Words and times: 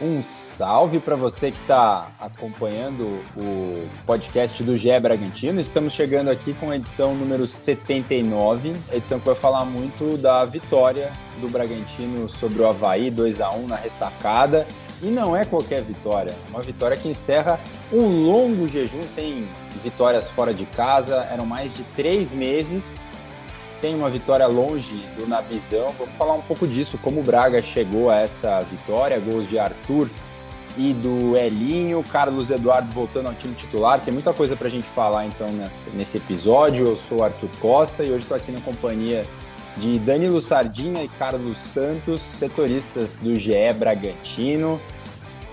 Um 0.00 0.22
salve 0.22 1.00
para 1.00 1.16
você 1.16 1.50
que 1.50 1.60
está 1.60 2.06
acompanhando 2.20 3.20
o 3.36 3.88
podcast 4.06 4.62
do 4.62 4.76
GE 4.76 4.96
Bragantino. 5.00 5.60
Estamos 5.60 5.92
chegando 5.92 6.30
aqui 6.30 6.54
com 6.54 6.70
a 6.70 6.76
edição 6.76 7.16
número 7.16 7.48
79, 7.48 8.76
edição 8.92 9.18
que 9.18 9.26
vai 9.26 9.34
falar 9.34 9.64
muito 9.64 10.16
da 10.16 10.44
vitória 10.44 11.12
do 11.40 11.48
Bragantino 11.48 12.28
sobre 12.28 12.62
o 12.62 12.68
Havaí 12.68 13.10
2 13.10 13.40
a 13.40 13.50
1 13.50 13.66
na 13.66 13.74
ressacada. 13.74 14.68
E 15.02 15.06
não 15.06 15.36
é 15.36 15.44
qualquer 15.44 15.82
vitória, 15.82 16.30
é 16.30 16.50
uma 16.50 16.62
vitória 16.62 16.96
que 16.96 17.08
encerra 17.08 17.58
um 17.92 18.24
longo 18.24 18.68
jejum 18.68 19.02
sem 19.02 19.48
vitórias 19.82 20.30
fora 20.30 20.54
de 20.54 20.64
casa. 20.64 21.26
Eram 21.32 21.44
mais 21.44 21.74
de 21.74 21.82
três 21.96 22.32
meses 22.32 23.04
sem 23.78 23.94
uma 23.94 24.10
vitória 24.10 24.46
longe 24.46 25.06
do 25.16 25.26
Nabizão. 25.26 25.94
Vamos 25.96 26.14
falar 26.16 26.34
um 26.34 26.42
pouco 26.42 26.66
disso, 26.66 26.98
como 27.00 27.20
o 27.20 27.22
Braga 27.22 27.62
chegou 27.62 28.10
a 28.10 28.16
essa 28.16 28.60
vitória, 28.62 29.20
gols 29.20 29.48
de 29.48 29.56
Arthur 29.56 30.10
e 30.76 30.92
do 30.92 31.36
Elinho, 31.36 32.02
Carlos 32.10 32.50
Eduardo 32.50 32.90
voltando 32.92 33.28
ao 33.28 33.34
time 33.34 33.54
titular. 33.54 34.00
Tem 34.00 34.12
muita 34.12 34.32
coisa 34.32 34.56
para 34.56 34.66
a 34.66 34.70
gente 34.70 34.86
falar 34.88 35.26
então 35.26 35.48
nesse, 35.94 36.16
episódio. 36.16 36.88
Eu 36.88 36.96
sou 36.96 37.22
Arthur 37.22 37.48
Costa 37.60 38.02
e 38.02 38.10
hoje 38.10 38.22
estou 38.22 38.36
aqui 38.36 38.50
na 38.50 38.60
companhia 38.60 39.24
de 39.76 39.96
Danilo 40.00 40.42
Sardinha 40.42 41.04
e 41.04 41.08
Carlos 41.08 41.58
Santos, 41.58 42.20
setoristas 42.20 43.16
do 43.18 43.36
GE 43.36 43.72
Bragantino. 43.78 44.80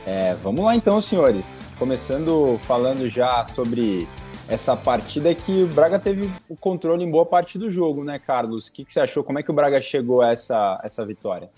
É, 0.03 0.35
vamos 0.43 0.65
lá 0.65 0.75
então, 0.75 0.99
senhores. 0.99 1.75
Começando 1.77 2.59
falando 2.63 3.07
já 3.07 3.43
sobre 3.43 4.07
essa 4.47 4.75
partida 4.75 5.33
que 5.33 5.63
o 5.63 5.67
Braga 5.67 5.99
teve 5.99 6.29
o 6.47 6.55
controle 6.55 7.03
em 7.03 7.09
boa 7.09 7.25
parte 7.25 7.57
do 7.57 7.69
jogo, 7.71 8.03
né, 8.03 8.19
Carlos? 8.19 8.67
O 8.67 8.71
que, 8.73 8.85
que 8.85 8.93
você 8.93 8.99
achou? 8.99 9.23
Como 9.23 9.39
é 9.39 9.43
que 9.43 9.51
o 9.51 9.53
Braga 9.53 9.81
chegou 9.81 10.21
a 10.21 10.31
essa, 10.31 10.79
essa 10.83 11.05
vitória? 11.05 11.49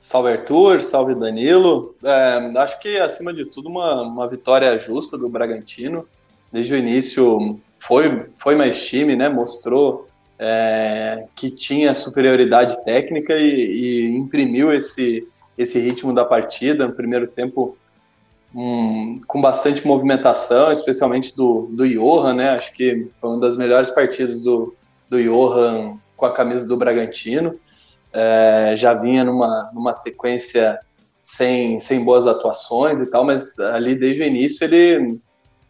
Salve 0.00 0.30
Arthur, 0.30 0.80
salve 0.80 1.14
Danilo. 1.14 1.94
É, 2.02 2.58
acho 2.58 2.80
que, 2.80 2.96
acima 2.96 3.34
de 3.34 3.44
tudo, 3.44 3.68
uma, 3.68 4.00
uma 4.00 4.26
vitória 4.26 4.76
justa 4.78 5.18
do 5.18 5.28
Bragantino. 5.28 6.06
Desde 6.50 6.72
o 6.72 6.76
início 6.76 7.60
foi, 7.78 8.26
foi 8.38 8.54
mais 8.54 8.82
time, 8.86 9.14
né? 9.14 9.28
Mostrou 9.28 10.08
é, 10.38 11.26
que 11.36 11.50
tinha 11.50 11.94
superioridade 11.94 12.82
técnica 12.82 13.36
e, 13.36 13.72
e, 13.72 14.16
imprimiu 14.16 14.72
esse, 14.72 15.28
esse 15.56 15.78
ritmo 15.78 16.14
da 16.14 16.24
partida. 16.24 16.86
No 16.86 16.94
primeiro 16.94 17.26
tempo, 17.28 17.76
um, 18.54 19.20
com 19.26 19.40
bastante 19.40 19.86
movimentação, 19.86 20.72
especialmente 20.72 21.34
do, 21.36 21.68
do 21.72 21.88
Johan, 21.88 22.34
né? 22.34 22.50
Acho 22.50 22.72
que 22.72 23.08
foi 23.20 23.30
uma 23.30 23.40
das 23.40 23.56
melhores 23.56 23.90
partidas 23.90 24.42
do, 24.42 24.74
do 25.08 25.22
Johan 25.22 25.98
com 26.16 26.26
a 26.26 26.32
camisa 26.32 26.66
do 26.66 26.76
Bragantino. 26.76 27.58
É, 28.12 28.74
já 28.76 28.94
vinha 28.94 29.24
numa, 29.24 29.70
numa 29.72 29.94
sequência 29.94 30.80
sem, 31.22 31.78
sem 31.78 32.04
boas 32.04 32.26
atuações 32.26 33.00
e 33.00 33.06
tal, 33.06 33.24
mas 33.24 33.58
ali 33.58 33.94
desde 33.94 34.22
o 34.22 34.26
início 34.26 34.64
ele 34.64 35.20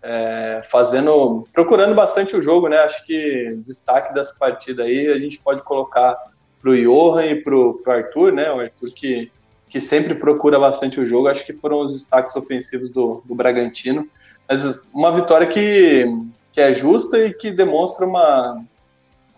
é, 0.03 0.62
fazendo, 0.70 1.47
procurando 1.53 1.94
bastante 1.94 2.34
o 2.34 2.42
jogo, 2.42 2.69
né? 2.69 2.78
Acho 2.78 3.05
que 3.05 3.59
destaque 3.65 4.15
dessa 4.15 4.34
partida 4.39 4.84
aí 4.84 5.09
a 5.09 5.19
gente 5.19 5.39
pode 5.39 5.62
colocar 5.62 6.17
para 6.61 6.70
o 6.70 6.77
Johan 6.77 7.27
e 7.27 7.42
para 7.42 7.55
o 7.55 7.83
Arthur, 7.87 8.33
né? 8.33 8.50
O 8.50 8.61
Arthur 8.61 8.89
que 8.94 9.31
que 9.70 9.80
sempre 9.80 10.14
procura 10.14 10.58
bastante 10.58 11.00
o 11.00 11.06
jogo. 11.06 11.28
Acho 11.28 11.46
que 11.46 11.52
foram 11.52 11.80
os 11.80 11.94
destaques 11.94 12.34
ofensivos 12.34 12.90
do, 12.90 13.22
do 13.24 13.34
Bragantino. 13.34 14.06
Mas 14.48 14.90
uma 14.92 15.12
vitória 15.12 15.46
que, 15.46 16.04
que 16.52 16.60
é 16.60 16.74
justa 16.74 17.18
e 17.18 17.32
que 17.32 17.52
demonstra 17.52 18.04
uma, 18.04 18.62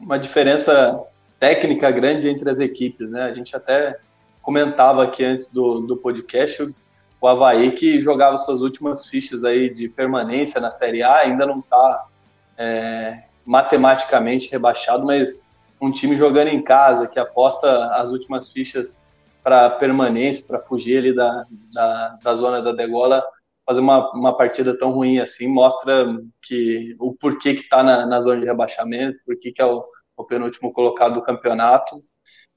uma 0.00 0.18
diferença 0.18 1.04
técnica 1.38 1.90
grande 1.90 2.28
entre 2.28 2.50
as 2.50 2.58
equipes. 2.58 3.12
Né? 3.12 3.22
A 3.22 3.34
gente 3.34 3.54
até 3.54 3.98
comentava 4.40 5.04
aqui 5.04 5.22
antes 5.22 5.52
do, 5.52 5.80
do 5.80 5.96
podcast 5.96 6.74
o 7.22 7.28
Havaí 7.28 7.70
que 7.70 8.00
jogava 8.00 8.36
suas 8.36 8.62
últimas 8.62 9.06
fichas 9.06 9.44
aí 9.44 9.72
de 9.72 9.88
permanência 9.88 10.60
na 10.60 10.72
Série 10.72 11.04
A, 11.04 11.18
ainda 11.18 11.46
não 11.46 11.60
está 11.60 12.06
é, 12.58 13.22
matematicamente 13.46 14.50
rebaixado, 14.50 15.06
mas 15.06 15.48
um 15.80 15.92
time 15.92 16.16
jogando 16.16 16.48
em 16.48 16.60
casa, 16.60 17.06
que 17.06 17.20
aposta 17.20 17.86
as 17.94 18.10
últimas 18.10 18.50
fichas 18.50 19.01
para 19.42 19.70
permanência, 19.70 20.44
para 20.46 20.60
fugir 20.60 20.98
ali 20.98 21.14
da, 21.14 21.44
da, 21.72 22.18
da, 22.22 22.34
zona 22.34 22.62
da 22.62 22.72
degola, 22.72 23.24
fazer 23.66 23.80
uma, 23.80 24.10
uma 24.12 24.36
partida 24.36 24.76
tão 24.76 24.92
ruim 24.92 25.18
assim, 25.18 25.48
mostra 25.48 26.06
que 26.42 26.94
o 26.98 27.14
porquê 27.14 27.54
que 27.54 27.62
está 27.62 27.82
na, 27.82 28.06
na 28.06 28.20
zona 28.20 28.40
de 28.40 28.46
rebaixamento, 28.46 29.18
porquê 29.26 29.52
que 29.52 29.60
é 29.60 29.66
o, 29.66 29.84
o 30.16 30.24
penúltimo 30.24 30.72
colocado 30.72 31.14
do 31.14 31.22
campeonato. 31.22 32.02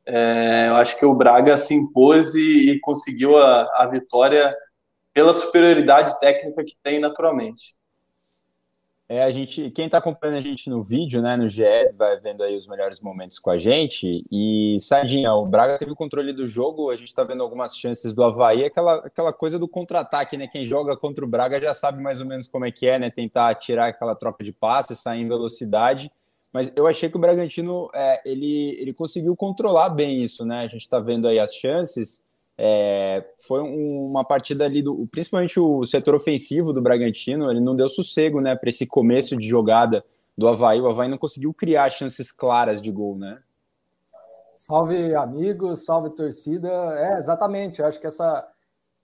É, 0.06 0.68
eu 0.70 0.78
acho 0.78 0.98
que 1.00 1.06
o 1.06 1.16
Braga 1.16 1.58
se 1.58 1.74
impôs 1.74 2.36
e, 2.36 2.72
e 2.72 2.80
conseguiu 2.80 3.38
a, 3.38 3.64
a 3.76 3.88
vitória 3.88 4.56
pela 5.14 5.34
superioridade 5.34 6.20
técnica 6.20 6.64
que 6.64 6.76
tem 6.84 7.00
naturalmente. 7.00 7.76
É, 9.08 9.24
a 9.24 9.30
gente, 9.30 9.70
quem 9.70 9.86
está 9.86 10.00
acompanhando 10.00 10.38
a 10.38 10.42
gente 10.42 10.68
no 10.68 10.82
vídeo, 10.82 11.22
né, 11.22 11.38
no 11.38 11.48
GE, 11.48 11.64
vai 11.96 12.20
vendo 12.20 12.42
aí 12.42 12.58
os 12.58 12.66
melhores 12.68 13.00
momentos 13.00 13.38
com 13.38 13.52
a 13.52 13.58
gente. 13.58 14.26
E, 14.32 14.78
Sardinha, 14.80 15.32
o 15.34 15.46
Braga 15.46 15.78
teve 15.78 15.92
o 15.92 15.96
controle 15.96 16.34
do 16.34 16.48
jogo, 16.48 16.90
a 16.90 16.96
gente 16.96 17.10
está 17.10 17.24
vendo 17.24 17.44
algumas 17.44 17.78
chances 17.78 18.16
do 18.16 18.24
Havaí, 18.24 18.66
aquela, 18.66 18.96
aquela 18.96 19.32
coisa 19.32 19.60
do 19.60 19.68
contra-ataque, 19.68 20.36
né? 20.38 20.48
Quem 20.48 20.66
joga 20.66 20.98
contra 20.98 21.24
o 21.24 21.28
Braga 21.28 21.62
já 21.62 21.74
sabe 21.76 22.02
mais 22.02 22.20
ou 22.20 22.26
menos 22.26 22.48
como 22.48 22.66
é 22.66 22.72
que 22.72 22.88
é, 22.88 22.98
né? 22.98 23.12
Tentar 23.12 23.54
tirar 23.56 23.90
aquela 23.90 24.16
troca 24.16 24.44
de 24.44 24.52
passe, 24.52 24.96
sair 24.96 25.22
em 25.22 25.28
velocidade. 25.28 26.12
Mas 26.52 26.72
eu 26.76 26.88
achei 26.88 27.08
que 27.08 27.18
o 27.18 27.20
Bragantino, 27.20 27.92
é, 27.94 28.22
ele, 28.26 28.76
ele 28.80 28.94
conseguiu 28.94 29.36
controlar 29.36 29.90
bem 29.90 30.24
isso, 30.24 30.44
né? 30.44 30.62
A 30.62 30.68
gente 30.68 30.82
está 30.82 31.00
vendo 31.00 31.28
aí 31.28 31.38
as 31.38 31.54
chances. 31.54 32.24
É, 32.58 33.26
foi 33.40 33.62
um, 33.62 33.88
uma 34.10 34.24
partida 34.24 34.64
ali 34.66 34.82
do, 34.82 35.08
principalmente 35.12 35.60
o 35.60 35.84
setor 35.86 36.16
ofensivo 36.16 36.72
do 36.72 36.82
Bragantino, 36.82 37.52
ele 37.52 37.60
não 37.60 37.76
deu 37.76 37.90
sossego, 37.90 38.40
né, 38.40 38.56
para 38.56 38.70
esse 38.70 38.86
começo 38.86 39.36
de 39.36 39.48
jogada 39.48 40.06
do 40.38 40.48
Havaí. 40.48 40.80
O 40.80 40.88
Havaí 40.88 41.10
não 41.10 41.18
conseguiu 41.18 41.54
criar 41.54 41.90
chances 41.90 42.32
claras 42.32 42.82
de 42.82 42.92
gol, 42.92 43.18
né? 43.18 43.40
Salve 44.54 45.14
amigos, 45.14 45.86
salve 45.86 46.12
torcida. 46.12 46.70
É, 46.98 47.18
exatamente. 47.18 47.82
Eu 47.82 47.88
acho 47.88 48.00
que 48.00 48.08
essa 48.08 48.48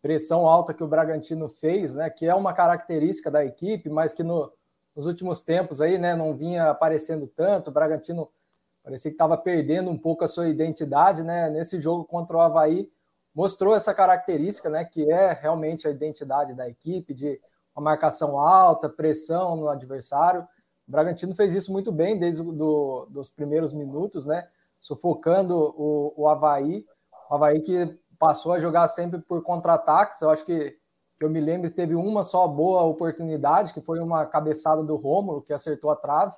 pressão 0.02 0.48
alta 0.48 0.74
que 0.74 0.84
o 0.84 0.88
Bragantino 0.88 1.48
fez, 1.50 1.94
né, 1.96 2.10
que 2.10 2.26
é 2.26 2.34
uma 2.34 2.54
característica 2.54 3.30
da 3.30 3.46
equipe, 3.46 3.90
mas 3.90 4.14
que 4.14 4.24
no, 4.24 4.52
nos 4.96 5.06
últimos 5.06 5.42
tempos 5.42 5.82
aí, 5.82 5.98
né, 5.98 6.16
não 6.16 6.36
vinha 6.36 6.70
aparecendo 6.70 7.28
tanto. 7.28 7.68
O 7.68 7.74
Bragantino 7.74 8.30
parecia 8.84 9.12
que 9.12 9.16
estava 9.16 9.38
perdendo 9.38 9.92
um 9.92 9.98
pouco 9.98 10.24
a 10.24 10.28
sua 10.28 10.48
identidade, 10.48 11.22
né? 11.22 11.50
Nesse 11.50 11.80
jogo 11.80 12.04
contra 12.06 12.38
o 12.38 12.40
Havaí, 12.40 12.90
mostrou 13.34 13.76
essa 13.76 13.94
característica, 13.94 14.70
né, 14.70 14.84
que 14.86 15.10
é 15.12 15.32
realmente 15.34 15.88
a 15.88 15.92
identidade 15.92 16.54
da 16.54 16.68
equipe, 16.68 17.14
de 17.14 17.40
uma 17.76 17.84
marcação 17.84 18.38
alta, 18.38 18.90
pressão 18.90 19.56
no 19.56 19.70
adversário. 19.70 20.42
O 20.88 20.92
Bragantino 20.92 21.34
fez 21.34 21.54
isso 21.54 21.72
muito 21.72 21.92
bem 21.92 22.20
desde 22.20 22.44
dos 22.44 23.30
primeiros 23.30 23.74
minutos, 23.74 24.26
né, 24.26 24.48
sufocando 24.80 25.56
o, 25.58 26.14
o 26.18 26.28
Havaí. 26.28 26.86
O 27.30 27.36
Havaí 27.36 27.62
que 27.62 27.98
passou 28.20 28.54
a 28.54 28.60
jogar 28.60 28.88
sempre 28.88 29.20
por 29.20 29.42
contra-ataques. 29.42 30.22
Eu 30.22 30.30
acho 30.30 30.46
que, 30.46 30.78
que 31.18 31.24
eu 31.26 31.30
me 31.30 31.40
lembro 31.40 31.72
teve 31.72 31.96
uma 31.96 32.24
só 32.24 32.48
boa 32.48 32.84
oportunidade, 32.84 33.74
que 33.74 33.82
foi 33.82 34.00
uma 34.00 34.26
cabeçada 34.26 34.84
do 34.84 34.96
Rômulo, 34.96 35.42
que 35.42 35.54
acertou 35.54 35.90
a 35.90 35.96
trave, 35.96 36.36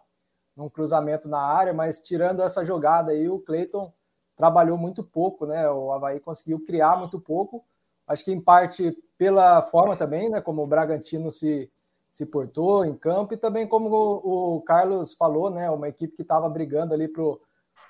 num 0.55 0.69
cruzamento 0.69 1.27
na 1.27 1.41
área, 1.41 1.73
mas 1.73 1.99
tirando 1.99 2.41
essa 2.41 2.63
jogada 2.63 3.11
aí, 3.11 3.27
o 3.27 3.39
Cleiton 3.39 3.91
trabalhou 4.43 4.77
muito 4.77 5.01
pouco, 5.05 5.45
né? 5.45 5.69
O 5.69 5.93
Havaí 5.93 6.19
conseguiu 6.19 6.59
criar 6.59 6.97
muito 6.97 7.17
pouco. 7.17 7.63
Acho 8.05 8.25
que 8.25 8.31
em 8.33 8.41
parte 8.41 8.91
pela 9.17 9.61
forma 9.61 9.95
também, 9.95 10.29
né? 10.29 10.41
Como 10.41 10.61
o 10.61 10.67
Bragantino 10.67 11.31
se, 11.31 11.71
se 12.11 12.25
portou 12.25 12.83
em 12.83 12.93
campo 12.93 13.33
e 13.33 13.37
também 13.37 13.65
como 13.65 13.87
o, 13.87 14.57
o 14.57 14.61
Carlos 14.63 15.13
falou, 15.13 15.49
né? 15.49 15.69
Uma 15.69 15.87
equipe 15.87 16.17
que 16.17 16.23
estava 16.23 16.49
brigando 16.49 16.93
ali 16.93 17.07
pro, 17.07 17.39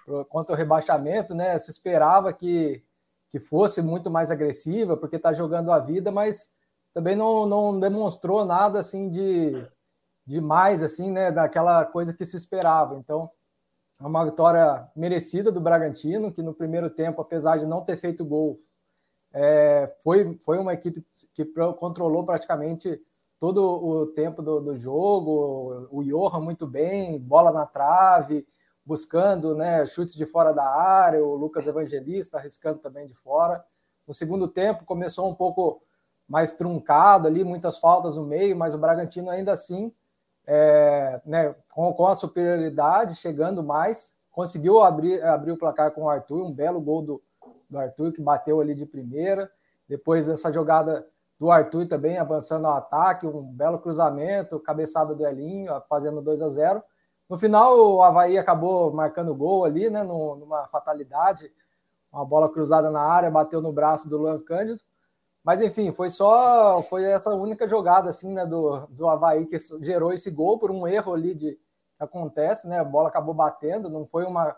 pro, 0.06 0.26
contra 0.26 0.54
o 0.54 0.56
rebaixamento, 0.56 1.34
né? 1.34 1.58
Se 1.58 1.72
esperava 1.72 2.32
que, 2.32 2.86
que 3.32 3.40
fosse 3.40 3.82
muito 3.82 4.12
mais 4.12 4.30
agressiva, 4.30 4.96
porque 4.96 5.16
está 5.16 5.34
jogando 5.34 5.72
a 5.72 5.80
vida, 5.80 6.12
mas 6.12 6.54
também 6.94 7.16
não, 7.16 7.48
não 7.48 7.80
demonstrou 7.80 8.46
nada 8.46 8.78
assim 8.78 9.10
de, 9.10 9.68
de 10.24 10.40
mais, 10.40 10.84
assim, 10.84 11.10
né? 11.10 11.32
Daquela 11.32 11.84
coisa 11.84 12.14
que 12.14 12.24
se 12.24 12.38
esperava. 12.38 12.96
Então, 12.96 13.32
uma 14.08 14.26
vitória 14.26 14.90
merecida 14.96 15.52
do 15.52 15.62
Bragantino, 15.62 16.32
que 16.32 16.42
no 16.42 16.54
primeiro 16.54 16.90
tempo, 16.90 17.22
apesar 17.22 17.58
de 17.58 17.66
não 17.66 17.82
ter 17.82 17.98
feito 17.98 18.26
gol, 18.26 18.60
é, 19.32 19.96
foi, 20.04 20.38
foi 20.44 20.58
uma 20.58 20.74
equipe 20.74 21.06
que 21.34 21.46
controlou 21.80 22.26
praticamente 22.26 23.02
todo 23.40 23.62
o 23.62 24.08
tempo 24.08 24.42
do, 24.42 24.60
do 24.60 24.78
jogo. 24.78 25.88
O 25.92 26.04
Johan 26.04 26.40
muito 26.42 26.68
bem, 26.68 27.20
bola 27.20 27.52
na 27.52 27.66
trave, 27.66 28.44
buscando 28.86 29.56
né, 29.56 29.86
chutes 29.86 30.16
de 30.16 30.26
fora 30.26 30.52
da 30.52 30.66
área, 30.66 31.24
o 31.24 31.36
Lucas 31.36 31.66
Evangelista 31.66 32.38
arriscando 32.38 32.80
também 32.80 33.08
de 33.08 33.14
fora. 33.14 33.64
No 34.08 34.14
segundo 34.14 34.48
tempo 34.48 34.86
começou 34.86 35.30
um 35.30 35.36
pouco 35.36 35.82
mais 36.28 36.54
truncado 36.54 37.28
ali, 37.28 37.44
muitas 37.44 37.78
faltas 37.78 38.18
no 38.18 38.26
meio, 38.26 38.56
mas 38.56 38.76
o 38.76 38.78
Bragantino 38.78 39.30
ainda 39.30 39.52
assim 39.52 39.94
é, 40.48 41.22
né, 41.26 41.56
com, 41.74 41.94
com, 41.94 42.08
a 42.08 42.16
superioridade, 42.16 43.16
chegando 43.16 43.64
mais, 43.64 44.14
conseguiu 44.32 44.82
abrir, 44.82 45.24
abrir 45.24 45.52
o 45.52 45.58
placar 45.58 45.92
com 45.92 46.04
o 46.04 46.10
Arthur, 46.10 46.44
um 46.44 46.52
belo 46.52 46.82
gol 46.82 47.02
do, 47.02 47.24
do 47.70 47.80
Arthur, 47.80 48.12
que 48.12 48.22
bateu 48.22 48.60
ali 48.60 48.76
de 48.76 48.86
primeira. 48.86 49.50
depois 49.88 50.28
dessa 50.28 50.52
jogada 50.52 51.06
do 51.40 51.52
Arthur 51.52 51.88
também 51.88 52.18
avançando 52.18 52.68
ao 52.68 52.78
ataque, 52.78 53.28
um 53.28 53.44
belo 53.44 53.80
cruzamento, 53.80 54.60
cabeçada 54.60 55.14
do 55.14 55.26
Elinho, 55.26 55.74
fazendo 55.90 56.22
2 56.22 56.42
a 56.42 56.50
0 56.50 56.84
No 57.30 57.38
final, 57.38 57.78
o 57.78 58.02
Havaí 58.02 58.38
acabou 58.38 58.94
marcando 58.94 59.36
gol 59.36 59.66
ali, 59.66 59.90
né, 59.90 60.04
numa 60.04 60.68
fatalidade, 60.68 61.52
uma 62.12 62.26
bola 62.26 62.50
cruzada 62.50 62.90
na 62.92 63.02
área, 63.02 63.32
bateu 63.32 63.62
no 63.62 63.74
braço 63.74 64.08
do 64.08 64.18
Luan 64.18 64.40
Cândido. 64.40 64.82
Mas 65.44 65.62
enfim, 65.62 65.92
foi 65.92 66.10
só 66.10 66.82
foi 66.90 67.04
essa 67.04 67.32
única 67.32 67.68
jogada 67.68 68.10
assim, 68.10 68.34
né, 68.34 68.46
do, 68.46 68.88
do 68.88 69.10
Havaí 69.10 69.46
que 69.46 69.58
gerou 69.82 70.14
esse 70.14 70.32
gol 70.32 70.58
por 70.58 70.72
um 70.72 70.88
erro 70.88 71.14
ali 71.14 71.34
de 71.36 71.60
acontece, 72.00 72.68
né? 72.68 72.80
A 72.80 72.84
bola 72.84 73.10
acabou 73.10 73.34
batendo, 73.34 73.90
não 73.90 74.06
foi 74.06 74.26
uma 74.26 74.56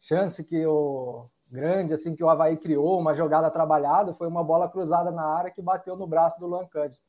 chance 0.00 0.44
que 0.44 0.64
o 0.66 1.22
grande 1.52 1.94
assim 1.94 2.14
que 2.14 2.22
o 2.22 2.28
Havaí 2.28 2.56
criou, 2.56 2.98
uma 2.98 3.14
jogada 3.14 3.50
trabalhada, 3.50 4.14
foi 4.14 4.28
uma 4.28 4.44
bola 4.44 4.68
cruzada 4.68 5.10
na 5.10 5.24
área 5.24 5.50
que 5.50 5.62
bateu 5.62 5.96
no 5.96 6.06
braço 6.06 6.38
do 6.40 6.66
Cândido. 6.68 7.02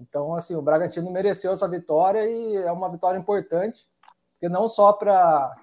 Então, 0.00 0.34
assim, 0.34 0.54
o 0.54 0.62
Bragantino 0.62 1.10
mereceu 1.10 1.52
essa 1.52 1.66
vitória 1.68 2.28
e 2.28 2.56
é 2.56 2.70
uma 2.70 2.90
vitória 2.90 3.18
importante, 3.18 3.86
porque 4.32 4.48
não 4.48 4.68
só 4.68 4.92
para 4.92 5.54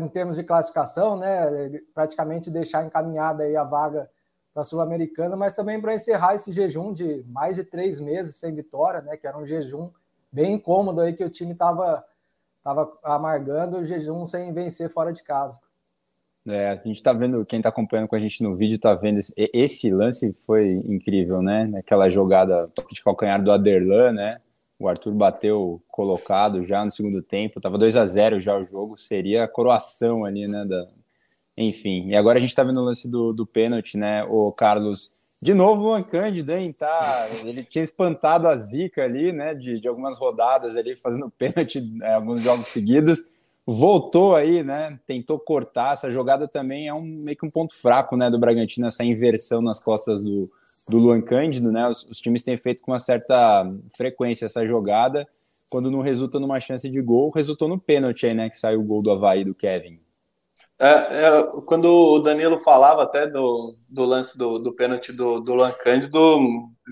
em 0.00 0.08
termos 0.08 0.36
de 0.36 0.44
classificação, 0.44 1.16
né, 1.16 1.80
praticamente 1.92 2.50
deixar 2.50 2.84
encaminhada 2.84 3.44
aí 3.44 3.56
a 3.56 3.64
vaga 3.64 4.08
para 4.52 4.60
a 4.60 4.64
Sul-Americana, 4.64 5.36
mas 5.36 5.56
também 5.56 5.80
para 5.80 5.94
encerrar 5.94 6.34
esse 6.34 6.52
jejum 6.52 6.92
de 6.92 7.24
mais 7.28 7.56
de 7.56 7.64
três 7.64 8.00
meses 8.00 8.36
sem 8.36 8.54
vitória, 8.54 9.00
né, 9.02 9.16
que 9.16 9.26
era 9.26 9.38
um 9.38 9.46
jejum 9.46 9.90
bem 10.30 10.54
incômodo 10.54 11.00
aí 11.00 11.12
que 11.12 11.24
o 11.24 11.30
time 11.30 11.52
estava 11.52 12.04
tava 12.62 12.96
amargando 13.02 13.78
o 13.78 13.84
jejum 13.84 14.24
sem 14.24 14.52
vencer 14.52 14.88
fora 14.88 15.12
de 15.12 15.22
casa. 15.24 15.58
É, 16.46 16.70
a 16.70 16.74
gente 16.76 16.96
está 16.96 17.12
vendo, 17.12 17.44
quem 17.46 17.60
está 17.60 17.68
acompanhando 17.68 18.08
com 18.08 18.16
a 18.16 18.18
gente 18.18 18.42
no 18.42 18.56
vídeo 18.56 18.76
está 18.76 18.94
vendo 18.94 19.18
esse, 19.18 19.32
esse, 19.36 19.90
lance 19.92 20.32
foi 20.44 20.72
incrível, 20.86 21.40
né? 21.40 21.70
Aquela 21.76 22.10
jogada 22.10 22.68
toque 22.74 22.94
de 22.94 23.02
calcanhar 23.02 23.42
do 23.42 23.52
Aderlan, 23.52 24.12
né? 24.12 24.40
O 24.78 24.88
Arthur 24.88 25.12
bateu 25.12 25.80
colocado 25.86 26.64
já 26.64 26.84
no 26.84 26.90
segundo 26.90 27.22
tempo, 27.22 27.60
estava 27.60 27.78
2 27.78 27.96
a 27.96 28.04
0 28.04 28.40
já 28.40 28.56
o 28.56 28.66
jogo, 28.66 28.98
seria 28.98 29.44
a 29.44 29.48
coroação 29.48 30.24
ali, 30.24 30.48
né? 30.48 30.64
Da... 30.64 30.88
Enfim, 31.56 32.08
e 32.08 32.16
agora 32.16 32.38
a 32.38 32.40
gente 32.40 32.50
está 32.50 32.64
vendo 32.64 32.80
o 32.80 32.84
lance 32.84 33.08
do, 33.08 33.32
do 33.32 33.46
pênalti, 33.46 33.96
né? 33.96 34.24
O 34.24 34.50
Carlos, 34.52 35.10
de 35.42 35.52
novo 35.52 35.96
o 35.96 36.04
Cândido, 36.04 36.52
hein? 36.52 36.72
Tá, 36.72 37.28
ele 37.44 37.62
tinha 37.62 37.84
espantado 37.84 38.48
a 38.48 38.56
zica 38.56 39.04
ali, 39.04 39.32
né? 39.32 39.54
De, 39.54 39.80
de 39.80 39.88
algumas 39.88 40.18
rodadas 40.18 40.76
ali, 40.76 40.96
fazendo 40.96 41.30
pênalti 41.36 41.80
é, 42.02 42.14
alguns 42.14 42.42
jogos 42.42 42.68
seguidos 42.68 43.30
voltou 43.66 44.34
aí, 44.34 44.62
né? 44.62 44.98
Tentou 45.06 45.38
cortar. 45.38 45.94
Essa 45.94 46.10
jogada 46.10 46.48
também 46.48 46.88
é 46.88 46.94
um 46.94 47.02
meio 47.02 47.36
que 47.36 47.46
um 47.46 47.50
ponto 47.50 47.74
fraco, 47.74 48.16
né? 48.16 48.30
Do 48.30 48.38
Bragantino, 48.38 48.86
essa 48.86 49.04
inversão 49.04 49.62
nas 49.62 49.82
costas 49.82 50.22
do, 50.22 50.50
do 50.88 50.98
Luan 50.98 51.20
Cândido, 51.20 51.70
né? 51.70 51.88
Os, 51.88 52.04
os, 52.04 52.20
times 52.20 52.42
têm 52.42 52.56
feito 52.56 52.82
com 52.82 52.92
uma 52.92 52.98
certa 52.98 53.64
frequência 53.96 54.46
essa 54.46 54.66
jogada. 54.66 55.26
Quando 55.70 55.90
não 55.90 56.00
resulta 56.00 56.38
numa 56.38 56.60
chance 56.60 56.88
de 56.88 57.00
gol, 57.00 57.30
resultou 57.30 57.68
no 57.68 57.78
pênalti 57.78 58.26
aí, 58.26 58.34
né? 58.34 58.50
Que 58.50 58.56
saiu 58.56 58.80
o 58.80 58.84
gol 58.84 59.02
do 59.02 59.10
Havaí 59.10 59.44
do 59.44 59.54
Kevin. 59.54 59.98
É, 60.78 60.88
é, 60.88 61.42
quando 61.66 61.86
o 61.86 62.18
Danilo 62.18 62.58
falava 62.58 63.04
até 63.04 63.26
do, 63.26 63.76
do 63.88 64.04
lance 64.04 64.36
do, 64.36 64.58
do 64.58 64.74
pênalti 64.74 65.12
do, 65.12 65.40
do 65.40 65.54
Luan 65.54 65.70
Cândido, 65.70 66.40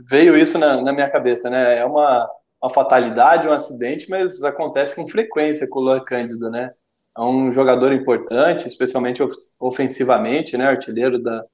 veio 0.09 0.37
isso 0.37 0.59
na, 0.59 0.81
na 0.81 0.93
minha 0.93 1.11
cabeça, 1.11 1.51
né? 1.51 1.79
É 1.79 1.85
uma 1.85 2.29
uma 2.63 2.71
fatalidade, 2.71 3.49
um 3.49 3.53
acidente, 3.53 4.09
mas 4.11 4.45
acontece 4.45 4.95
com 4.95 5.09
frequência 5.09 5.67
com 5.67 5.81
o 5.81 5.83
Luan 5.83 6.01
Cândido, 6.01 6.51
né? 6.51 6.69
É 7.17 7.21
um 7.23 7.53
jogador 7.53 7.93
importante, 7.93 8.69
especialmente 8.69 9.23
ofensivamente, 9.59 10.57
né? 10.57 10.67
Artilheiro 10.67 11.19
da, 11.19 11.45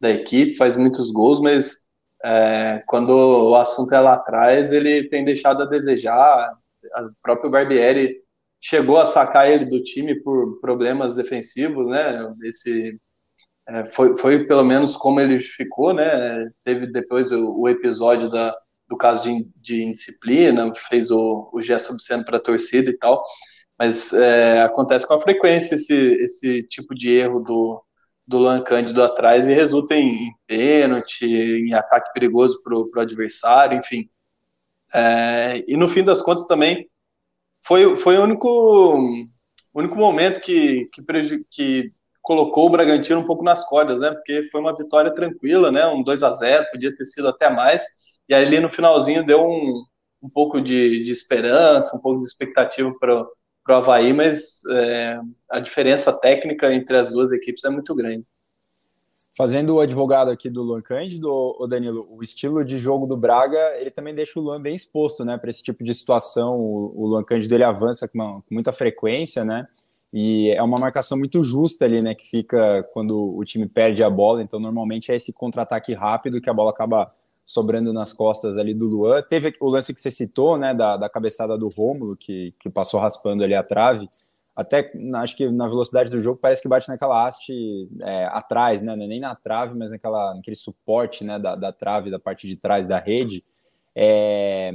da 0.00 0.10
equipe, 0.10 0.56
faz 0.56 0.76
muitos 0.76 1.12
gols, 1.12 1.40
mas 1.40 1.86
é, 2.24 2.80
quando 2.86 3.10
o 3.10 3.54
assunto 3.54 3.94
é 3.94 4.00
lá 4.00 4.14
atrás, 4.14 4.72
ele 4.72 5.08
tem 5.08 5.24
deixado 5.24 5.62
a 5.62 5.66
desejar. 5.66 6.56
O 6.82 7.22
próprio 7.22 7.50
Barbieri 7.50 8.23
chegou 8.64 8.98
a 8.98 9.04
sacar 9.04 9.50
ele 9.50 9.66
do 9.66 9.84
time 9.84 10.14
por 10.22 10.58
problemas 10.58 11.16
defensivos, 11.16 11.86
né? 11.86 12.34
Esse 12.44 12.98
é, 13.68 13.84
foi, 13.90 14.16
foi 14.16 14.46
pelo 14.46 14.64
menos 14.64 14.96
como 14.96 15.20
ele 15.20 15.38
ficou, 15.38 15.92
né? 15.92 16.50
Teve 16.62 16.86
depois 16.86 17.30
o, 17.30 17.60
o 17.60 17.68
episódio 17.68 18.30
da, 18.30 18.56
do 18.88 18.96
caso 18.96 19.24
de, 19.24 19.46
de 19.56 19.84
indisciplina, 19.84 20.72
fez 20.88 21.10
o, 21.10 21.50
o 21.52 21.60
gesto 21.60 21.92
obsceno 21.92 22.24
para 22.24 22.38
a 22.38 22.40
torcida 22.40 22.88
e 22.88 22.96
tal, 22.96 23.22
mas 23.78 24.14
é, 24.14 24.62
acontece 24.62 25.06
com 25.06 25.12
a 25.12 25.20
frequência 25.20 25.74
esse, 25.74 26.14
esse 26.22 26.66
tipo 26.66 26.94
de 26.94 27.10
erro 27.10 27.40
do, 27.40 27.84
do 28.26 28.38
Luan 28.38 28.62
Cândido 28.62 29.02
atrás 29.02 29.46
e 29.46 29.52
resulta 29.52 29.94
em, 29.94 30.28
em 30.28 30.34
pênalti, 30.46 31.26
em 31.26 31.74
ataque 31.74 32.14
perigoso 32.14 32.62
para 32.62 32.74
o 32.78 33.00
adversário, 33.02 33.78
enfim. 33.78 34.08
É, 34.94 35.62
e 35.68 35.76
no 35.76 35.86
fim 35.86 36.02
das 36.02 36.22
contas 36.22 36.46
também 36.46 36.88
foi, 37.66 37.96
foi 37.96 38.18
o 38.18 38.22
único, 38.22 38.98
único 39.74 39.96
momento 39.96 40.40
que, 40.40 40.88
que, 40.92 41.44
que 41.50 41.92
colocou 42.22 42.66
o 42.66 42.70
Bragantino 42.70 43.20
um 43.20 43.26
pouco 43.26 43.44
nas 43.44 43.66
cordas, 43.66 44.00
né? 44.00 44.10
Porque 44.10 44.48
foi 44.50 44.60
uma 44.60 44.76
vitória 44.76 45.12
tranquila, 45.12 45.70
né? 45.70 45.86
Um 45.86 46.02
2 46.02 46.22
a 46.22 46.32
0 46.32 46.66
podia 46.70 46.94
ter 46.94 47.04
sido 47.04 47.28
até 47.28 47.50
mais 47.50 47.84
e 48.28 48.34
ali 48.34 48.60
no 48.60 48.72
finalzinho 48.72 49.24
deu 49.24 49.44
um, 49.46 49.84
um 50.22 50.28
pouco 50.28 50.60
de, 50.60 51.02
de 51.02 51.12
esperança, 51.12 51.96
um 51.96 52.00
pouco 52.00 52.20
de 52.20 52.26
expectativa 52.26 52.90
para 52.98 53.22
o 53.22 53.72
Havaí, 53.72 54.12
mas 54.12 54.60
é, 54.70 55.20
a 55.50 55.60
diferença 55.60 56.12
técnica 56.12 56.72
entre 56.72 56.96
as 56.96 57.12
duas 57.12 57.32
equipes 57.32 57.64
é 57.64 57.70
muito 57.70 57.94
grande. 57.94 58.24
Fazendo 59.36 59.74
o 59.74 59.80
advogado 59.80 60.30
aqui 60.30 60.48
do 60.48 60.62
Luan 60.62 60.80
Cândido, 60.80 61.28
o 61.28 61.66
Danilo, 61.66 62.06
o 62.08 62.22
estilo 62.22 62.64
de 62.64 62.78
jogo 62.78 63.04
do 63.04 63.16
Braga, 63.16 63.58
ele 63.80 63.90
também 63.90 64.14
deixa 64.14 64.38
o 64.38 64.42
Luan 64.42 64.62
bem 64.62 64.76
exposto, 64.76 65.24
né, 65.24 65.36
para 65.36 65.50
esse 65.50 65.60
tipo 65.60 65.82
de 65.82 65.92
situação. 65.92 66.56
O, 66.56 66.92
o 66.94 67.06
Luan 67.08 67.24
Cândido 67.24 67.52
ele 67.52 67.64
avança 67.64 68.06
com, 68.06 68.16
uma, 68.16 68.34
com, 68.34 68.54
muita 68.54 68.72
frequência, 68.72 69.44
né, 69.44 69.66
e 70.12 70.50
é 70.50 70.62
uma 70.62 70.78
marcação 70.78 71.18
muito 71.18 71.42
justa 71.42 71.84
ali, 71.84 72.00
né, 72.00 72.14
que 72.14 72.24
fica 72.28 72.84
quando 72.92 73.36
o 73.36 73.44
time 73.44 73.66
perde 73.66 74.04
a 74.04 74.08
bola. 74.08 74.40
Então, 74.40 74.60
normalmente 74.60 75.10
é 75.10 75.16
esse 75.16 75.32
contra-ataque 75.32 75.92
rápido 75.94 76.40
que 76.40 76.48
a 76.48 76.54
bola 76.54 76.70
acaba 76.70 77.04
sobrando 77.44 77.92
nas 77.92 78.12
costas 78.12 78.56
ali 78.56 78.72
do 78.72 78.86
Luan. 78.86 79.20
Teve 79.20 79.52
o 79.58 79.68
lance 79.68 79.92
que 79.92 80.00
você 80.00 80.12
citou, 80.12 80.56
né, 80.56 80.72
da, 80.72 80.96
da 80.96 81.08
cabeçada 81.08 81.58
do 81.58 81.68
Rômulo, 81.76 82.16
que, 82.16 82.54
que 82.60 82.70
passou 82.70 83.00
raspando 83.00 83.42
ali 83.42 83.54
a 83.54 83.64
trave. 83.64 84.08
Até 84.56 84.92
acho 85.16 85.36
que 85.36 85.50
na 85.50 85.66
velocidade 85.66 86.08
do 86.08 86.22
jogo 86.22 86.38
parece 86.40 86.62
que 86.62 86.68
bate 86.68 86.88
naquela 86.88 87.26
haste 87.26 87.88
é, 88.00 88.26
atrás, 88.26 88.80
né? 88.82 88.92
É 88.92 88.96
nem 88.96 89.18
na 89.18 89.34
trave, 89.34 89.76
mas 89.76 89.90
naquela, 89.90 90.34
naquele 90.34 90.54
suporte 90.54 91.24
né, 91.24 91.38
da, 91.40 91.56
da 91.56 91.72
trave, 91.72 92.10
da 92.10 92.20
parte 92.20 92.46
de 92.46 92.54
trás 92.56 92.86
da 92.86 92.98
rede. 92.98 93.44
É, 93.96 94.72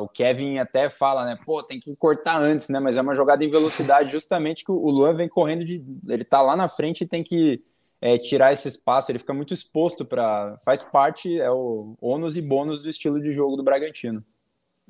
o 0.00 0.08
Kevin 0.08 0.58
até 0.58 0.88
fala, 0.88 1.24
né? 1.24 1.36
Pô, 1.44 1.62
tem 1.62 1.80
que 1.80 1.94
cortar 1.96 2.40
antes, 2.40 2.68
né? 2.68 2.78
Mas 2.78 2.96
é 2.96 3.00
uma 3.00 3.14
jogada 3.16 3.44
em 3.44 3.50
velocidade, 3.50 4.12
justamente 4.12 4.64
que 4.64 4.70
o 4.70 4.90
Luan 4.90 5.14
vem 5.14 5.28
correndo 5.28 5.64
de. 5.64 5.84
Ele 6.08 6.24
tá 6.24 6.40
lá 6.40 6.54
na 6.54 6.68
frente 6.68 7.02
e 7.02 7.06
tem 7.06 7.24
que 7.24 7.62
é, 8.00 8.16
tirar 8.16 8.52
esse 8.52 8.68
espaço, 8.68 9.10
ele 9.10 9.18
fica 9.18 9.34
muito 9.34 9.52
exposto 9.52 10.04
para. 10.04 10.56
Faz 10.64 10.84
parte, 10.84 11.40
é 11.40 11.50
o 11.50 11.96
ônus 12.00 12.36
e 12.36 12.42
bônus 12.42 12.80
do 12.80 12.88
estilo 12.88 13.20
de 13.20 13.32
jogo 13.32 13.56
do 13.56 13.62
Bragantino. 13.62 14.24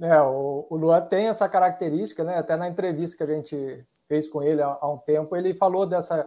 É, 0.01 0.21
o, 0.21 0.67
o 0.71 0.77
Luan 0.77 1.01
tem 1.03 1.27
essa 1.27 1.49
característica, 1.49 2.23
né? 2.23 2.37
Até 2.37 2.57
na 2.57 2.69
entrevista 2.69 3.17
que 3.17 3.31
a 3.31 3.35
gente 3.35 3.85
fez 4.11 4.27
com 4.27 4.43
ele 4.43 4.61
há, 4.61 4.89
um 4.89 4.99
tempo, 4.99 5.37
ele 5.37 5.55
falou 5.55 5.87
dessa. 5.87 6.25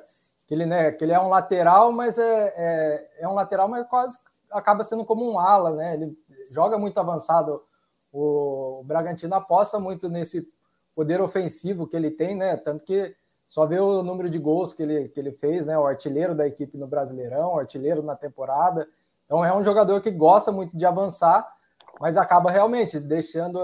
Que 0.47 0.53
ele, 0.53 0.65
né, 0.65 0.89
que 0.93 1.03
ele 1.03 1.11
é 1.11 1.19
um 1.19 1.27
lateral, 1.27 1.91
mas 1.91 2.17
é, 2.17 2.53
é, 2.55 3.09
é 3.19 3.27
um 3.27 3.33
lateral, 3.33 3.67
mas 3.67 3.85
quase 3.89 4.17
acaba 4.49 4.83
sendo 4.83 5.03
como 5.03 5.29
um 5.29 5.37
ala, 5.37 5.71
né? 5.71 5.95
Ele 5.95 6.17
joga 6.53 6.77
muito 6.77 6.97
avançado. 6.97 7.61
O, 8.09 8.79
o 8.79 8.83
Bragantino 8.85 9.35
aposta 9.35 9.79
muito 9.79 10.07
nesse 10.07 10.47
poder 10.95 11.19
ofensivo 11.19 11.85
que 11.85 11.97
ele 11.97 12.09
tem, 12.09 12.35
né? 12.35 12.55
Tanto 12.55 12.85
que 12.85 13.13
só 13.47 13.65
ver 13.65 13.81
o 13.81 14.01
número 14.01 14.29
de 14.29 14.39
gols 14.39 14.73
que 14.73 14.83
ele, 14.83 15.09
que 15.09 15.19
ele 15.19 15.33
fez, 15.33 15.65
né? 15.65 15.77
O 15.77 15.85
artilheiro 15.85 16.33
da 16.33 16.47
equipe 16.47 16.77
no 16.77 16.87
Brasileirão, 16.87 17.59
artilheiro 17.59 18.01
na 18.01 18.15
temporada. 18.15 18.87
Então 19.25 19.43
é 19.43 19.53
um 19.53 19.63
jogador 19.63 19.99
que 19.99 20.11
gosta 20.11 20.53
muito 20.53 20.77
de 20.77 20.85
avançar, 20.85 21.51
mas 21.99 22.15
acaba 22.15 22.49
realmente 22.49 22.97
deixando, 22.97 23.59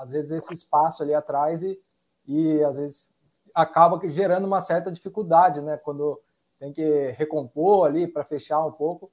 às 0.00 0.10
vezes, 0.10 0.30
esse 0.32 0.54
espaço 0.54 1.02
ali 1.04 1.14
atrás 1.14 1.62
e, 1.62 1.78
e 2.26 2.64
às 2.64 2.78
vezes 2.78 3.19
acaba 3.54 4.00
gerando 4.08 4.46
uma 4.46 4.60
certa 4.60 4.90
dificuldade, 4.90 5.60
né? 5.60 5.76
Quando 5.76 6.20
tem 6.58 6.72
que 6.72 7.14
recompor 7.16 7.86
ali 7.86 8.06
para 8.06 8.24
fechar 8.24 8.64
um 8.64 8.72
pouco. 8.72 9.10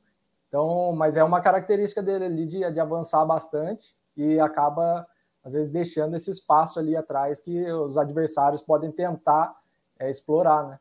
Então, 0.47 0.93
mas 0.93 1.17
é 1.17 1.23
uma 1.23 1.41
característica 1.41 2.01
dele 2.01 2.25
ali 2.25 2.47
de, 2.47 2.71
de 2.71 2.79
avançar 2.79 3.25
bastante 3.25 3.95
e 4.15 4.39
acaba, 4.39 5.07
às 5.43 5.53
vezes, 5.53 5.69
deixando 5.69 6.15
esse 6.15 6.31
espaço 6.31 6.79
ali 6.79 6.95
atrás 6.95 7.39
que 7.39 7.69
os 7.71 7.97
adversários 7.97 8.61
podem 8.61 8.91
tentar 8.91 9.55
é 9.99 10.09
explorar, 10.09 10.67
né? 10.67 10.79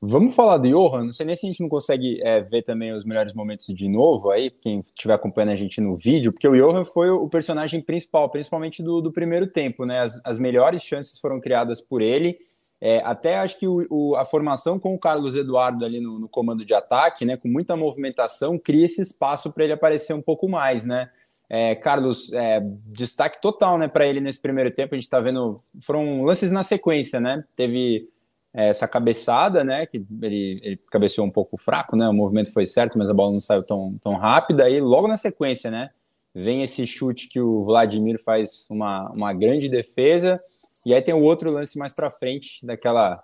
Vamos 0.00 0.34
falar 0.34 0.58
de 0.58 0.70
Johan. 0.70 1.06
Não 1.06 1.12
sei 1.12 1.26
nem 1.26 1.34
se 1.34 1.44
a 1.46 1.50
gente 1.50 1.60
não 1.60 1.68
consegue 1.68 2.20
é, 2.22 2.40
ver 2.40 2.62
também 2.62 2.92
os 2.92 3.04
melhores 3.04 3.34
momentos 3.34 3.66
de 3.66 3.88
novo 3.88 4.30
aí, 4.30 4.50
quem 4.50 4.84
estiver 4.94 5.14
acompanhando 5.14 5.50
a 5.50 5.56
gente 5.56 5.80
no 5.80 5.96
vídeo, 5.96 6.32
porque 6.32 6.46
o 6.46 6.54
Johan 6.54 6.84
foi 6.84 7.10
o 7.10 7.28
personagem 7.28 7.80
principal, 7.80 8.28
principalmente 8.30 8.80
do, 8.82 9.00
do 9.00 9.12
primeiro 9.12 9.48
tempo, 9.48 9.84
né? 9.84 10.00
As, 10.00 10.20
as 10.24 10.38
melhores 10.38 10.82
chances 10.82 11.18
foram 11.18 11.40
criadas 11.40 11.80
por 11.80 12.00
ele. 12.00 12.38
É, 12.80 13.00
até 13.04 13.38
acho 13.38 13.58
que 13.58 13.66
o, 13.66 13.84
o, 13.90 14.14
a 14.14 14.24
formação 14.24 14.78
com 14.78 14.94
o 14.94 14.98
Carlos 14.98 15.34
Eduardo 15.34 15.84
ali 15.84 15.98
no, 15.98 16.18
no, 16.20 16.28
comando 16.28 16.64
de 16.64 16.72
ataque, 16.74 17.24
né, 17.24 17.36
com 17.36 17.48
muita 17.48 17.76
movimentação, 17.76 18.56
cria 18.56 18.86
esse 18.86 19.02
espaço 19.02 19.52
para 19.52 19.64
ele 19.64 19.72
aparecer 19.72 20.14
um 20.14 20.22
pouco 20.22 20.48
mais, 20.48 20.86
né? 20.86 21.10
É, 21.50 21.74
Carlos, 21.74 22.32
é, 22.32 22.60
destaque 22.88 23.40
total, 23.40 23.78
né, 23.78 23.88
para 23.88 24.06
ele 24.06 24.20
nesse 24.20 24.40
primeiro 24.40 24.70
tempo. 24.70 24.94
A 24.94 24.96
gente 24.96 25.06
está 25.06 25.18
vendo, 25.18 25.60
foram 25.80 26.22
lances 26.22 26.52
na 26.52 26.62
sequência, 26.62 27.18
né? 27.18 27.42
Teve 27.56 28.08
essa 28.52 28.88
cabeçada, 28.88 29.62
né, 29.62 29.86
que 29.86 30.04
ele, 30.22 30.60
ele 30.62 30.76
cabeceou 30.90 31.26
um 31.26 31.30
pouco 31.30 31.56
fraco, 31.56 31.94
né? 31.96 32.08
O 32.08 32.14
movimento 32.14 32.52
foi 32.52 32.66
certo, 32.66 32.98
mas 32.98 33.10
a 33.10 33.14
bola 33.14 33.32
não 33.32 33.40
saiu 33.40 33.62
tão, 33.62 33.96
tão 34.00 34.14
rápida. 34.14 34.68
E 34.68 34.80
logo 34.80 35.06
na 35.06 35.16
sequência, 35.16 35.70
né, 35.70 35.90
vem 36.34 36.62
esse 36.62 36.86
chute 36.86 37.28
que 37.28 37.40
o 37.40 37.64
Vladimir 37.64 38.22
faz 38.22 38.66
uma, 38.70 39.10
uma 39.10 39.32
grande 39.32 39.68
defesa 39.68 40.40
e 40.84 40.94
aí 40.94 41.02
tem 41.02 41.14
o 41.14 41.22
outro 41.22 41.50
lance 41.50 41.78
mais 41.78 41.92
para 41.94 42.10
frente, 42.10 42.64
daquela 42.64 43.22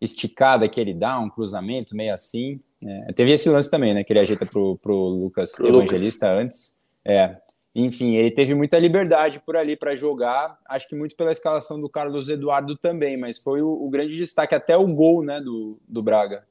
esticada 0.00 0.68
que 0.68 0.80
ele 0.80 0.94
dá, 0.94 1.18
um 1.18 1.30
cruzamento 1.30 1.96
meio 1.96 2.12
assim. 2.12 2.60
É, 2.82 3.12
teve 3.12 3.32
esse 3.32 3.48
lance 3.48 3.70
também, 3.70 3.94
né? 3.94 4.02
Que 4.02 4.12
ele 4.12 4.20
ajeita 4.20 4.46
pro, 4.46 4.76
pro 4.78 4.94
Lucas 4.94 5.52
pro 5.52 5.68
Evangelista 5.68 6.26
Lucas. 6.26 6.44
antes. 6.44 6.76
É. 7.04 7.36
Enfim, 7.74 8.16
ele 8.16 8.32
teve 8.32 8.54
muita 8.54 8.78
liberdade 8.78 9.40
por 9.40 9.56
ali 9.56 9.76
para 9.76 9.94
jogar, 9.94 10.58
acho 10.68 10.88
que 10.88 10.96
muito 10.96 11.14
pela 11.14 11.30
escalação 11.30 11.80
do 11.80 11.88
Carlos 11.88 12.28
Eduardo 12.28 12.76
também, 12.76 13.16
mas 13.16 13.38
foi 13.38 13.62
o, 13.62 13.68
o 13.68 13.88
grande 13.88 14.16
destaque, 14.16 14.54
até 14.54 14.76
o 14.76 14.86
gol 14.88 15.22
né, 15.22 15.40
do, 15.40 15.78
do 15.88 16.02
Braga. 16.02 16.44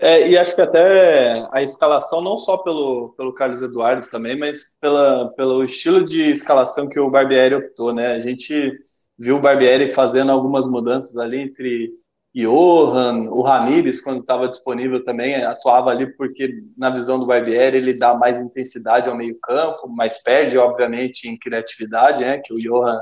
É, 0.00 0.28
e 0.28 0.38
acho 0.38 0.54
que 0.54 0.60
até 0.60 1.46
a 1.52 1.62
escalação, 1.62 2.20
não 2.20 2.38
só 2.38 2.58
pelo, 2.58 3.14
pelo 3.16 3.32
Carlos 3.32 3.62
Eduardo 3.62 4.06
também, 4.08 4.38
mas 4.38 4.76
pela, 4.80 5.28
pelo 5.30 5.64
estilo 5.64 6.04
de 6.04 6.30
escalação 6.30 6.88
que 6.88 7.00
o 7.00 7.10
Barbieri 7.10 7.54
optou, 7.54 7.92
né? 7.92 8.12
A 8.12 8.20
gente 8.20 8.78
viu 9.18 9.36
o 9.36 9.40
Barbieri 9.40 9.92
fazendo 9.92 10.30
algumas 10.30 10.66
mudanças 10.66 11.16
ali 11.16 11.38
entre 11.38 11.92
Johan, 12.34 13.30
o 13.30 13.42
Ramires, 13.42 14.02
quando 14.02 14.20
estava 14.20 14.48
disponível 14.48 15.04
também, 15.04 15.36
atuava 15.36 15.90
ali 15.90 16.14
porque, 16.16 16.62
na 16.76 16.90
visão 16.90 17.18
do 17.18 17.26
Barbieri, 17.26 17.78
ele 17.78 17.94
dá 17.94 18.14
mais 18.14 18.40
intensidade 18.40 19.08
ao 19.08 19.16
meio-campo, 19.16 19.88
mas 19.88 20.22
perde, 20.22 20.58
obviamente, 20.58 21.28
em 21.28 21.38
criatividade, 21.38 22.20
né? 22.20 22.38
Que 22.38 22.52
o 22.52 22.56
Johan 22.56 23.00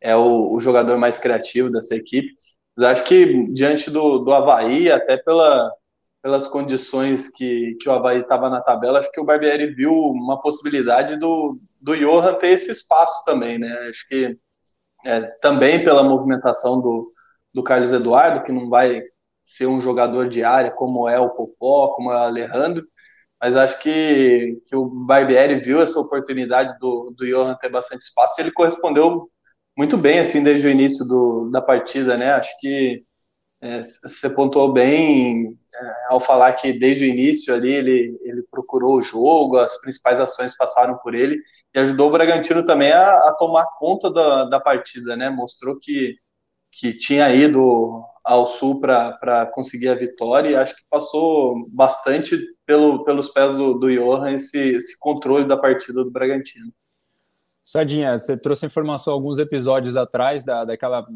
é 0.00 0.14
o, 0.16 0.52
o 0.52 0.60
jogador 0.60 0.98
mais 0.98 1.18
criativo 1.18 1.70
dessa 1.70 1.94
equipe. 1.94 2.34
Mas 2.76 2.86
acho 2.86 3.04
que, 3.04 3.46
diante 3.52 3.90
do, 3.90 4.18
do 4.18 4.32
Havaí, 4.32 4.90
até 4.90 5.16
pela, 5.16 5.72
pelas 6.20 6.46
condições 6.46 7.30
que, 7.30 7.76
que 7.80 7.88
o 7.88 7.92
Havaí 7.92 8.20
estava 8.20 8.50
na 8.50 8.60
tabela, 8.60 8.98
acho 8.98 9.12
que 9.12 9.20
o 9.20 9.24
Barbieri 9.24 9.68
viu 9.68 9.92
uma 9.92 10.40
possibilidade 10.40 11.16
do, 11.16 11.58
do 11.80 11.96
Johan 11.96 12.34
ter 12.34 12.48
esse 12.48 12.70
espaço 12.72 13.24
também, 13.24 13.58
né? 13.58 13.72
Acho 13.88 14.08
que 14.08 14.36
é, 15.06 15.20
também 15.40 15.84
pela 15.84 16.02
movimentação 16.02 16.80
do, 16.80 17.12
do 17.56 17.62
Carlos 17.62 17.90
Eduardo, 17.90 18.44
que 18.44 18.52
não 18.52 18.68
vai 18.68 19.02
ser 19.42 19.66
um 19.66 19.80
jogador 19.80 20.28
de 20.28 20.44
área 20.44 20.70
como 20.70 21.08
é 21.08 21.18
o 21.18 21.30
Popó, 21.30 21.88
como 21.94 22.12
é 22.12 22.14
o 22.14 22.18
Alejandro, 22.18 22.86
mas 23.40 23.56
acho 23.56 23.78
que, 23.80 24.60
que 24.66 24.76
o 24.76 24.84
Barbieri 24.84 25.58
viu 25.58 25.80
essa 25.80 25.98
oportunidade 25.98 26.78
do, 26.78 27.14
do 27.16 27.26
Johan 27.26 27.56
ter 27.56 27.70
bastante 27.70 28.02
espaço 28.02 28.38
e 28.38 28.44
ele 28.44 28.52
correspondeu 28.52 29.30
muito 29.74 29.96
bem 29.96 30.18
assim 30.18 30.42
desde 30.42 30.66
o 30.66 30.70
início 30.70 31.02
do, 31.06 31.50
da 31.50 31.62
partida, 31.62 32.18
né? 32.18 32.32
Acho 32.32 32.50
que 32.60 33.02
é, 33.62 33.82
você 33.82 34.28
pontuou 34.28 34.70
bem 34.74 35.56
é, 35.74 36.12
ao 36.12 36.20
falar 36.20 36.52
que 36.54 36.78
desde 36.78 37.04
o 37.04 37.08
início 37.08 37.54
ali 37.54 37.72
ele, 37.72 38.18
ele 38.22 38.42
procurou 38.50 38.98
o 38.98 39.02
jogo, 39.02 39.56
as 39.56 39.80
principais 39.80 40.20
ações 40.20 40.54
passaram 40.54 40.98
por 40.98 41.14
ele 41.14 41.38
e 41.74 41.80
ajudou 41.80 42.08
o 42.08 42.12
Bragantino 42.12 42.64
também 42.66 42.92
a, 42.92 43.14
a 43.14 43.34
tomar 43.38 43.66
conta 43.78 44.12
da, 44.12 44.44
da 44.44 44.60
partida, 44.60 45.16
né? 45.16 45.30
Mostrou 45.30 45.78
que, 45.80 46.16
que 46.78 46.92
tinha 46.92 47.34
ido 47.34 48.04
ao 48.22 48.46
Sul 48.46 48.80
para 48.80 49.46
conseguir 49.54 49.88
a 49.88 49.94
vitória 49.94 50.50
e 50.50 50.56
acho 50.56 50.74
que 50.76 50.82
passou 50.90 51.54
bastante 51.70 52.36
pelo, 52.66 53.04
pelos 53.04 53.30
pés 53.30 53.56
do, 53.56 53.74
do 53.74 53.90
Johan 53.90 54.32
esse, 54.32 54.58
esse 54.58 54.98
controle 54.98 55.46
da 55.46 55.56
partida 55.56 56.04
do 56.04 56.10
Bragantino. 56.10 56.72
Sadinha, 57.64 58.18
você 58.18 58.36
trouxe 58.36 58.66
informação 58.66 59.12
alguns 59.12 59.38
episódios 59.38 59.96
atrás 59.96 60.44
da, 60.44 60.64
daquela 60.64 61.06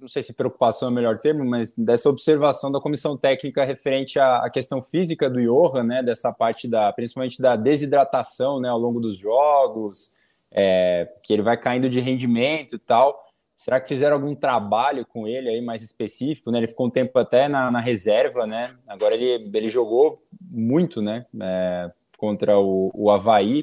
não 0.00 0.08
sei 0.08 0.22
se 0.22 0.32
preocupação 0.32 0.88
é 0.88 0.90
o 0.90 0.94
melhor 0.94 1.18
termo, 1.18 1.44
mas 1.44 1.74
dessa 1.74 2.08
observação 2.08 2.72
da 2.72 2.80
comissão 2.80 3.18
técnica 3.18 3.64
referente 3.64 4.18
à, 4.18 4.38
à 4.38 4.50
questão 4.50 4.80
física 4.80 5.28
do 5.28 5.40
Johan, 5.42 5.82
né, 5.82 6.02
dessa 6.02 6.32
parte 6.32 6.66
da, 6.66 6.90
principalmente 6.92 7.40
da 7.40 7.54
desidratação, 7.54 8.60
né, 8.60 8.68
ao 8.70 8.78
longo 8.78 8.98
dos 8.98 9.18
jogos, 9.18 10.16
é, 10.50 11.12
que 11.26 11.32
ele 11.32 11.42
vai 11.42 11.58
caindo 11.58 11.90
de 11.90 12.00
rendimento 12.00 12.76
e 12.76 12.78
tal. 12.78 13.29
Será 13.60 13.78
que 13.78 13.88
fizeram 13.88 14.16
algum 14.16 14.34
trabalho 14.34 15.04
com 15.04 15.28
ele 15.28 15.50
aí 15.50 15.60
mais 15.60 15.82
específico, 15.82 16.50
né? 16.50 16.58
Ele 16.60 16.66
ficou 16.66 16.86
um 16.86 16.90
tempo 16.90 17.18
até 17.18 17.46
na, 17.46 17.70
na 17.70 17.78
reserva, 17.78 18.46
né? 18.46 18.74
Agora 18.88 19.14
ele, 19.14 19.38
ele 19.52 19.68
jogou 19.68 20.22
muito, 20.40 21.02
né? 21.02 21.26
É, 21.38 21.90
contra 22.16 22.58
o, 22.58 22.90
o 22.94 23.10
Havaí 23.10 23.62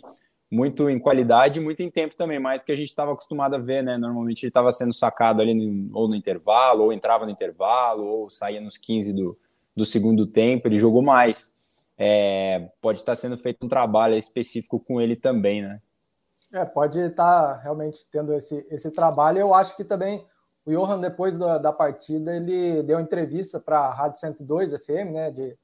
muito 0.52 0.88
em 0.88 1.00
qualidade 1.00 1.60
muito 1.60 1.82
em 1.82 1.90
tempo 1.90 2.16
também, 2.16 2.38
mais 2.38 2.64
que 2.64 2.72
a 2.72 2.76
gente 2.76 2.90
estava 2.90 3.12
acostumado 3.12 3.56
a 3.56 3.58
ver, 3.58 3.82
né? 3.82 3.98
Normalmente 3.98 4.44
ele 4.44 4.52
estava 4.52 4.72
sendo 4.72 4.94
sacado 4.94 5.42
ali 5.42 5.56
no, 5.56 5.90
ou 5.98 6.08
no 6.08 6.16
intervalo, 6.16 6.84
ou 6.84 6.94
entrava 6.94 7.26
no 7.26 7.32
intervalo, 7.32 8.06
ou 8.06 8.30
saía 8.30 8.62
nos 8.62 8.78
15 8.78 9.14
do, 9.14 9.36
do 9.76 9.84
segundo 9.84 10.28
tempo, 10.28 10.68
ele 10.68 10.78
jogou 10.78 11.02
mais. 11.02 11.56
É, 11.98 12.70
pode 12.80 13.00
estar 13.00 13.16
sendo 13.16 13.36
feito 13.36 13.66
um 13.66 13.68
trabalho 13.68 14.16
específico 14.16 14.80
com 14.80 15.02
ele 15.02 15.16
também, 15.16 15.64
né? 15.64 15.82
É, 16.58 16.66
pode 16.66 17.00
estar 17.00 17.54
realmente 17.60 18.04
tendo 18.10 18.34
esse, 18.34 18.66
esse 18.72 18.90
trabalho. 18.90 19.38
Eu 19.38 19.54
acho 19.54 19.76
que 19.76 19.84
também 19.84 20.26
o 20.66 20.72
Johan, 20.72 21.00
depois 21.00 21.38
da, 21.38 21.60
da 21.60 21.72
partida, 21.72 22.36
ele 22.36 22.82
deu 22.82 23.00
entrevista 23.00 23.60
para 23.60 23.80
a 23.80 23.94
Rádio 23.94 24.20
102 24.20 24.72
FM, 24.72 25.12
né, 25.14 25.30
de 25.30 25.56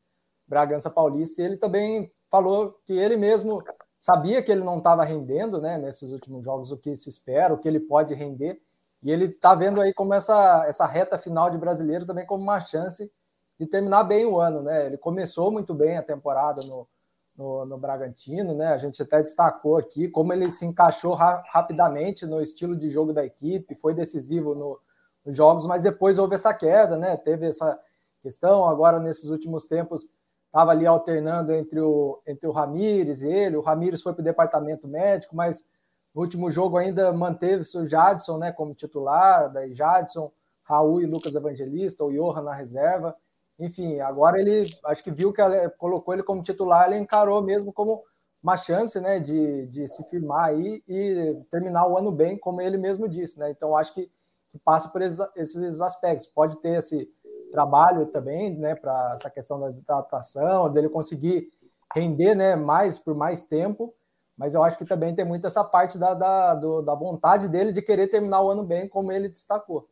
Bragança 0.48 0.92
Paulista, 0.92 1.42
e 1.42 1.46
ele 1.46 1.58
também 1.58 2.12
falou 2.30 2.80
que 2.86 2.94
ele 2.94 3.18
mesmo 3.18 3.64
sabia 4.00 4.44
que 4.44 4.52
ele 4.52 4.64
não 4.64 4.78
estava 4.78 5.04
rendendo, 5.04 5.60
né, 5.60 5.80
nesses 5.80 6.12
últimos 6.12 6.46
jogos, 6.46 6.72
o 6.72 6.78
que 6.78 6.96
se 6.96 7.10
espera, 7.10 7.54
o 7.54 7.58
que 7.58 7.68
ele 7.68 7.80
pode 7.80 8.14
render, 8.14 8.62
e 9.02 9.12
ele 9.12 9.26
está 9.26 9.56
vendo 9.56 9.82
aí 9.82 9.94
como 9.94 10.14
essa, 10.14 10.66
essa 10.68 10.86
reta 10.86 11.18
final 11.18 11.50
de 11.50 11.58
brasileiro 11.58 12.06
também 12.06 12.26
como 12.26 12.44
uma 12.44 12.62
chance 12.62 13.12
de 13.60 13.66
terminar 13.66 14.04
bem 14.04 14.26
o 14.26 14.40
ano, 14.40 14.62
né? 14.62 14.86
Ele 14.86 14.98
começou 14.98 15.52
muito 15.52 15.74
bem 15.74 15.98
a 15.98 16.04
temporada 16.04 16.62
no, 16.64 16.88
no, 17.36 17.66
no 17.66 17.78
Bragantino, 17.78 18.54
né? 18.54 18.68
A 18.68 18.78
gente 18.78 19.02
até 19.02 19.22
destacou 19.22 19.78
aqui 19.78 20.08
como 20.08 20.34
ele 20.34 20.50
se 20.52 20.66
encaixou 20.66 21.14
ra 21.14 21.44
rapidamente 21.52 22.26
no 22.26 22.42
estilo 22.42 22.76
de 22.76 22.90
jogo 22.90 23.14
da 23.14 23.26
equipe, 23.26 23.76
foi 23.76 23.94
decisivo 23.94 24.54
no, 24.54 24.80
nos 25.26 25.36
jogos, 25.36 25.66
mas 25.66 25.82
depois 25.82 26.20
houve 26.20 26.36
essa 26.36 26.54
queda, 26.54 26.98
né? 26.98 27.18
Teve 27.18 27.48
essa 27.48 27.80
questão 28.22 28.66
agora 28.66 29.00
nesses 29.00 29.30
últimos 29.30 29.68
tempos 29.68 30.14
estava 30.46 30.72
ali 30.72 30.86
alternando 30.86 31.52
entre 31.52 31.80
o, 31.80 32.22
entre 32.28 32.48
o 32.48 32.52
Ramires 32.52 33.24
e 33.24 33.30
ele. 33.30 33.58
O 33.58 33.62
Ramires 33.62 34.04
foi 34.04 34.14
para 34.14 34.22
o 34.22 34.26
departamento 34.26 34.88
médico, 34.88 35.36
mas 35.36 35.68
no 36.14 36.22
último 36.22 36.52
jogo 36.52 36.78
ainda 36.78 37.12
manteve-se 37.12 37.76
o 37.76 37.88
Jadson 37.88 38.38
né, 38.38 38.52
como 38.52 38.76
titular, 38.76 39.52
daí 39.52 39.74
Jadson, 39.74 40.32
Raul 40.62 41.02
e 41.02 41.08
Lucas 41.08 41.34
Evangelista, 41.34 42.04
o 42.04 42.12
Johan 42.12 42.44
na 42.44 42.54
reserva. 42.54 43.16
Enfim, 43.60 44.00
agora 44.00 44.40
ele 44.40 44.64
acho 44.86 45.04
que 45.04 45.12
viu 45.12 45.32
que 45.32 45.42
ela, 45.42 45.70
colocou 45.72 46.14
ele 46.14 46.24
como 46.24 46.42
titular, 46.42 46.88
ele 46.88 47.00
encarou 47.00 47.42
mesmo 47.42 47.72
como 47.72 48.04
uma 48.42 48.58
chance 48.58 49.00
né, 49.00 49.20
de, 49.20 49.68
de 49.68 49.88
se 49.88 50.04
firmar 50.10 50.46
aí 50.50 50.84
e 50.88 51.38
terminar 51.50 51.88
o 51.88 51.98
ano 51.98 52.12
bem, 52.12 52.38
como 52.38 52.62
ele 52.62 52.78
mesmo 52.78 53.08
disse. 53.08 53.40
Né? 53.40 53.52
Então 53.52 53.78
acho 53.78 53.94
que, 53.94 54.12
que 54.50 54.58
passa 54.60 54.90
por 54.90 55.02
esses, 55.02 55.80
aspectos. 55.80 56.28
Pode 56.28 56.58
ter 56.58 56.78
esse 56.80 57.10
trabalho 57.52 58.08
também, 58.08 58.58
né, 58.58 58.76
para 58.76 59.14
essa 59.14 59.30
questão 59.30 59.60
da 59.60 59.68
desidratação, 59.68 60.72
dele 60.72 60.90
conseguir 60.90 61.50
render, 61.96 62.36
né, 62.36 62.56
mais 62.56 62.98
por 62.98 63.16
mais 63.16 63.46
tempo, 63.46 63.94
mas 64.36 64.56
eu 64.56 64.64
acho 64.64 64.78
que 64.78 64.86
também 64.86 65.14
tem 65.14 65.24
muito 65.24 65.46
essa 65.46 65.64
parte 65.64 65.98
da, 65.98 66.16
da, 66.16 66.56
do, 66.56 66.82
da 66.82 66.96
vontade 66.96 67.48
dele 67.48 67.72
de 67.72 67.84
querer 67.84 68.08
terminar 68.08 68.42
o 68.42 68.50
ano 68.50 68.64
bem, 68.64 68.90
como 68.90 69.12
ele 69.12 69.30
destacou. 69.30 69.88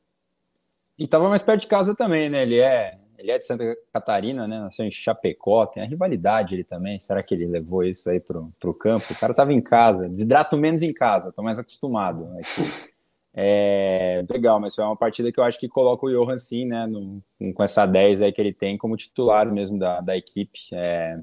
E 0.98 1.06
estava 1.06 1.30
mais 1.30 1.44
perto 1.44 1.62
de 1.62 1.68
casa 1.68 1.96
também, 1.96 2.30
né? 2.30 2.42
Ele 2.42 2.60
é, 2.60 3.00
ele 3.24 3.32
é 3.32 3.40
de 3.40 3.46
Santa 3.46 3.76
Catarina, 3.92 4.48
né? 4.48 4.60
Nasceu 4.60 4.86
em 4.86 4.92
Chapecó, 4.92 5.66
tem 5.66 5.84
a 5.84 5.86
rivalidade 5.86 6.56
ele 6.56 6.64
também. 6.64 7.00
Será 7.00 7.22
que 7.22 7.34
ele 7.34 7.46
levou 7.46 7.84
isso 7.84 8.10
aí 8.10 8.20
para 8.20 8.40
o 8.40 8.74
campo? 8.74 9.12
O 9.12 9.20
cara 9.20 9.32
estava 9.32 9.54
em 9.54 9.62
casa, 9.62 10.10
desidrato 10.10 10.58
menos 10.58 10.82
em 10.82 10.94
casa, 10.94 11.30
estou 11.30 11.44
mais 11.44 11.60
acostumado 11.60 12.28
aqui. 12.38 12.92
É, 13.34 14.26
legal, 14.30 14.60
mas 14.60 14.76
foi 14.76 14.84
uma 14.84 14.96
partida 14.96 15.32
que 15.32 15.40
eu 15.40 15.44
acho 15.44 15.60
que 15.60 15.70
coloca 15.70 16.06
o 16.06 16.10
Johan 16.10 16.38
sim, 16.38 16.66
né, 16.66 16.86
no, 16.86 17.24
com 17.54 17.64
essa 17.64 17.86
10 17.86 18.24
aí 18.24 18.32
que 18.32 18.42
ele 18.42 18.54
tem 18.54 18.78
como 18.78 18.98
titular 18.98 19.50
mesmo 19.52 19.80
da, 19.80 20.02
da 20.02 20.18
equipe. 20.18 20.60
É, 20.74 21.18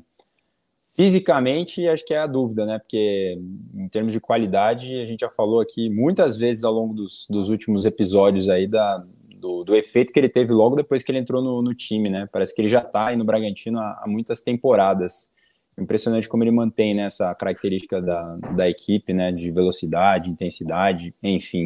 fisicamente, 0.94 1.86
acho 1.86 2.04
que 2.06 2.14
é 2.14 2.18
a 2.18 2.26
dúvida, 2.26 2.64
né, 2.64 2.78
porque 2.78 3.38
em 3.74 3.88
termos 3.88 4.12
de 4.12 4.20
qualidade, 4.20 4.86
a 4.98 5.04
gente 5.04 5.20
já 5.20 5.28
falou 5.28 5.60
aqui 5.60 5.90
muitas 5.90 6.36
vezes 6.36 6.64
ao 6.64 6.72
longo 6.72 6.94
dos, 6.94 7.26
dos 7.28 7.50
últimos 7.50 7.84
episódios 7.84 8.48
aí 8.48 8.66
da, 8.66 9.04
do, 9.38 9.64
do, 9.64 9.76
efeito 9.76 10.12
que 10.12 10.18
ele 10.18 10.28
teve 10.28 10.52
logo 10.52 10.76
depois 10.76 11.02
que 11.02 11.10
ele 11.10 11.18
entrou 11.18 11.42
no, 11.42 11.62
no 11.62 11.74
time, 11.74 12.10
né, 12.10 12.28
parece 12.32 12.54
que 12.54 12.60
ele 12.60 12.68
já 12.68 12.80
está 12.80 13.06
aí 13.06 13.16
no 13.16 13.24
Bragantino 13.24 13.78
há, 13.78 14.02
há 14.02 14.08
muitas 14.08 14.42
temporadas. 14.42 15.32
Impressionante 15.78 16.28
como 16.28 16.42
ele 16.42 16.50
mantém 16.50 16.94
né, 16.94 17.06
essa 17.06 17.32
característica 17.34 18.02
da, 18.02 18.36
da 18.56 18.68
equipe, 18.68 19.12
né, 19.12 19.30
de 19.30 19.50
velocidade, 19.50 20.28
intensidade, 20.28 21.14
enfim. 21.22 21.64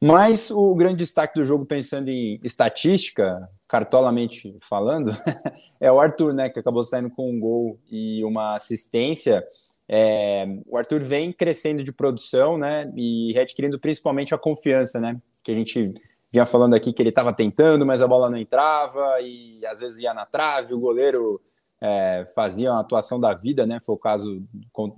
Mas 0.00 0.50
o 0.50 0.74
grande 0.74 0.98
destaque 0.98 1.38
do 1.38 1.44
jogo, 1.44 1.64
pensando 1.64 2.08
em 2.08 2.38
estatística, 2.44 3.48
cartolamente 3.66 4.56
falando, 4.68 5.10
é 5.80 5.90
o 5.90 5.98
Arthur, 5.98 6.32
né, 6.32 6.48
que 6.48 6.58
acabou 6.58 6.82
saindo 6.84 7.10
com 7.10 7.30
um 7.30 7.40
gol 7.40 7.78
e 7.90 8.22
uma 8.22 8.54
assistência. 8.54 9.44
É, 9.88 10.46
o 10.66 10.76
Arthur 10.76 11.00
vem 11.00 11.32
crescendo 11.32 11.82
de 11.82 11.92
produção, 11.92 12.58
né, 12.58 12.92
e 12.94 13.32
readquirindo 13.32 13.78
principalmente 13.78 14.34
a 14.34 14.38
confiança, 14.38 15.00
né, 15.00 15.16
que 15.42 15.50
a 15.50 15.54
gente 15.54 15.94
vinha 16.36 16.44
falando 16.44 16.74
aqui 16.74 16.92
que 16.92 17.02
ele 17.02 17.08
estava 17.08 17.32
tentando, 17.32 17.86
mas 17.86 18.02
a 18.02 18.06
bola 18.06 18.28
não 18.28 18.36
entrava 18.36 19.20
e 19.22 19.64
às 19.64 19.80
vezes 19.80 20.00
ia 20.00 20.12
na 20.12 20.26
trave, 20.26 20.74
o 20.74 20.78
goleiro 20.78 21.40
é, 21.80 22.26
fazia 22.34 22.70
uma 22.70 22.80
atuação 22.80 23.18
da 23.18 23.32
vida, 23.32 23.66
né? 23.66 23.80
Foi 23.80 23.94
o 23.94 23.98
caso 23.98 24.42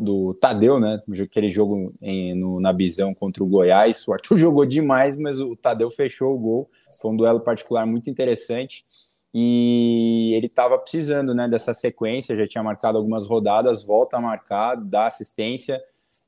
do, 0.00 0.34
Tadeu, 0.34 0.80
né? 0.80 1.00
Aquele 1.22 1.50
jogo 1.50 1.94
em, 2.02 2.34
no, 2.34 2.60
na 2.60 2.72
Bisão 2.72 3.14
contra 3.14 3.42
o 3.42 3.46
Goiás. 3.46 4.06
O 4.06 4.12
Arthur 4.12 4.36
jogou 4.38 4.66
demais, 4.66 5.16
mas 5.16 5.40
o 5.40 5.54
Tadeu 5.54 5.90
fechou 5.90 6.34
o 6.34 6.38
gol. 6.38 6.70
Foi 7.00 7.10
um 7.12 7.16
duelo 7.16 7.40
particular 7.40 7.86
muito 7.86 8.10
interessante. 8.10 8.84
E 9.32 10.32
ele 10.34 10.46
estava 10.46 10.78
precisando 10.78 11.34
né, 11.34 11.46
dessa 11.48 11.72
sequência, 11.74 12.36
já 12.36 12.48
tinha 12.48 12.64
marcado 12.64 12.98
algumas 12.98 13.26
rodadas, 13.26 13.84
volta 13.84 14.16
a 14.16 14.20
marcar, 14.20 14.76
dá 14.76 15.06
assistência. 15.06 15.80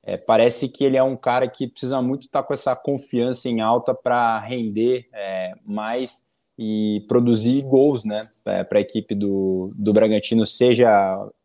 É, 0.03 0.17
parece 0.17 0.69
que 0.69 0.85
ele 0.85 0.97
é 0.97 1.03
um 1.03 1.17
cara 1.17 1.49
que 1.49 1.69
precisa 1.69 2.01
muito 2.01 2.27
estar 2.27 2.43
tá 2.43 2.47
com 2.47 2.55
essa 2.55 2.75
confiança 2.75 3.49
em 3.49 3.61
alta 3.61 3.95
para 3.95 4.39
render 4.41 5.09
é, 5.13 5.53
mais 5.65 6.25
e 6.59 7.05
produzir 7.09 7.63
gols 7.63 8.05
né, 8.05 8.19
para 8.45 8.67
a 8.79 8.81
equipe 8.81 9.15
do, 9.15 9.73
do 9.75 9.93
Bragantino, 9.95 10.47
seja 10.47 10.91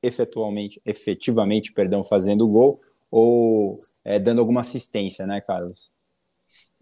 efetualmente, 0.04 0.82
efetivamente 0.86 1.72
perdão, 1.72 2.04
fazendo 2.04 2.48
gol 2.48 2.82
ou 3.10 3.80
é, 4.04 4.20
dando 4.20 4.39
alguma 4.39 4.60
assistência, 4.60 5.25
né, 5.25 5.39
Carlos? 5.39 5.89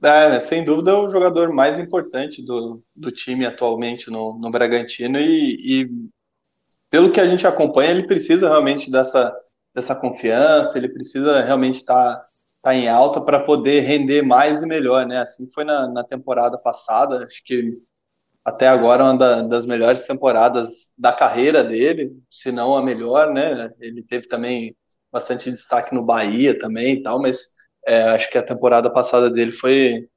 É, 0.02 0.40
sem 0.40 0.66
dúvida 0.66 0.92
é 0.92 0.96
o 0.96 1.10
jogador 1.10 1.54
mais 1.54 1.78
importante 1.78 2.44
do, 2.44 2.84
do 2.96 3.12
time 3.12 3.46
atualmente 3.46 4.10
no, 4.10 4.38
no 4.38 4.50
Bragantino 4.50 5.20
e, 5.20 5.84
e, 5.84 5.90
pelo 6.90 7.12
que 7.12 7.20
a 7.20 7.28
gente 7.28 7.46
acompanha, 7.46 7.92
ele 7.92 8.08
precisa 8.08 8.50
realmente 8.50 8.92
dessa, 8.92 9.34
dessa 9.74 9.96
confiança, 9.96 10.78
ele 10.78 10.90
precisa 10.90 11.42
realmente 11.42 11.78
estar 11.78 12.18
tá, 12.18 12.26
tá 12.62 12.76
em 12.76 12.88
alta 12.88 13.22
para 13.22 13.40
poder 13.40 13.82
render 13.82 14.22
mais 14.22 14.62
e 14.64 14.68
melhor, 14.68 15.06
né? 15.06 15.20
Assim 15.22 15.50
foi 15.52 15.64
na, 15.64 15.88
na 15.88 16.04
temporada 16.04 16.58
passada, 16.58 17.26
acho 17.26 17.44
que 17.44 17.74
até 18.46 18.68
agora 18.68 19.04
uma 19.04 19.18
da, 19.18 19.42
das 19.42 19.66
melhores 19.66 20.06
temporadas 20.06 20.92
da 20.98 21.14
carreira 21.14 21.64
dele, 21.64 22.12
se 22.30 22.52
não 22.52 22.76
a 22.76 22.84
melhor, 22.84 23.32
né? 23.34 23.72
Ele 23.80 24.04
teve 24.04 24.28
também 24.28 24.76
bastante 25.12 25.50
destaque 25.52 25.94
no 25.94 26.04
Bahia 26.04 26.58
também 26.58 26.96
e 26.96 27.04
tal, 27.04 27.22
mas 27.22 27.56
é, 27.88 28.04
acho 28.10 28.30
que 28.32 28.38
a 28.38 28.44
temporada 28.44 28.92
passada 28.92 29.30
dele 29.30 29.52
foi 29.52 30.08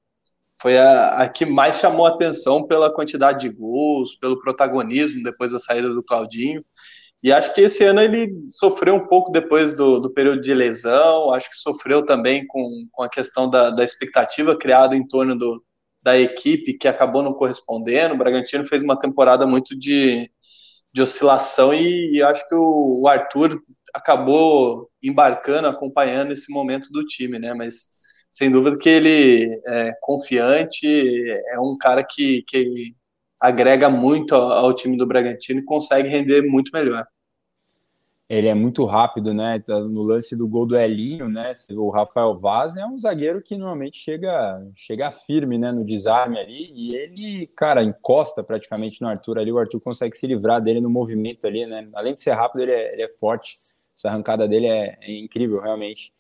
foi 0.61 0.79
a, 0.79 1.23
a, 1.23 1.29
que 1.29 1.45
mais 1.45 1.77
chamou 1.77 2.07
atenção 2.07 2.67
pela 2.67 2.93
quantidade 2.93 3.41
de 3.41 3.55
gols, 3.55 4.17
pelo 4.17 4.41
protagonismo 4.41 5.23
depois 5.23 5.53
da 5.53 5.61
saída 5.61 5.91
do 5.91 6.03
Claudinho. 6.03 6.65
E 7.23 7.33
acho 7.33 7.55
que 7.55 7.63
esse 7.63 7.83
ano 7.85 8.01
ele 8.01 8.33
sofreu 8.49 8.95
um 8.95 9.07
pouco 9.07 9.33
depois 9.33 9.75
do, 9.75 9.99
do 9.99 10.11
período 10.11 10.41
de 10.41 10.55
lesão, 10.55 11.33
acho 11.33 11.51
que 11.51 11.57
sofreu 11.57 12.05
também 12.05 12.47
com, 12.47 12.87
com 12.93 13.03
a 13.03 13.09
questão 13.09 13.49
da, 13.49 13.71
da 13.71 13.83
expectativa 13.83 14.57
criada 14.57 14.95
em 14.95 15.07
torno 15.07 15.37
do, 15.37 15.63
da 16.03 16.17
equipe 16.17 16.75
que 16.75 16.87
acabou 16.87 17.23
não 17.23 17.33
correspondendo. 17.33 18.15
O 18.15 18.19
Bragantino 18.19 18.65
fez 18.65 18.83
uma 18.83 18.99
temporada 18.99 19.45
muito 19.45 19.77
de, 19.77 20.31
de 20.93 21.03
oscilação 21.03 21.75
e, 21.75 22.17
e 22.17 22.23
acho 22.23 22.47
que 22.49 22.55
o, 22.55 23.03
o, 23.03 23.09
Arthur 23.09 23.61
acabou 23.93 24.89
embarcando, 25.03 25.67
acompanhando 25.67 26.33
esse 26.33 26.53
momento 26.53 26.93
do 26.93 27.05
time, 27.05 27.39
né? 27.41 27.53
Mas 27.55 27.89
sem 28.31 28.51
dúvida 28.53 28.79
que 28.79 28.89
ele 28.89 29.61
é 29.67 29.95
confiante, 30.01 30.87
é 31.51 31.59
um 31.59 31.77
cara 31.77 32.05
que, 32.05 32.45
que 32.47 32.95
agrega 33.41 33.89
muito 33.89 34.35
ao, 34.35 34.75
time 34.75 34.97
do 34.97 35.07
Bragantino 35.07 35.61
e 35.61 35.65
consegue 35.65 36.09
render 36.09 36.43
muito 36.43 36.71
melhor 36.73 37.07
ele 38.29 38.49
é 38.49 38.55
muito 38.55 38.85
rápido, 38.85 39.33
né? 39.33 39.61
Tá 39.61 39.79
no 39.81 40.03
lance 40.03 40.37
do 40.37 40.49
gol 40.49 40.67
do 40.67 40.77
Elinho, 40.77 41.29
né? 41.29 41.53
O 41.71 41.91
Rafael 41.91 42.37
Vaz 42.39 42.77
é 42.77 42.85
um 42.85 42.99
zagueiro 42.99 43.41
que 43.41 43.57
normalmente 43.57 43.99
chega, 43.99 44.61
chega 44.75 45.13
firme, 45.13 45.57
né? 45.57 45.71
No 45.71 45.85
desarme 45.85 46.39
ali 46.39 46.73
e 46.75 46.97
ele, 46.97 47.47
cara, 47.57 47.85
encosta 47.85 48.43
praticamente 48.43 49.01
no 49.01 49.09
Arthur 49.09 49.39
ali. 49.39 49.53
O 49.53 49.59
Arthur 49.59 49.81
consegue 49.81 50.17
se 50.17 50.27
livrar 50.27 50.61
dele 50.61 50.81
no 50.81 50.91
movimento 50.91 51.47
ali, 51.47 51.67
né? 51.67 51.89
Além 51.95 52.15
de 52.15 52.23
ser 52.23 52.33
rápido, 52.33 52.63
ele 52.63 52.73
é, 52.73 52.93
ele 52.95 53.03
é 53.03 53.09
forte. 53.09 53.53
Essa 53.97 54.09
arrancada 54.09 54.47
dele 54.49 54.67
é, 54.67 54.99
é 55.01 55.19
incrível, 55.21 55.61
realmente. 55.63 56.13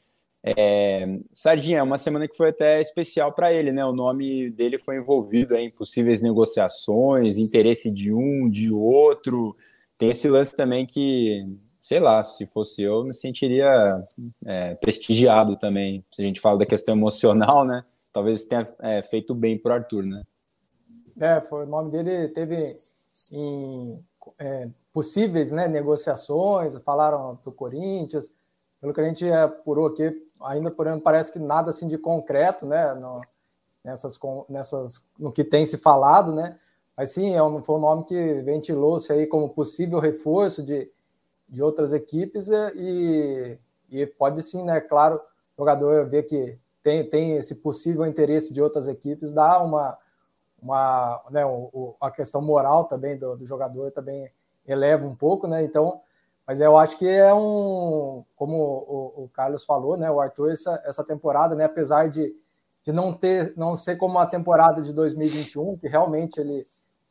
É, 0.48 1.18
Sardinha, 1.32 1.78
é 1.78 1.82
uma 1.82 1.98
semana 1.98 2.28
que 2.28 2.36
foi 2.36 2.50
até 2.50 2.80
especial 2.80 3.32
para 3.32 3.52
ele, 3.52 3.72
né? 3.72 3.84
O 3.84 3.92
nome 3.92 4.48
dele 4.50 4.78
foi 4.78 4.96
envolvido 4.96 5.56
em 5.56 5.68
possíveis 5.68 6.22
negociações, 6.22 7.36
interesse 7.36 7.90
de 7.90 8.12
um, 8.12 8.48
de 8.48 8.70
outro. 8.70 9.56
Tem 9.98 10.10
esse 10.10 10.28
lance 10.28 10.54
também 10.54 10.86
que 10.86 11.44
sei 11.86 12.00
lá, 12.00 12.24
se 12.24 12.46
fosse 12.46 12.82
eu, 12.82 13.04
me 13.04 13.14
sentiria 13.14 14.04
é, 14.44 14.74
prestigiado 14.74 15.56
também. 15.56 16.04
Se 16.12 16.20
a 16.20 16.24
gente 16.24 16.40
fala 16.40 16.58
da 16.58 16.66
questão 16.66 16.96
emocional, 16.96 17.64
né? 17.64 17.84
Talvez 18.12 18.44
tenha 18.44 18.68
é, 18.80 19.02
feito 19.02 19.32
bem 19.36 19.56
para 19.56 19.70
o 19.70 19.74
Arthur, 19.76 20.02
né? 20.04 20.24
É, 21.20 21.40
foi, 21.40 21.64
o 21.64 21.68
nome 21.68 21.92
dele 21.92 22.26
teve 22.28 22.56
em 23.32 24.04
é, 24.36 24.68
possíveis 24.92 25.52
né, 25.52 25.68
negociações, 25.68 26.76
falaram 26.82 27.38
do 27.44 27.52
Corinthians, 27.52 28.34
pelo 28.80 28.92
que 28.92 29.00
a 29.00 29.04
gente 29.04 29.24
apurou 29.30 29.86
aqui, 29.86 30.10
ainda 30.42 30.70
por 30.70 30.86
exemplo, 30.86 31.04
parece 31.04 31.32
que 31.32 31.38
nada 31.38 31.70
assim 31.70 31.88
de 31.88 31.98
concreto, 31.98 32.66
né? 32.66 32.94
No, 32.94 33.16
nessas, 33.84 34.18
nessas, 34.48 35.04
no 35.18 35.32
que 35.32 35.44
tem 35.44 35.64
se 35.66 35.78
falado, 35.78 36.32
né? 36.32 36.58
Mas 36.96 37.12
sim, 37.12 37.34
é 37.34 37.42
um, 37.42 37.62
foi 37.62 37.76
um 37.76 37.80
nome 37.80 38.04
que 38.04 38.40
ventilou-se 38.42 39.12
aí 39.12 39.26
como 39.26 39.50
possível 39.50 39.98
reforço 39.98 40.62
de 40.62 40.90
de 41.48 41.62
outras 41.62 41.92
equipes 41.92 42.48
e, 42.74 43.58
e 43.90 44.06
pode 44.06 44.42
sim, 44.42 44.62
né? 44.64 44.80
Claro, 44.80 45.16
o 45.56 45.62
jogador 45.62 46.08
ver 46.08 46.24
que 46.24 46.58
tem, 46.82 47.08
tem 47.08 47.36
esse 47.36 47.56
possível 47.56 48.04
interesse 48.04 48.52
de 48.52 48.60
outras 48.60 48.88
equipes, 48.88 49.32
dá 49.32 49.62
uma, 49.62 49.96
uma 50.60 51.22
né, 51.30 51.44
o, 51.46 51.96
a 52.00 52.10
questão 52.10 52.40
moral 52.40 52.84
também 52.84 53.16
do, 53.16 53.36
do, 53.36 53.46
jogador 53.46 53.90
também 53.92 54.30
eleva 54.66 55.06
um 55.06 55.14
pouco, 55.14 55.46
né? 55.46 55.62
Então, 55.62 56.00
mas 56.46 56.60
eu 56.60 56.76
acho 56.76 56.96
que 56.96 57.08
é 57.08 57.34
um, 57.34 58.24
como 58.36 58.56
o, 58.56 59.24
o 59.24 59.30
Carlos 59.32 59.64
falou, 59.64 59.96
né? 59.96 60.10
O 60.10 60.20
Arthur 60.20 60.52
essa, 60.52 60.80
essa 60.84 61.04
temporada, 61.04 61.54
né? 61.54 61.64
Apesar 61.64 62.08
de, 62.08 62.32
de 62.84 62.92
não 62.92 63.12
ter, 63.12 63.52
não 63.56 63.74
ser 63.74 63.96
como 63.96 64.18
a 64.18 64.26
temporada 64.26 64.80
de 64.80 64.92
2021, 64.92 65.76
que 65.76 65.88
realmente 65.88 66.38
ele 66.38 66.62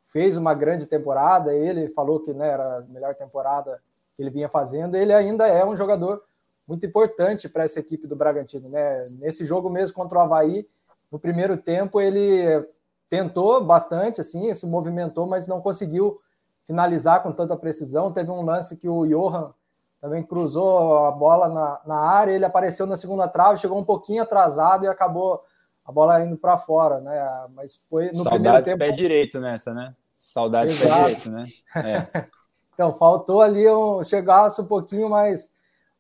fez 0.06 0.38
uma 0.38 0.54
grande 0.54 0.88
temporada, 0.88 1.54
ele 1.54 1.90
falou 1.90 2.22
que 2.22 2.34
né, 2.34 2.48
era 2.48 2.78
a 2.78 2.82
melhor 2.84 3.14
temporada 3.16 3.82
que 4.16 4.24
ele 4.24 4.30
vinha 4.30 4.48
fazendo, 4.48 4.96
ele 4.96 5.12
ainda 5.14 5.46
é 5.46 5.66
um 5.66 5.76
jogador 5.76 6.24
muito 6.66 6.86
importante 6.86 7.50
para 7.50 7.66
essa 7.66 7.82
equipe 7.82 8.08
do 8.08 8.16
Bragantino. 8.16 8.70
Né? 8.70 9.04
Nesse 9.20 9.44
jogo 9.44 9.70
mesmo 9.70 9.94
contra 9.94 10.18
o 10.18 10.22
Havaí, 10.22 10.66
no 11.12 11.20
primeiro 11.20 11.58
tempo, 11.58 12.00
ele 12.00 12.66
tentou 13.10 13.62
bastante, 13.62 14.22
assim, 14.22 14.54
se 14.54 14.66
movimentou, 14.66 15.28
mas 15.28 15.48
não 15.48 15.60
conseguiu 15.62 16.20
finalizar 16.66 17.24
com 17.24 17.32
tanta 17.32 17.56
precisão. 17.56 18.12
Teve 18.12 18.32
um 18.32 18.42
lance 18.42 18.78
que 18.78 18.90
o 18.90 19.06
Johan 19.06 19.54
também 20.02 20.22
cruzou 20.24 21.06
a 21.06 21.12
bola 21.12 21.48
na, 21.48 21.82
na 21.86 22.00
área, 22.00 22.32
ele 22.32 22.46
apareceu 22.46 22.86
na 22.86 22.96
segunda 22.96 23.28
trave, 23.28 23.60
chegou 23.60 23.80
um 23.80 23.84
pouquinho 23.84 24.22
atrasado 24.22 24.86
e 24.86 24.88
acabou 24.88 25.42
a 25.84 25.92
bola 25.92 26.24
indo 26.24 26.38
para 26.38 26.58
fora, 26.58 27.00
né? 27.00 27.48
Mas 27.54 27.78
foi 27.90 28.08
no 28.08 28.24
Saudades 28.24 28.34
primeiro 28.34 28.64
tempo. 28.64 28.78
pé 28.80 28.92
direito 28.92 29.40
nessa, 29.40 29.74
né? 29.74 29.96
Saudades 30.16 30.80
pé 30.80 30.88
direito, 30.88 31.30
né? 31.30 31.48
É. 31.76 32.26
Então, 32.76 32.94
faltou 32.94 33.42
ali 33.42 33.66
um, 33.70 34.04
chegasse 34.04 34.60
um 34.60 34.66
pouquinho 34.66 35.10
mais, 35.10 35.50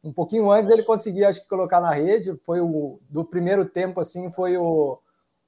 um 0.04 0.12
pouquinho 0.12 0.52
antes 0.52 0.70
ele 0.70 0.84
conseguir, 0.84 1.24
acho 1.24 1.42
que, 1.42 1.48
colocar 1.48 1.80
na 1.80 1.90
rede. 1.92 2.38
Foi 2.46 2.60
o 2.60 3.00
do 3.10 3.24
primeiro 3.24 3.64
tempo, 3.64 4.02
assim, 4.02 4.30
foi 4.30 4.58
o, 4.58 5.00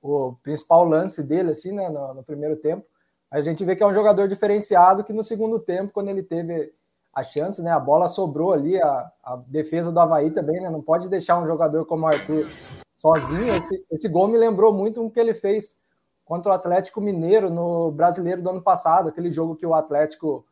o 0.01 0.37
principal 0.41 0.85
lance 0.85 1.21
dele, 1.21 1.51
assim, 1.51 1.73
né, 1.73 1.89
no, 1.89 2.13
no 2.13 2.23
primeiro 2.23 2.55
tempo. 2.55 2.85
A 3.29 3.41
gente 3.41 3.63
vê 3.65 3.75
que 3.75 3.83
é 3.83 3.87
um 3.87 3.93
jogador 3.93 4.27
diferenciado 4.27 5.03
que 5.03 5.13
no 5.13 5.23
segundo 5.23 5.59
tempo, 5.59 5.91
quando 5.91 6.09
ele 6.09 6.23
teve 6.23 6.73
a 7.13 7.23
chance, 7.23 7.61
né, 7.61 7.71
a 7.71 7.79
bola 7.79 8.07
sobrou 8.07 8.53
ali, 8.53 8.81
a, 8.81 9.11
a 9.23 9.35
defesa 9.47 9.91
do 9.91 9.99
Havaí 9.99 10.31
também, 10.31 10.61
né, 10.61 10.69
não 10.69 10.81
pode 10.81 11.09
deixar 11.09 11.41
um 11.41 11.47
jogador 11.47 11.85
como 11.85 12.05
o 12.05 12.07
Arthur 12.07 12.47
sozinho. 12.95 13.53
Esse, 13.55 13.85
esse 13.91 14.07
gol 14.07 14.27
me 14.27 14.37
lembrou 14.37 14.73
muito 14.73 15.03
o 15.03 15.09
que 15.09 15.19
ele 15.19 15.33
fez 15.33 15.79
contra 16.23 16.51
o 16.51 16.55
Atlético 16.55 17.01
Mineiro 17.01 17.49
no 17.49 17.91
Brasileiro 17.91 18.41
do 18.41 18.49
ano 18.49 18.61
passado, 18.61 19.09
aquele 19.09 19.31
jogo 19.31 19.55
que 19.55 19.65
o 19.65 19.73
Atlético 19.73 20.45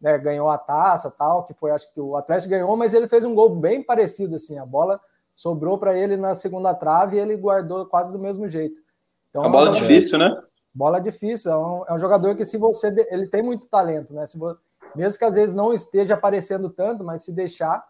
né, 0.00 0.16
ganhou 0.18 0.48
a 0.48 0.56
taça 0.56 1.10
tal, 1.10 1.44
que 1.44 1.52
foi, 1.52 1.70
acho 1.70 1.92
que 1.92 2.00
o 2.00 2.16
Atlético 2.16 2.50
ganhou, 2.50 2.76
mas 2.76 2.94
ele 2.94 3.08
fez 3.08 3.24
um 3.24 3.34
gol 3.34 3.50
bem 3.50 3.82
parecido, 3.82 4.36
assim, 4.36 4.58
a 4.58 4.64
bola 4.64 5.00
sobrou 5.34 5.76
para 5.76 5.98
ele 5.98 6.16
na 6.16 6.34
segunda 6.34 6.72
trave 6.74 7.16
e 7.16 7.20
ele 7.20 7.36
guardou 7.36 7.84
quase 7.86 8.12
do 8.12 8.18
mesmo 8.18 8.48
jeito. 8.48 8.80
Então, 9.28 9.44
a 9.44 9.48
bola 9.48 9.70
é 9.70 9.80
difícil, 9.80 10.18
né? 10.18 10.34
Bola 10.76 11.00
difícil, 11.00 11.50
é 11.52 11.56
um, 11.56 11.84
é 11.88 11.94
um, 11.94 11.98
jogador 11.98 12.36
que 12.36 12.44
se 12.44 12.58
você, 12.58 12.88
ele 13.10 13.26
tem 13.26 13.42
muito 13.42 13.66
talento, 13.66 14.12
né, 14.12 14.26
se 14.26 14.38
você, 14.38 14.58
mesmo 14.94 15.18
que 15.18 15.24
às 15.24 15.34
vezes 15.34 15.54
não 15.54 15.72
esteja 15.72 16.14
aparecendo 16.14 16.68
tanto, 16.68 17.02
mas 17.02 17.22
se 17.22 17.32
deixar, 17.32 17.86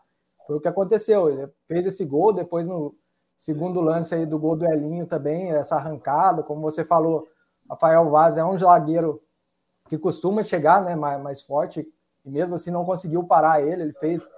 foi 0.47 0.57
o 0.57 0.61
que 0.61 0.69
aconteceu, 0.69 1.29
ele 1.29 1.51
fez 1.67 1.85
esse 1.87 2.05
gol, 2.05 2.33
depois 2.33 2.69
no, 2.69 2.95
Segundo 3.37 3.83
lance 3.83 4.15
aí 4.15 4.25
do 4.25 4.39
gol 4.39 4.57
do 4.57 4.65
Elinho 4.65 5.07
também, 5.07 5.53
essa 5.53 5.77
arrancada, 5.77 6.43
como 6.43 6.63
você 6.63 6.85
falou, 6.85 7.29
Rafael 7.69 8.09
Vaz 8.09 8.39
é 8.39 8.45
um 8.45 8.57
zagueiro 8.57 9.23
que 9.89 9.99
costuma 9.99 10.43
chegar 10.43 10.83
né, 10.83 10.97
mais, 10.97 11.23
mais 11.23 11.43
forte, 11.43 11.87
e 12.25 12.31
mesmo 12.31 12.55
assim 12.55 12.71
não 12.71 12.85
conseguiu 12.85 13.25
parar 13.25 13.61
ele, 13.61 13.83
ele 13.83 13.93
fez 13.93 14.29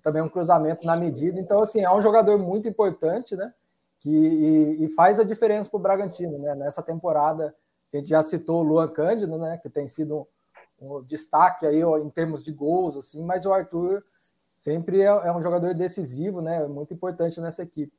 também 0.00 0.22
um 0.22 0.28
cruzamento 0.28 0.86
na 0.86 0.96
medida. 0.96 1.40
Então, 1.40 1.60
assim, 1.60 1.80
é 1.80 1.92
um 1.92 2.00
jogador 2.00 2.38
muito 2.38 2.68
importante, 2.68 3.34
né? 3.34 3.52
Que, 3.98 4.10
e, 4.10 4.84
e 4.84 4.88
faz 4.90 5.18
a 5.18 5.24
diferença 5.24 5.68
para 5.68 5.78
o 5.78 5.82
Bragantino, 5.82 6.38
né? 6.38 6.54
Nessa 6.54 6.82
temporada, 6.82 7.52
a 7.92 7.96
gente 7.96 8.08
já 8.08 8.22
citou 8.22 8.60
o 8.60 8.62
Luan 8.62 8.88
Cândido, 8.88 9.38
né? 9.38 9.58
Que 9.62 9.68
tem 9.68 9.86
sido 9.86 10.26
um, 10.80 10.96
um 10.96 11.02
destaque 11.02 11.66
aí 11.66 11.82
ó, 11.82 11.98
em 11.98 12.10
termos 12.10 12.44
de 12.44 12.52
gols, 12.52 12.96
assim, 12.96 13.24
mas 13.24 13.46
o 13.46 13.52
Arthur 13.52 14.02
sempre 14.54 15.02
é, 15.02 15.06
é 15.06 15.32
um 15.32 15.42
jogador 15.42 15.74
decisivo, 15.74 16.40
né? 16.40 16.66
Muito 16.66 16.92
importante 16.94 17.40
nessa 17.40 17.62
equipe. 17.62 17.92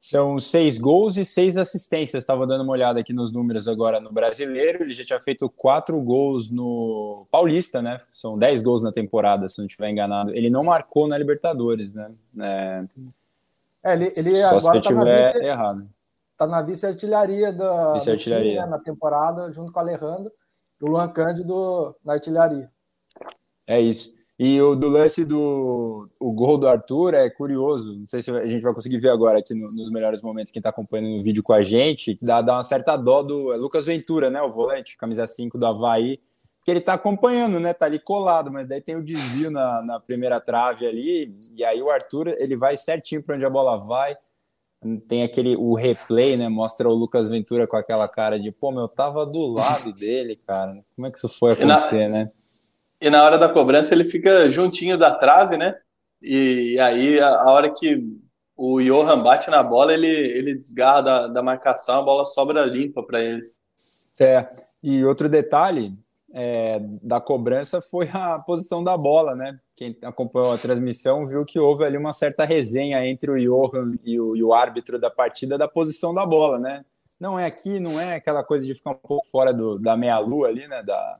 São 0.00 0.40
seis 0.40 0.78
gols 0.78 1.18
e 1.18 1.26
seis 1.26 1.58
assistências. 1.58 2.24
Estava 2.24 2.46
dando 2.46 2.62
uma 2.64 2.72
olhada 2.72 2.98
aqui 2.98 3.12
nos 3.12 3.30
números 3.30 3.68
agora 3.68 4.00
no 4.00 4.10
brasileiro. 4.10 4.82
Ele 4.82 4.94
já 4.94 5.04
tinha 5.04 5.20
feito 5.20 5.46
quatro 5.50 6.00
gols 6.00 6.50
no 6.50 7.26
Paulista, 7.30 7.82
né? 7.82 8.00
São 8.14 8.38
dez 8.38 8.62
gols 8.62 8.82
na 8.82 8.90
temporada, 8.90 9.46
se 9.46 9.58
não 9.58 9.66
estiver 9.66 9.90
enganado. 9.90 10.30
Ele 10.30 10.48
não 10.48 10.64
marcou 10.64 11.06
na 11.06 11.18
Libertadores, 11.18 11.92
né? 11.92 12.10
É, 12.38 12.84
é 13.84 13.92
ele, 13.92 14.04
ele 14.06 14.36
Só 14.36 14.46
agora 14.46 14.60
se 14.60 14.68
eu 14.68 14.72
tá 14.72 14.88
tiver 14.88 15.32
vice, 15.32 15.44
errado. 15.44 15.86
Tá 16.40 16.46
na 16.46 16.62
vice-artilharia 16.62 17.52
da 17.52 17.92
vice 17.92 18.10
-artilharia. 18.10 18.54
Time, 18.54 18.64
né, 18.64 18.66
na 18.66 18.78
temporada, 18.78 19.52
junto 19.52 19.70
com 19.70 19.78
o 19.78 19.82
Alejandro 19.82 20.32
e 20.80 20.84
o 20.86 20.88
Luan 20.88 21.06
Cândido 21.08 21.94
na 22.02 22.14
artilharia. 22.14 22.70
É 23.68 23.78
isso. 23.78 24.10
E 24.38 24.58
o 24.58 24.74
do 24.74 24.88
lance 24.88 25.22
do 25.22 26.08
o 26.18 26.32
gol 26.32 26.56
do 26.56 26.66
Arthur 26.66 27.12
é 27.12 27.28
curioso. 27.28 27.94
Não 27.94 28.06
sei 28.06 28.22
se 28.22 28.30
a 28.30 28.46
gente 28.46 28.62
vai 28.62 28.72
conseguir 28.72 28.96
ver 28.96 29.10
agora 29.10 29.38
aqui 29.38 29.52
no, 29.52 29.64
nos 29.66 29.90
melhores 29.90 30.22
momentos 30.22 30.50
quem 30.50 30.60
está 30.60 30.70
acompanhando 30.70 31.20
o 31.20 31.22
vídeo 31.22 31.42
com 31.44 31.52
a 31.52 31.62
gente. 31.62 32.16
Dá, 32.22 32.40
dá 32.40 32.54
uma 32.54 32.62
certa 32.62 32.96
dó 32.96 33.22
do 33.22 33.52
é 33.52 33.58
Lucas 33.58 33.84
Ventura, 33.84 34.30
né? 34.30 34.40
O 34.40 34.48
volante, 34.48 34.96
camisa 34.96 35.26
5 35.26 35.58
do 35.58 35.66
Havaí. 35.66 36.18
Que 36.64 36.70
ele 36.70 36.80
está 36.80 36.94
acompanhando, 36.94 37.60
né? 37.60 37.74
Tá 37.74 37.84
ali 37.84 37.98
colado, 37.98 38.50
mas 38.50 38.66
daí 38.66 38.80
tem 38.80 38.96
o 38.96 39.04
desvio 39.04 39.50
na, 39.50 39.82
na 39.82 40.00
primeira 40.00 40.40
trave 40.40 40.86
ali. 40.86 41.38
E 41.54 41.62
aí 41.62 41.82
o 41.82 41.90
Arthur 41.90 42.28
ele 42.28 42.56
vai 42.56 42.78
certinho 42.78 43.22
para 43.22 43.36
onde 43.36 43.44
a 43.44 43.50
bola 43.50 43.76
vai. 43.76 44.14
Tem 45.06 45.22
aquele 45.22 45.56
o 45.56 45.74
replay, 45.74 46.36
né? 46.36 46.48
Mostra 46.48 46.88
o 46.88 46.94
Lucas 46.94 47.28
Ventura 47.28 47.66
com 47.66 47.76
aquela 47.76 48.08
cara 48.08 48.38
de 48.38 48.50
pô, 48.50 48.70
meu, 48.70 48.88
tava 48.88 49.26
do 49.26 49.46
lado 49.46 49.92
dele, 49.92 50.40
cara. 50.46 50.82
Como 50.96 51.06
é 51.06 51.10
que 51.10 51.18
isso 51.18 51.28
foi 51.28 51.52
acontecer, 51.52 52.08
na... 52.08 52.18
né? 52.18 52.32
E 53.00 53.10
na 53.10 53.22
hora 53.22 53.38
da 53.38 53.48
cobrança 53.48 53.94
ele 53.94 54.04
fica 54.04 54.50
juntinho 54.50 54.96
da 54.96 55.14
trave, 55.14 55.56
né? 55.56 55.74
E, 56.22 56.78
aí 56.78 57.18
a, 57.18 57.28
a, 57.28 57.52
hora 57.52 57.72
que 57.72 58.06
o 58.56 58.80
Johan 58.80 59.22
bate 59.22 59.48
na 59.48 59.62
bola, 59.62 59.94
ele, 59.94 60.06
ele 60.06 60.54
desgarra 60.54 61.02
da, 61.02 61.26
da 61.26 61.42
marcação, 61.42 62.00
a 62.00 62.02
bola 62.02 62.26
sobra 62.26 62.64
limpa 62.64 63.02
para 63.02 63.22
ele. 63.22 63.50
É, 64.18 64.46
e 64.82 65.02
outro 65.02 65.30
detalhe 65.30 65.94
é, 66.32 66.80
da 67.02 67.20
cobrança 67.20 67.80
foi 67.80 68.08
a 68.12 68.38
posição 68.38 68.82
da 68.84 68.96
bola, 68.96 69.34
né? 69.34 69.58
Quem 69.74 69.96
acompanhou 70.02 70.52
a 70.52 70.58
transmissão 70.58 71.26
viu 71.26 71.44
que 71.44 71.58
houve 71.58 71.84
ali 71.84 71.96
uma 71.96 72.12
certa 72.12 72.44
resenha 72.44 73.04
entre 73.06 73.30
o 73.30 73.38
Johan 73.38 73.94
e 74.04 74.20
o, 74.20 74.36
e 74.36 74.42
o 74.42 74.52
árbitro 74.52 74.98
da 74.98 75.10
partida 75.10 75.58
da 75.58 75.66
posição 75.66 76.14
da 76.14 76.24
bola, 76.24 76.58
né? 76.58 76.84
Não 77.18 77.38
é 77.38 77.46
aqui, 77.46 77.80
não 77.80 78.00
é 78.00 78.14
aquela 78.14 78.44
coisa 78.44 78.64
de 78.64 78.74
ficar 78.74 78.92
um 78.92 78.94
pouco 78.94 79.26
fora 79.30 79.52
do, 79.52 79.78
da 79.78 79.96
meia-lua 79.96 80.48
ali, 80.48 80.66
né? 80.68 80.82
Da, 80.82 81.18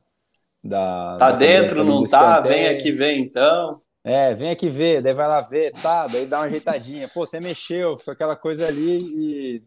da, 0.63 1.17
tá 1.19 1.31
da 1.33 1.37
dentro, 1.37 1.85
não 1.85 2.05
tá? 2.05 2.41
Vem 2.41 2.69
aqui 2.69 2.93
ver 2.93 3.17
então. 3.17 3.81
É, 4.03 4.35
vem 4.35 4.51
aqui 4.51 4.71
ver, 4.71 5.03
daí 5.03 5.13
vai 5.13 5.29
lá 5.29 5.43
ver, 5.43 5.73
tá, 5.73 6.07
daí 6.07 6.25
dá 6.25 6.39
uma 6.39 6.47
ajeitadinha. 6.47 7.07
Pô, 7.09 7.27
você 7.27 7.39
mexeu, 7.39 7.99
ficou 7.99 8.13
aquela 8.13 8.35
coisa 8.35 8.67
ali 8.67 8.99
e 8.99 9.63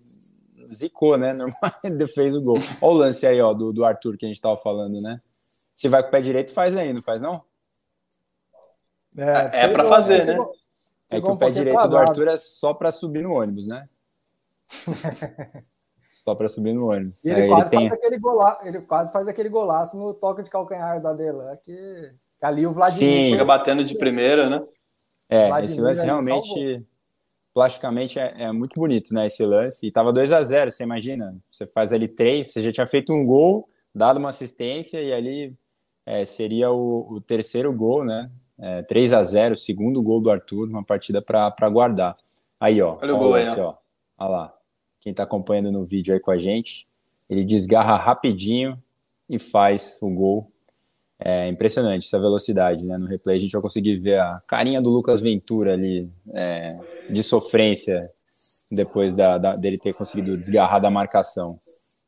zicou, 0.68 1.18
né? 1.18 1.34
Normal, 1.38 1.72
ele 1.84 2.08
fez 2.08 2.34
o 2.34 2.42
gol. 2.42 2.58
Olha 2.82 2.96
o 2.96 2.98
lance 2.98 3.28
aí, 3.28 3.40
ó, 3.42 3.54
do, 3.54 3.70
do 3.70 3.86
Arthur 3.86 4.18
que 4.18 4.26
a 4.26 4.28
gente 4.28 4.42
tava 4.42 4.58
falando, 4.58 5.00
né? 5.02 5.22
Se 5.76 5.88
vai 5.88 6.02
com 6.02 6.10
o 6.10 6.12
pé 6.12 6.22
direito, 6.22 6.54
faz 6.54 6.76
aí, 6.76 6.94
não 6.94 7.02
faz 7.02 7.22
não? 7.22 7.44
É, 9.18 9.66
é 9.66 9.68
para 9.68 9.86
fazer, 9.86 10.26
né? 10.26 10.38
É 11.10 11.22
que 11.22 11.28
o 11.30 11.38
pé 11.38 11.52
direito 11.52 11.88
do 11.88 11.98
Arthur 11.98 12.28
é 12.28 12.38
só 12.38 12.74
para 12.74 12.92
subir 12.92 13.22
no 13.22 13.34
ônibus, 13.34 13.68
né? 13.68 13.88
só 16.10 16.34
para 16.34 16.50
subir 16.50 16.74
no 16.74 16.90
ônibus. 16.90 17.24
E 17.24 17.30
ele, 17.30 17.48
quase 17.48 17.62
ele, 17.62 17.70
tem... 17.70 17.90
faz 17.90 18.00
aquele 18.00 18.20
golaço, 18.20 18.68
ele 18.68 18.82
quase 18.82 19.12
faz 19.12 19.28
aquele 19.28 19.50
golaço 19.50 19.98
no 19.98 20.14
toque 20.14 20.44
de 20.44 20.50
calcanhar 20.50 21.02
da 21.02 21.12
Adelan, 21.12 21.56
que, 21.58 22.12
ali 22.42 22.66
o 22.66 22.74
Vladimir... 22.74 23.24
Sim. 23.24 23.32
Fica 23.32 23.46
batendo 23.46 23.84
de 23.84 23.98
primeira, 23.98 24.50
né? 24.50 24.64
É, 25.30 25.48
Vladimir 25.48 25.72
esse 25.72 25.82
lance 25.82 26.06
realmente, 26.06 26.86
plasticamente, 27.54 28.20
é, 28.20 28.44
é, 28.44 28.52
muito 28.52 28.80
bonito, 28.80 29.14
né, 29.14 29.28
esse 29.28 29.46
lance. 29.46 29.86
E 29.86 29.92
tava 29.92 30.12
2 30.12 30.32
a 30.32 30.42
0 30.42 30.72
você 30.72 30.84
imagina? 30.84 31.38
Você 31.52 31.68
faz 31.68 31.94
ali 31.94 32.08
três, 32.08 32.52
você 32.52 32.62
já 32.62 32.72
tinha 32.72 32.88
feito 32.88 33.14
um 33.14 33.26
gol, 33.26 33.70
dado 33.94 34.18
uma 34.18 34.30
assistência, 34.30 35.02
e 35.02 35.14
ali 35.14 35.56
é, 36.06 36.26
seria 36.26 36.72
o, 36.72 37.14
o, 37.14 37.22
terceiro 37.22 37.72
gol, 37.74 38.04
né? 38.04 38.30
É, 38.60 38.84
3 38.84 39.14
a 39.14 39.24
0 39.24 39.58
segundo 39.58 40.02
gol 40.02 40.22
do 40.22 40.30
Arthur, 40.30 40.68
uma 40.68 40.84
partida 40.84 41.22
para 41.22 41.70
guardar. 41.70 42.18
Aí, 42.60 42.82
ó. 42.82 42.98
Olha 43.02 43.16
o 43.16 43.18
gol 43.18 43.34
aí, 43.34 43.48
ó. 43.60 43.76
Olha 44.18 44.30
lá 44.30 44.54
quem 45.04 45.12
está 45.12 45.24
acompanhando 45.24 45.70
no 45.70 45.84
vídeo 45.84 46.14
aí 46.14 46.20
com 46.20 46.32
a 46.32 46.38
gente, 46.38 46.88
ele 47.30 47.44
desgarra 47.44 47.98
rapidinho 47.98 48.82
e 49.30 49.38
faz 49.38 50.00
o 50.02 50.10
gol. 50.10 50.50
É 51.20 51.50
impressionante 51.50 52.08
essa 52.08 52.20
velocidade, 52.20 52.86
né? 52.86 52.98
No 52.98 53.06
replay 53.06 53.36
a 53.36 53.40
gente 53.40 53.52
vai 53.52 53.62
conseguir 53.62 53.98
ver 53.98 54.20
a 54.20 54.42
carinha 54.48 54.82
do 54.82 54.90
Lucas 54.90 55.20
Ventura 55.20 55.74
ali, 55.74 56.10
é, 56.34 56.80
de 57.10 57.22
sofrência, 57.22 58.10
depois 58.72 59.14
da, 59.14 59.38
da, 59.38 59.56
dele 59.58 59.78
ter 59.78 59.94
conseguido 59.94 60.38
desgarrar 60.38 60.82
da 60.82 60.90
marcação. 60.90 61.58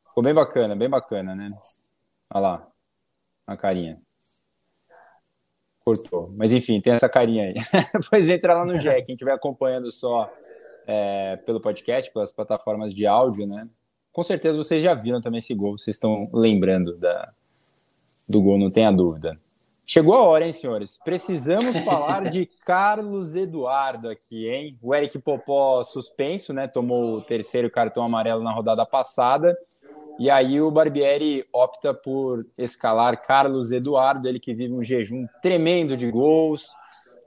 Ficou 0.08 0.24
bem 0.24 0.34
bacana, 0.34 0.74
bem 0.74 0.88
bacana, 0.88 1.34
né? 1.34 1.50
Olha 2.32 2.40
lá, 2.40 2.68
a 3.46 3.56
carinha. 3.56 4.00
Cortou. 5.84 6.32
Mas 6.36 6.52
enfim, 6.52 6.80
tem 6.80 6.94
essa 6.94 7.08
carinha 7.08 7.44
aí. 7.44 7.54
Depois 7.94 8.28
entra 8.28 8.54
lá 8.54 8.64
no 8.64 8.76
Jack, 8.78 9.06
quem 9.06 9.14
estiver 9.14 9.32
acompanhando 9.32 9.90
só 9.92 10.32
é, 10.86 11.36
pelo 11.46 11.60
podcast, 11.60 12.12
pelas 12.12 12.32
plataformas 12.32 12.92
de 12.92 13.06
áudio, 13.06 13.46
né? 13.46 13.68
Com 14.12 14.22
certeza 14.22 14.56
vocês 14.58 14.82
já 14.82 14.94
viram 14.94 15.20
também 15.20 15.38
esse 15.38 15.54
gol, 15.54 15.78
vocês 15.78 15.96
estão 15.96 16.28
lembrando 16.32 16.96
da, 16.96 17.32
do 18.28 18.42
gol, 18.42 18.58
não 18.58 18.68
tenha 18.68 18.90
dúvida. 18.90 19.38
Chegou 19.88 20.14
a 20.14 20.22
hora, 20.22 20.44
hein, 20.44 20.50
senhores? 20.50 20.98
Precisamos 21.04 21.78
falar 21.78 22.28
de 22.28 22.46
Carlos 22.66 23.36
Eduardo 23.36 24.08
aqui, 24.08 24.48
hein? 24.48 24.76
O 24.82 24.92
Eric 24.92 25.16
Popó 25.20 25.84
suspenso, 25.84 26.52
né? 26.52 26.66
Tomou 26.66 27.18
o 27.18 27.22
terceiro 27.22 27.70
cartão 27.70 28.02
amarelo 28.02 28.42
na 28.42 28.52
rodada 28.52 28.84
passada. 28.84 29.56
E 30.18 30.30
aí 30.30 30.60
o 30.60 30.70
Barbieri 30.70 31.44
opta 31.52 31.92
por 31.92 32.38
escalar 32.56 33.22
Carlos 33.22 33.70
Eduardo, 33.70 34.26
ele 34.26 34.40
que 34.40 34.54
vive 34.54 34.72
um 34.72 34.82
jejum 34.82 35.26
tremendo 35.42 35.96
de 35.96 36.10
gols, 36.10 36.70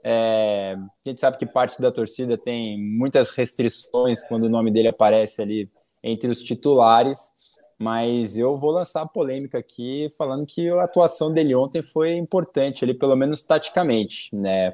é, 0.04 0.76
a 0.76 1.08
gente 1.08 1.20
sabe 1.20 1.38
que 1.38 1.46
parte 1.46 1.80
da 1.80 1.92
torcida 1.92 2.36
tem 2.38 2.78
muitas 2.78 3.30
restrições 3.30 4.24
quando 4.24 4.44
o 4.44 4.48
nome 4.48 4.70
dele 4.70 4.88
aparece 4.88 5.42
ali 5.42 5.70
entre 6.02 6.30
os 6.30 6.42
titulares, 6.42 7.34
mas 7.78 8.36
eu 8.36 8.56
vou 8.56 8.70
lançar 8.70 9.02
a 9.02 9.08
polêmica 9.08 9.58
aqui 9.58 10.12
falando 10.16 10.46
que 10.46 10.70
a 10.72 10.84
atuação 10.84 11.32
dele 11.32 11.54
ontem 11.54 11.82
foi 11.82 12.16
importante, 12.16 12.84
ele 12.84 12.94
pelo 12.94 13.16
menos 13.16 13.42
taticamente, 13.42 14.34
né? 14.34 14.72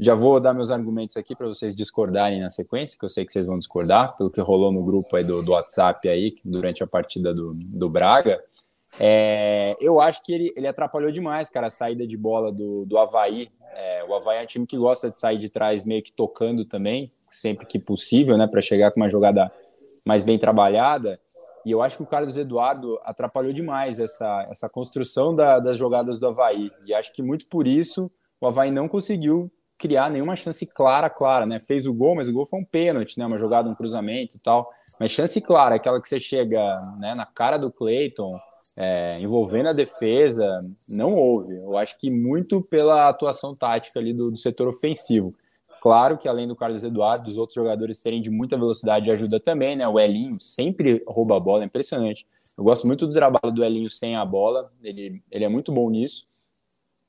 Já 0.00 0.14
vou 0.14 0.40
dar 0.40 0.54
meus 0.54 0.70
argumentos 0.70 1.14
aqui 1.18 1.36
para 1.36 1.46
vocês 1.46 1.76
discordarem 1.76 2.40
na 2.40 2.50
sequência, 2.50 2.98
que 2.98 3.04
eu 3.04 3.08
sei 3.10 3.26
que 3.26 3.34
vocês 3.34 3.46
vão 3.46 3.58
discordar, 3.58 4.16
pelo 4.16 4.30
que 4.30 4.40
rolou 4.40 4.72
no 4.72 4.82
grupo 4.82 5.14
aí 5.14 5.22
do, 5.22 5.42
do 5.42 5.52
WhatsApp 5.52 6.08
aí, 6.08 6.36
durante 6.42 6.82
a 6.82 6.86
partida 6.86 7.34
do, 7.34 7.52
do 7.54 7.90
Braga. 7.90 8.42
É, 8.98 9.74
eu 9.78 10.00
acho 10.00 10.24
que 10.24 10.32
ele, 10.32 10.54
ele 10.56 10.66
atrapalhou 10.66 11.12
demais, 11.12 11.50
cara, 11.50 11.66
a 11.66 11.70
saída 11.70 12.06
de 12.06 12.16
bola 12.16 12.50
do, 12.50 12.86
do 12.86 12.96
Havaí. 12.96 13.50
É, 13.74 14.04
o 14.04 14.14
Havaí 14.14 14.38
é 14.38 14.42
um 14.42 14.46
time 14.46 14.66
que 14.66 14.78
gosta 14.78 15.10
de 15.10 15.18
sair 15.18 15.36
de 15.36 15.50
trás 15.50 15.84
meio 15.84 16.02
que 16.02 16.14
tocando 16.14 16.64
também, 16.64 17.06
sempre 17.30 17.66
que 17.66 17.78
possível, 17.78 18.38
né, 18.38 18.46
para 18.46 18.62
chegar 18.62 18.92
com 18.92 19.00
uma 19.00 19.10
jogada 19.10 19.52
mais 20.06 20.22
bem 20.22 20.38
trabalhada. 20.38 21.20
E 21.62 21.70
eu 21.70 21.82
acho 21.82 21.98
que 21.98 22.02
o 22.02 22.06
Carlos 22.06 22.38
Eduardo 22.38 22.98
atrapalhou 23.04 23.52
demais 23.52 24.00
essa, 24.00 24.46
essa 24.50 24.66
construção 24.70 25.36
da, 25.36 25.58
das 25.58 25.76
jogadas 25.76 26.18
do 26.18 26.26
Havaí. 26.26 26.70
E 26.86 26.94
acho 26.94 27.12
que 27.12 27.22
muito 27.22 27.46
por 27.46 27.66
isso 27.66 28.10
o 28.40 28.46
Havaí 28.46 28.70
não 28.70 28.88
conseguiu 28.88 29.52
criar 29.80 30.10
nenhuma 30.10 30.36
chance 30.36 30.66
clara, 30.66 31.08
clara, 31.08 31.46
né? 31.46 31.58
Fez 31.58 31.86
o 31.86 31.94
gol, 31.94 32.14
mas 32.14 32.28
o 32.28 32.32
gol 32.32 32.44
foi 32.44 32.60
um 32.60 32.64
pênalti, 32.64 33.18
né? 33.18 33.24
Uma 33.24 33.38
jogada, 33.38 33.68
um 33.68 33.74
cruzamento 33.74 34.36
e 34.36 34.38
tal. 34.38 34.70
Mas 35.00 35.10
chance 35.10 35.40
clara, 35.40 35.76
aquela 35.76 36.00
que 36.00 36.08
você 36.08 36.20
chega 36.20 36.80
né, 36.98 37.14
na 37.14 37.24
cara 37.24 37.56
do 37.56 37.72
Cleiton, 37.72 38.38
é, 38.76 39.18
envolvendo 39.20 39.70
a 39.70 39.72
defesa, 39.72 40.62
não 40.90 41.14
houve. 41.14 41.56
Eu 41.56 41.78
acho 41.78 41.98
que 41.98 42.10
muito 42.10 42.60
pela 42.60 43.08
atuação 43.08 43.54
tática 43.54 43.98
ali 43.98 44.12
do, 44.12 44.30
do, 44.30 44.36
setor 44.36 44.68
ofensivo. 44.68 45.34
Claro 45.80 46.18
que 46.18 46.28
além 46.28 46.46
do 46.46 46.54
Carlos 46.54 46.84
Eduardo, 46.84 47.30
os 47.30 47.38
outros 47.38 47.54
jogadores 47.54 47.98
serem 47.98 48.20
de 48.20 48.28
muita 48.28 48.58
velocidade 48.58 49.10
ajuda 49.10 49.40
também, 49.40 49.78
né? 49.78 49.88
O 49.88 49.98
Elinho 49.98 50.38
sempre 50.38 51.02
rouba 51.06 51.38
a 51.38 51.40
bola, 51.40 51.62
é 51.62 51.66
impressionante. 51.66 52.26
Eu 52.56 52.64
gosto 52.64 52.86
muito 52.86 53.06
do 53.06 53.14
trabalho 53.14 53.50
do 53.50 53.64
Elinho 53.64 53.88
sem 53.88 54.14
a 54.14 54.24
bola, 54.26 54.70
ele, 54.82 55.22
ele 55.30 55.44
é 55.44 55.48
muito 55.48 55.72
bom 55.72 55.88
nisso. 55.88 56.28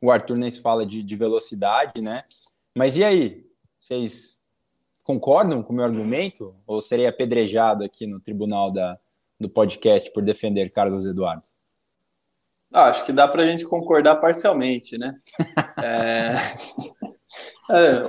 O 0.01 0.09
Arthur 0.09 0.37
nem 0.37 0.49
se 0.49 0.61
fala 0.61 0.85
de, 0.85 1.03
de 1.03 1.15
velocidade, 1.17 2.01
né? 2.01 2.23
Mas 2.75 2.97
e 2.97 3.03
aí? 3.03 3.45
Vocês 3.79 4.39
concordam 5.03 5.63
com 5.63 5.73
o 5.73 5.75
meu 5.75 5.85
argumento? 5.85 6.55
Ou 6.65 6.81
serei 6.81 7.07
apedrejado 7.07 7.83
aqui 7.83 8.05
no 8.05 8.19
tribunal 8.19 8.71
da, 8.71 8.97
do 9.39 9.49
podcast 9.49 10.11
por 10.11 10.23
defender 10.23 10.71
Carlos 10.71 11.05
Eduardo? 11.05 11.43
Ah, 12.73 12.85
acho 12.85 13.05
que 13.05 13.11
dá 13.11 13.27
para 13.27 13.43
a 13.43 13.45
gente 13.45 13.65
concordar 13.65 14.15
parcialmente, 14.17 14.97
né? 14.97 15.19
é... 15.83 16.31
É, 17.71 18.03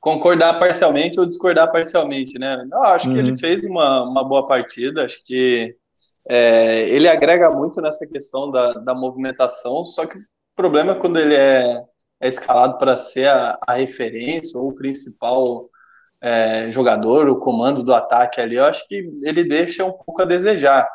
concordar 0.00 0.58
parcialmente 0.58 1.18
ou 1.18 1.26
discordar 1.26 1.70
parcialmente, 1.72 2.38
né? 2.38 2.64
Não, 2.68 2.82
acho 2.84 3.08
uhum. 3.08 3.14
que 3.14 3.18
ele 3.18 3.30
uhum. 3.32 3.36
fez 3.36 3.64
uma, 3.64 4.04
uma 4.04 4.22
boa 4.22 4.46
partida, 4.46 5.04
acho 5.04 5.24
que 5.24 5.76
é, 6.28 6.88
ele 6.88 7.08
agrega 7.08 7.50
muito 7.50 7.80
nessa 7.80 8.06
questão 8.06 8.50
da, 8.50 8.74
da 8.74 8.94
movimentação, 8.94 9.84
só 9.84 10.06
que 10.06 10.16
o 10.16 10.22
problema 10.54 10.92
é 10.92 10.94
quando 10.94 11.18
ele 11.18 11.34
é, 11.34 11.82
é 12.20 12.28
escalado 12.28 12.78
para 12.78 12.98
ser 12.98 13.28
a, 13.28 13.58
a, 13.66 13.74
referência 13.74 14.58
ou 14.58 14.68
o 14.68 14.74
principal 14.74 15.68
é, 16.20 16.70
jogador, 16.70 17.28
o 17.28 17.38
comando 17.38 17.82
do 17.82 17.94
ataque 17.94 18.40
ali, 18.40 18.56
eu 18.56 18.64
acho 18.64 18.86
que 18.88 19.08
ele 19.22 19.44
deixa 19.44 19.84
um 19.84 19.92
pouco 19.92 20.22
a 20.22 20.24
desejar. 20.24 20.88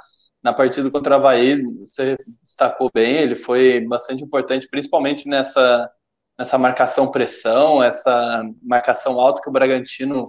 Na 0.44 0.54
partida 0.54 0.92
contra 0.92 1.14
o 1.14 1.20
Havaí, 1.20 1.62
você 1.78 2.18
destacou 2.42 2.92
bem, 2.94 3.16
ele 3.16 3.36
foi 3.36 3.80
bastante 3.82 4.24
importante, 4.24 4.68
principalmente 4.70 5.28
nessa 5.28 5.90
essa 6.38 6.58
marcação 6.58 7.12
pressão, 7.12 7.82
essa 7.84 8.44
marcação 8.62 9.20
alta 9.20 9.42
que 9.42 9.50
o 9.50 9.52
Bragantino 9.52 10.26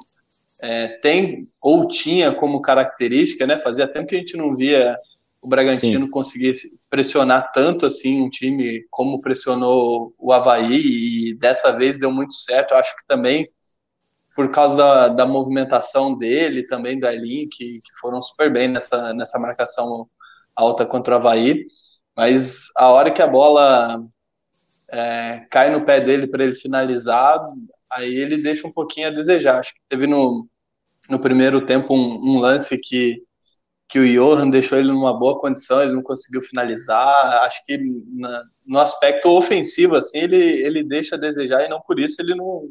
é, 0.62 0.88
tem 0.98 1.40
ou 1.62 1.88
tinha 1.88 2.32
como 2.32 2.60
característica, 2.60 3.46
né? 3.46 3.56
Fazia 3.56 3.88
tempo 3.88 4.06
que 4.06 4.14
a 4.14 4.18
gente 4.18 4.36
não 4.36 4.54
via 4.54 4.96
o 5.44 5.48
Bragantino 5.48 6.06
Sim. 6.06 6.10
conseguir 6.10 6.54
pressionar 6.88 7.52
tanto 7.52 7.86
assim 7.86 8.22
um 8.22 8.30
time 8.30 8.84
como 8.90 9.20
pressionou 9.20 10.14
o 10.18 10.32
Havaí 10.32 11.30
e 11.30 11.38
dessa 11.38 11.72
vez 11.72 11.98
deu 11.98 12.10
muito 12.10 12.34
certo. 12.34 12.72
Eu 12.72 12.78
acho 12.78 12.96
que 12.96 13.06
também 13.06 13.46
por 14.34 14.50
causa 14.50 14.74
da, 14.74 15.08
da 15.08 15.26
movimentação 15.26 16.16
dele, 16.16 16.66
também 16.66 16.98
da 16.98 17.14
Elin, 17.14 17.48
que, 17.48 17.74
que 17.74 17.98
foram 18.00 18.20
super 18.20 18.52
bem 18.52 18.68
nessa, 18.68 19.14
nessa 19.14 19.38
marcação 19.38 20.08
alta 20.56 20.84
contra 20.84 21.14
o 21.14 21.18
Havaí. 21.18 21.66
Mas 22.16 22.66
a 22.76 22.90
hora 22.90 23.12
que 23.12 23.22
a 23.22 23.26
bola 23.26 24.04
é, 24.90 25.46
cai 25.50 25.70
no 25.70 25.84
pé 25.84 26.00
dele 26.00 26.26
para 26.26 26.44
ele 26.44 26.54
finalizar, 26.54 27.40
aí 27.92 28.14
ele 28.14 28.36
deixa 28.36 28.66
um 28.66 28.72
pouquinho 28.72 29.08
a 29.08 29.12
desejar. 29.12 29.60
Acho 29.60 29.72
que 29.72 29.80
teve 29.88 30.06
no, 30.06 30.48
no 31.08 31.18
primeiro 31.18 31.64
tempo 31.64 31.94
um, 31.94 32.18
um 32.20 32.38
lance 32.38 32.76
que, 32.78 33.22
que 33.94 33.98
o 34.00 34.12
Johan 34.12 34.50
deixou 34.50 34.76
ele 34.76 34.88
numa 34.88 35.16
boa 35.16 35.38
condição, 35.38 35.80
ele 35.80 35.92
não 35.92 36.02
conseguiu 36.02 36.42
finalizar. 36.42 37.44
Acho 37.44 37.64
que 37.64 37.78
na, 38.08 38.42
no 38.66 38.80
aspecto 38.80 39.28
ofensivo, 39.28 39.94
assim, 39.94 40.18
ele, 40.18 40.36
ele 40.36 40.82
deixa 40.82 41.14
a 41.14 41.18
desejar 41.18 41.64
e 41.64 41.68
não 41.68 41.80
por 41.80 42.00
isso 42.00 42.20
ele 42.20 42.34
não, 42.34 42.68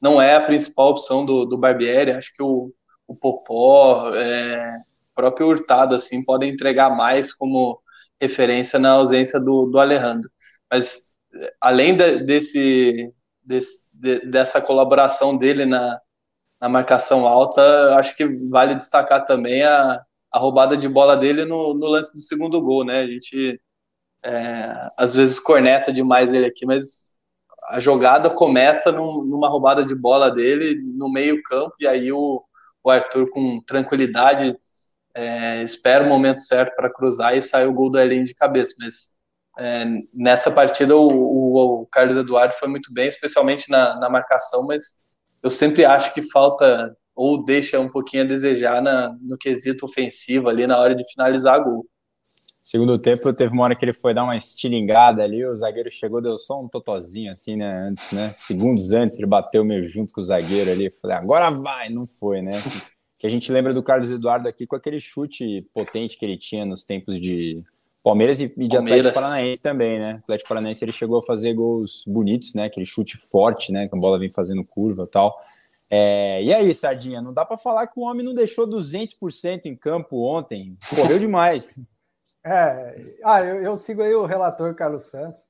não 0.00 0.20
é 0.20 0.34
a 0.34 0.44
principal 0.44 0.88
opção 0.88 1.24
do, 1.24 1.44
do 1.44 1.56
Barbieri. 1.56 2.10
Acho 2.10 2.34
que 2.34 2.42
o, 2.42 2.64
o 3.06 3.14
Popó, 3.14 4.12
é, 4.12 4.78
próprio 5.14 5.46
Hurtado, 5.46 5.94
assim, 5.94 6.24
podem 6.24 6.50
entregar 6.50 6.90
mais 6.90 7.32
como 7.32 7.80
referência 8.20 8.76
na 8.76 8.90
ausência 8.90 9.38
do, 9.38 9.66
do 9.66 9.78
Alejandro. 9.78 10.28
Mas 10.68 11.14
além 11.60 11.96
de, 11.96 12.24
desse, 12.24 13.14
desse 13.40 13.86
de, 13.92 14.26
dessa 14.26 14.60
colaboração 14.60 15.36
dele 15.36 15.64
na, 15.64 16.00
na 16.60 16.68
marcação 16.68 17.24
alta, 17.24 17.94
acho 17.94 18.16
que 18.16 18.26
vale 18.50 18.74
destacar 18.74 19.24
também 19.26 19.62
a, 19.62 20.04
a 20.36 20.38
roubada 20.38 20.76
de 20.76 20.88
bola 20.88 21.16
dele 21.16 21.46
no, 21.46 21.72
no 21.72 21.86
lance 21.86 22.12
do 22.12 22.20
segundo 22.20 22.60
gol, 22.60 22.84
né? 22.84 23.00
A 23.00 23.06
gente 23.06 23.60
é, 24.22 24.90
às 24.96 25.14
vezes 25.14 25.40
corneta 25.40 25.92
demais 25.92 26.32
ele 26.32 26.46
aqui, 26.46 26.66
mas 26.66 27.14
a 27.68 27.80
jogada 27.80 28.28
começa 28.28 28.92
num, 28.92 29.24
numa 29.24 29.48
roubada 29.48 29.82
de 29.82 29.94
bola 29.94 30.30
dele 30.30 30.78
no 30.94 31.10
meio 31.10 31.42
campo 31.42 31.74
e 31.80 31.86
aí 31.86 32.12
o, 32.12 32.44
o 32.84 32.90
Arthur 32.90 33.30
com 33.30 33.60
tranquilidade 33.62 34.54
é, 35.14 35.62
espera 35.62 36.04
o 36.04 36.08
momento 36.08 36.40
certo 36.40 36.76
para 36.76 36.92
cruzar 36.92 37.36
e 37.36 37.40
sai 37.40 37.66
o 37.66 37.72
gol 37.72 37.90
do 37.90 37.98
Elin 37.98 38.24
de 38.24 38.34
cabeça, 38.34 38.74
mas 38.78 39.12
é, 39.58 39.86
nessa 40.12 40.50
partida 40.50 40.94
o, 40.94 41.08
o, 41.08 41.82
o, 41.82 41.86
Carlos 41.86 42.16
Eduardo 42.16 42.52
foi 42.54 42.68
muito 42.68 42.92
bem, 42.92 43.08
especialmente 43.08 43.70
na, 43.70 43.98
na, 43.98 44.10
marcação, 44.10 44.66
mas 44.66 44.98
eu 45.42 45.48
sempre 45.48 45.86
acho 45.86 46.12
que 46.12 46.20
falta 46.20 46.94
ou 47.16 47.42
deixa 47.42 47.80
um 47.80 47.88
pouquinho 47.88 48.24
a 48.24 48.26
desejar 48.26 48.82
na, 48.82 49.16
no 49.22 49.38
quesito 49.38 49.86
ofensivo 49.86 50.48
ali 50.48 50.66
na 50.66 50.78
hora 50.78 50.94
de 50.94 51.02
finalizar 51.10 51.64
gol. 51.64 51.86
Segundo 52.62 52.98
tempo, 52.98 53.32
teve 53.32 53.54
uma 53.54 53.62
hora 53.62 53.76
que 53.76 53.84
ele 53.84 53.94
foi 53.94 54.12
dar 54.12 54.24
uma 54.24 54.36
estilingada 54.36 55.22
ali, 55.22 55.46
o 55.46 55.56
zagueiro 55.56 55.88
chegou, 55.90 56.20
deu 56.20 56.32
só 56.32 56.60
um 56.60 56.68
totozinho 56.68 57.30
assim, 57.30 57.56
né? 57.56 57.88
Antes, 57.88 58.10
né? 58.12 58.32
Segundos 58.34 58.92
antes, 58.92 59.16
ele 59.16 59.26
bateu 59.26 59.64
meio 59.64 59.88
junto 59.88 60.12
com 60.12 60.20
o 60.20 60.24
zagueiro 60.24 60.70
ali. 60.70 60.92
Falei, 61.00 61.16
agora 61.16 61.48
vai, 61.48 61.88
não 61.88 62.04
foi, 62.04 62.42
né? 62.42 62.60
Que 63.18 63.26
a 63.26 63.30
gente 63.30 63.50
lembra 63.52 63.72
do 63.72 63.84
Carlos 63.84 64.10
Eduardo 64.10 64.48
aqui 64.48 64.66
com 64.66 64.74
aquele 64.74 64.98
chute 64.98 65.64
potente 65.72 66.18
que 66.18 66.24
ele 66.24 66.36
tinha 66.36 66.66
nos 66.66 66.84
tempos 66.84 67.20
de 67.20 67.62
Palmeiras 68.02 68.40
e, 68.40 68.48
de 68.48 68.68
Palmeiras. 68.68 69.06
Atlético 69.06 69.14
Paranaense 69.14 69.62
também, 69.62 69.98
né? 70.00 70.20
Atlético 70.22 70.48
Paranaense 70.48 70.84
ele 70.84 70.92
chegou 70.92 71.18
a 71.18 71.22
fazer 71.22 71.54
gols 71.54 72.02
bonitos, 72.04 72.52
né? 72.52 72.64
Aquele 72.64 72.84
chute 72.84 73.16
forte, 73.16 73.70
né? 73.70 73.88
Que 73.88 73.96
a 73.96 73.98
bola 73.98 74.18
vem 74.18 74.30
fazendo 74.30 74.64
curva 74.64 75.04
e 75.04 75.10
tal. 75.10 75.40
É, 75.90 76.42
e 76.42 76.52
aí, 76.52 76.74
Sardinha, 76.74 77.20
não 77.20 77.32
dá 77.32 77.44
para 77.44 77.56
falar 77.56 77.86
que 77.86 77.98
o 77.98 78.02
homem 78.02 78.24
não 78.24 78.34
deixou 78.34 78.68
200% 78.68 79.66
em 79.66 79.76
campo 79.76 80.16
ontem. 80.18 80.76
Correu 80.90 81.18
demais. 81.18 81.78
É, 82.48 83.00
ah, 83.24 83.42
eu, 83.42 83.60
eu, 83.60 83.76
sigo 83.76 84.02
aí 84.02 84.14
o 84.14 84.24
relator 84.24 84.72
Carlos 84.76 85.06
Santos. 85.06 85.48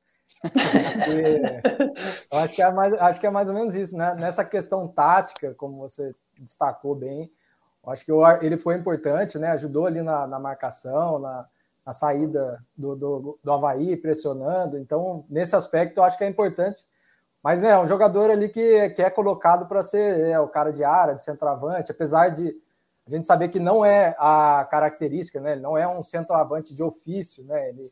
eu 2.32 2.38
acho 2.38 2.54
que, 2.54 2.62
é 2.62 2.72
mais, 2.72 2.94
acho 2.94 3.20
que 3.20 3.26
é 3.26 3.30
mais 3.30 3.48
ou 3.48 3.54
menos 3.54 3.74
isso, 3.74 3.94
né? 3.94 4.14
Nessa 4.14 4.42
questão 4.42 4.88
tática, 4.88 5.52
como 5.54 5.76
você 5.76 6.14
destacou 6.38 6.94
bem, 6.94 7.30
acho 7.88 8.02
que 8.02 8.12
ele 8.40 8.56
foi 8.56 8.76
importante, 8.76 9.38
né? 9.38 9.50
Ajudou 9.50 9.86
ali 9.86 10.00
na, 10.00 10.26
na 10.26 10.38
marcação, 10.38 11.18
na, 11.18 11.46
a 11.84 11.92
saída 11.92 12.64
do, 12.76 12.96
do, 12.96 13.38
do 13.44 13.52
Havaí 13.52 13.96
pressionando. 13.96 14.78
Então, 14.78 15.24
nesse 15.28 15.54
aspecto, 15.54 15.98
eu 15.98 16.04
acho 16.04 16.16
que 16.16 16.24
é 16.24 16.28
importante. 16.28 16.82
Mas 17.42 17.62
né, 17.62 17.70
é 17.70 17.78
um 17.78 17.86
jogador 17.86 18.30
ali 18.30 18.48
que, 18.48 18.90
que 18.90 19.02
é 19.02 19.10
colocado 19.10 19.66
para 19.66 19.82
ser 19.82 20.20
é, 20.20 20.40
o 20.40 20.48
cara 20.48 20.72
de 20.72 20.82
área, 20.82 21.14
de 21.14 21.22
centroavante, 21.22 21.92
apesar 21.92 22.28
de 22.28 22.56
a 23.06 23.10
gente 23.10 23.24
saber 23.24 23.48
que 23.48 23.60
não 23.60 23.84
é 23.84 24.16
a 24.18 24.66
característica, 24.68 25.40
né? 25.40 25.52
Ele 25.52 25.60
não 25.60 25.78
é 25.78 25.86
um 25.86 26.02
centroavante 26.02 26.74
de 26.74 26.82
ofício, 26.82 27.44
né? 27.46 27.68
Ele 27.68 27.82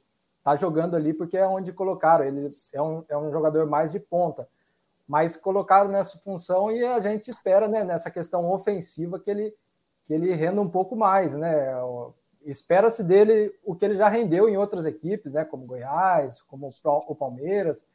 tá 0.42 0.54
jogando 0.54 0.96
ali 0.96 1.16
porque 1.16 1.36
é 1.36 1.46
onde 1.46 1.72
colocaram. 1.72 2.24
Ele 2.24 2.50
é 2.74 2.82
um, 2.82 3.04
é 3.08 3.16
um 3.16 3.30
jogador 3.30 3.66
mais 3.66 3.92
de 3.92 4.00
ponta. 4.00 4.48
Mas 5.06 5.36
colocaram 5.36 5.88
nessa 5.88 6.18
função 6.18 6.70
e 6.70 6.84
a 6.84 6.98
gente 6.98 7.30
espera, 7.30 7.68
né, 7.68 7.84
nessa 7.84 8.10
questão 8.10 8.50
ofensiva 8.50 9.20
que 9.20 9.30
ele, 9.30 9.54
que 10.04 10.14
ele 10.14 10.34
renda 10.34 10.60
um 10.60 10.68
pouco 10.68 10.96
mais, 10.96 11.34
né? 11.34 11.74
espera-se 12.44 13.02
dele 13.02 13.52
o 13.64 13.74
que 13.74 13.84
ele 13.84 13.96
já 13.96 14.08
rendeu 14.08 14.48
em 14.48 14.56
outras 14.56 14.84
equipes, 14.84 15.32
né, 15.32 15.44
como 15.44 15.66
Goiás, 15.66 16.42
como 16.42 16.70
o 16.84 17.14
Palmeiras, 17.14 17.86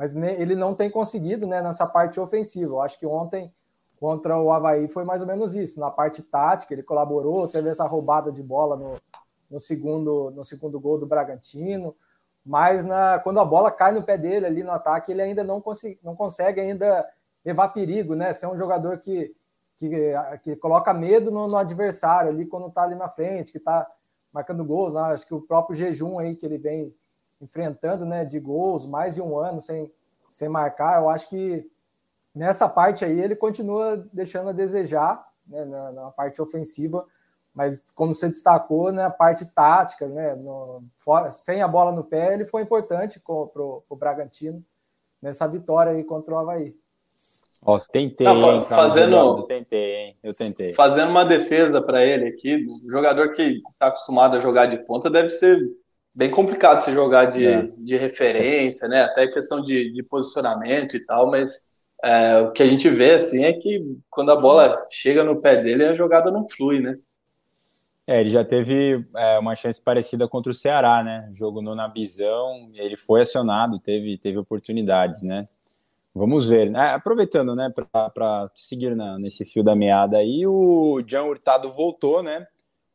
mas 0.00 0.16
ele 0.16 0.54
não 0.54 0.74
tem 0.74 0.90
conseguido 0.90 1.46
né, 1.46 1.60
nessa 1.60 1.86
parte 1.86 2.18
ofensiva. 2.18 2.72
Eu 2.72 2.80
acho 2.80 2.98
que 2.98 3.04
ontem, 3.04 3.52
contra 3.98 4.40
o 4.40 4.50
Havaí, 4.50 4.88
foi 4.88 5.04
mais 5.04 5.20
ou 5.20 5.28
menos 5.28 5.54
isso. 5.54 5.78
Na 5.78 5.90
parte 5.90 6.22
tática, 6.22 6.72
ele 6.72 6.82
colaborou, 6.82 7.46
teve 7.46 7.68
essa 7.68 7.86
roubada 7.86 8.32
de 8.32 8.42
bola 8.42 8.78
no, 8.78 8.98
no, 9.50 9.60
segundo, 9.60 10.30
no 10.30 10.42
segundo 10.42 10.80
gol 10.80 10.96
do 10.96 11.06
Bragantino, 11.06 11.94
mas 12.42 12.82
na, 12.82 13.18
quando 13.18 13.40
a 13.40 13.44
bola 13.44 13.70
cai 13.70 13.92
no 13.92 14.02
pé 14.02 14.16
dele 14.16 14.46
ali 14.46 14.62
no 14.62 14.70
ataque, 14.70 15.12
ele 15.12 15.20
ainda 15.20 15.44
não, 15.44 15.60
consegue, 15.60 16.00
não 16.02 16.16
consegue 16.16 16.62
ainda 16.62 17.06
levar 17.44 17.68
perigo, 17.68 18.14
né? 18.14 18.32
Ser 18.32 18.46
um 18.46 18.56
jogador 18.56 18.96
que 19.00 19.36
que, 19.76 19.90
que 20.42 20.56
coloca 20.56 20.94
medo 20.94 21.30
no, 21.30 21.46
no 21.46 21.56
adversário 21.58 22.30
ali 22.30 22.46
quando 22.46 22.68
está 22.68 22.84
ali 22.84 22.94
na 22.94 23.08
frente, 23.10 23.52
que 23.52 23.58
está 23.58 23.86
marcando 24.32 24.64
gols. 24.64 24.94
Né? 24.94 25.00
Acho 25.00 25.26
que 25.26 25.34
o 25.34 25.42
próprio 25.42 25.76
jejum 25.76 26.18
aí 26.18 26.36
que 26.36 26.46
ele 26.46 26.56
vem 26.56 26.94
enfrentando, 27.40 28.04
né, 28.04 28.24
de 28.24 28.38
gols, 28.38 28.86
mais 28.86 29.14
de 29.14 29.22
um 29.22 29.38
ano 29.38 29.60
sem, 29.60 29.92
sem 30.30 30.48
marcar, 30.48 31.00
eu 31.00 31.08
acho 31.08 31.28
que 31.28 31.68
nessa 32.34 32.68
parte 32.68 33.04
aí 33.04 33.18
ele 33.20 33.34
continua 33.34 33.96
deixando 34.12 34.50
a 34.50 34.52
desejar, 34.52 35.26
né, 35.46 35.64
na, 35.64 35.92
na 35.92 36.10
parte 36.10 36.40
ofensiva, 36.40 37.06
mas 37.54 37.84
como 37.94 38.14
você 38.14 38.28
destacou, 38.28 38.92
né, 38.92 39.04
a 39.04 39.10
parte 39.10 39.44
tática, 39.46 40.06
né, 40.06 40.34
no, 40.34 40.84
fora, 40.98 41.30
sem 41.30 41.62
a 41.62 41.68
bola 41.68 41.92
no 41.92 42.04
pé, 42.04 42.34
ele 42.34 42.44
foi 42.44 42.62
importante 42.62 43.20
para 43.20 43.62
o 43.62 43.96
Bragantino 43.96 44.64
nessa 45.20 45.48
vitória 45.48 45.92
aí 45.92 46.04
contra 46.04 46.34
o 46.34 46.38
Havaí. 46.38 46.74
Ó, 47.62 47.78
tentei, 47.78 48.26
Não, 48.26 48.52
hein, 48.52 48.64
fazendo, 48.66 49.42
tentei, 49.42 49.96
hein? 49.96 50.16
Eu 50.22 50.32
tentei. 50.32 50.72
Fazendo 50.72 51.10
uma 51.10 51.26
defesa 51.26 51.82
para 51.82 52.02
ele 52.02 52.26
aqui, 52.28 52.64
o 52.86 52.90
jogador 52.90 53.32
que 53.32 53.60
está 53.70 53.88
acostumado 53.88 54.36
a 54.36 54.40
jogar 54.40 54.66
de 54.66 54.78
ponta 54.78 55.10
deve 55.10 55.28
ser 55.28 55.60
bem 56.14 56.30
complicado 56.30 56.82
se 56.82 56.92
jogar 56.92 57.26
de, 57.26 57.46
é. 57.46 57.68
de 57.76 57.96
referência, 57.96 58.88
né? 58.88 59.02
Até 59.02 59.26
questão 59.28 59.62
de, 59.62 59.92
de 59.92 60.02
posicionamento 60.02 60.96
e 60.96 61.04
tal, 61.04 61.30
mas 61.30 61.70
é, 62.02 62.38
o 62.40 62.52
que 62.52 62.62
a 62.62 62.66
gente 62.66 62.88
vê 62.88 63.14
assim 63.14 63.44
é 63.44 63.52
que 63.52 63.98
quando 64.08 64.32
a 64.32 64.36
bola 64.36 64.86
chega 64.90 65.22
no 65.22 65.40
pé 65.40 65.62
dele, 65.62 65.84
a 65.84 65.94
jogada 65.94 66.30
não 66.30 66.48
flui, 66.48 66.80
né? 66.80 66.96
É, 68.06 68.20
ele 68.20 68.30
já 68.30 68.44
teve 68.44 69.06
é, 69.14 69.38
uma 69.38 69.54
chance 69.54 69.80
parecida 69.80 70.26
contra 70.26 70.50
o 70.50 70.54
Ceará, 70.54 71.02
né? 71.04 71.30
Jogo 71.34 71.62
no 71.62 71.76
Nabizão, 71.76 72.70
ele 72.74 72.96
foi 72.96 73.20
acionado, 73.20 73.78
teve, 73.78 74.18
teve 74.18 74.36
oportunidades, 74.36 75.22
né? 75.22 75.48
Vamos 76.12 76.48
ver. 76.48 76.74
É, 76.74 76.94
aproveitando, 76.94 77.54
né, 77.54 77.72
para 77.72 78.50
seguir 78.56 78.96
na, 78.96 79.16
nesse 79.18 79.44
fio 79.44 79.62
da 79.62 79.76
meada 79.76 80.16
aí, 80.16 80.44
o 80.44 81.00
Jean 81.06 81.22
Hurtado 81.22 81.70
voltou, 81.70 82.20
né? 82.20 82.46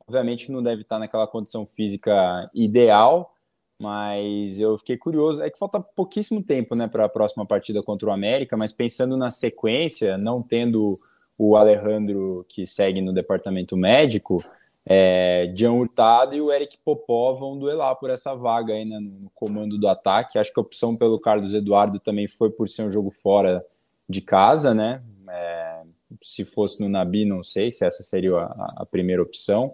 Obviamente 0.07 0.51
não 0.51 0.61
deve 0.61 0.83
estar 0.83 0.99
naquela 0.99 1.27
condição 1.27 1.65
física 1.65 2.49
ideal, 2.53 3.35
mas 3.79 4.59
eu 4.59 4.77
fiquei 4.77 4.97
curioso. 4.97 5.41
É 5.41 5.49
que 5.49 5.57
falta 5.57 5.79
pouquíssimo 5.79 6.43
tempo, 6.43 6.75
né, 6.75 6.87
para 6.87 7.05
a 7.05 7.09
próxima 7.09 7.45
partida 7.45 7.81
contra 7.81 8.09
o 8.09 8.11
América, 8.11 8.55
mas 8.57 8.71
pensando 8.71 9.17
na 9.17 9.31
sequência, 9.31 10.17
não 10.17 10.41
tendo 10.41 10.93
o 11.37 11.55
Alejandro 11.55 12.45
que 12.47 12.65
segue 12.65 13.01
no 13.01 13.13
departamento 13.13 13.75
médico, 13.75 14.41
é, 14.87 15.51
Jean 15.55 15.71
Hurtado 15.71 16.35
e 16.35 16.41
o 16.41 16.51
Eric 16.51 16.77
Popó 16.77 17.33
vão 17.33 17.57
duelar 17.57 17.95
por 17.95 18.11
essa 18.11 18.35
vaga 18.35 18.73
aí 18.73 18.85
né, 18.85 18.99
no 18.99 19.31
comando 19.33 19.79
do 19.79 19.87
ataque. 19.87 20.37
Acho 20.37 20.53
que 20.53 20.59
a 20.59 20.61
opção 20.61 20.95
pelo 20.95 21.19
Carlos 21.19 21.53
Eduardo 21.53 21.99
também 21.99 22.27
foi 22.27 22.51
por 22.51 22.69
ser 22.69 22.83
um 22.83 22.91
jogo 22.91 23.09
fora 23.09 23.65
de 24.07 24.21
casa, 24.21 24.73
né? 24.75 24.99
É, 25.27 25.81
se 26.21 26.45
fosse 26.45 26.83
no 26.83 26.89
Nabi, 26.89 27.25
não 27.25 27.43
sei 27.43 27.71
se 27.71 27.83
essa 27.83 28.03
seria 28.03 28.37
a, 28.37 28.65
a, 28.77 28.85
primeira 28.85 29.23
opção. 29.23 29.73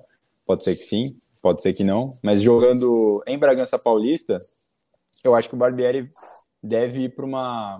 Pode 0.51 0.65
ser 0.65 0.75
que 0.75 0.83
sim, 0.83 1.01
pode 1.41 1.61
ser 1.61 1.71
que 1.71 1.83
não. 1.83 2.11
Mas 2.21 2.41
jogando 2.41 3.23
em 3.25 3.39
Bragança 3.39 3.77
Paulista, 3.77 4.37
eu 5.23 5.33
acho 5.33 5.47
que 5.47 5.55
o 5.55 5.57
Barbieri 5.57 6.11
deve 6.61 7.05
ir 7.05 7.15
para 7.15 7.25
uma, 7.25 7.79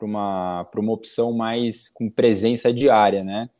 uma, 0.00 0.70
uma 0.72 0.92
opção 0.92 1.32
mais 1.32 1.88
com 1.88 2.08
presença 2.08 2.72
diária, 2.72 3.18
né? 3.24 3.50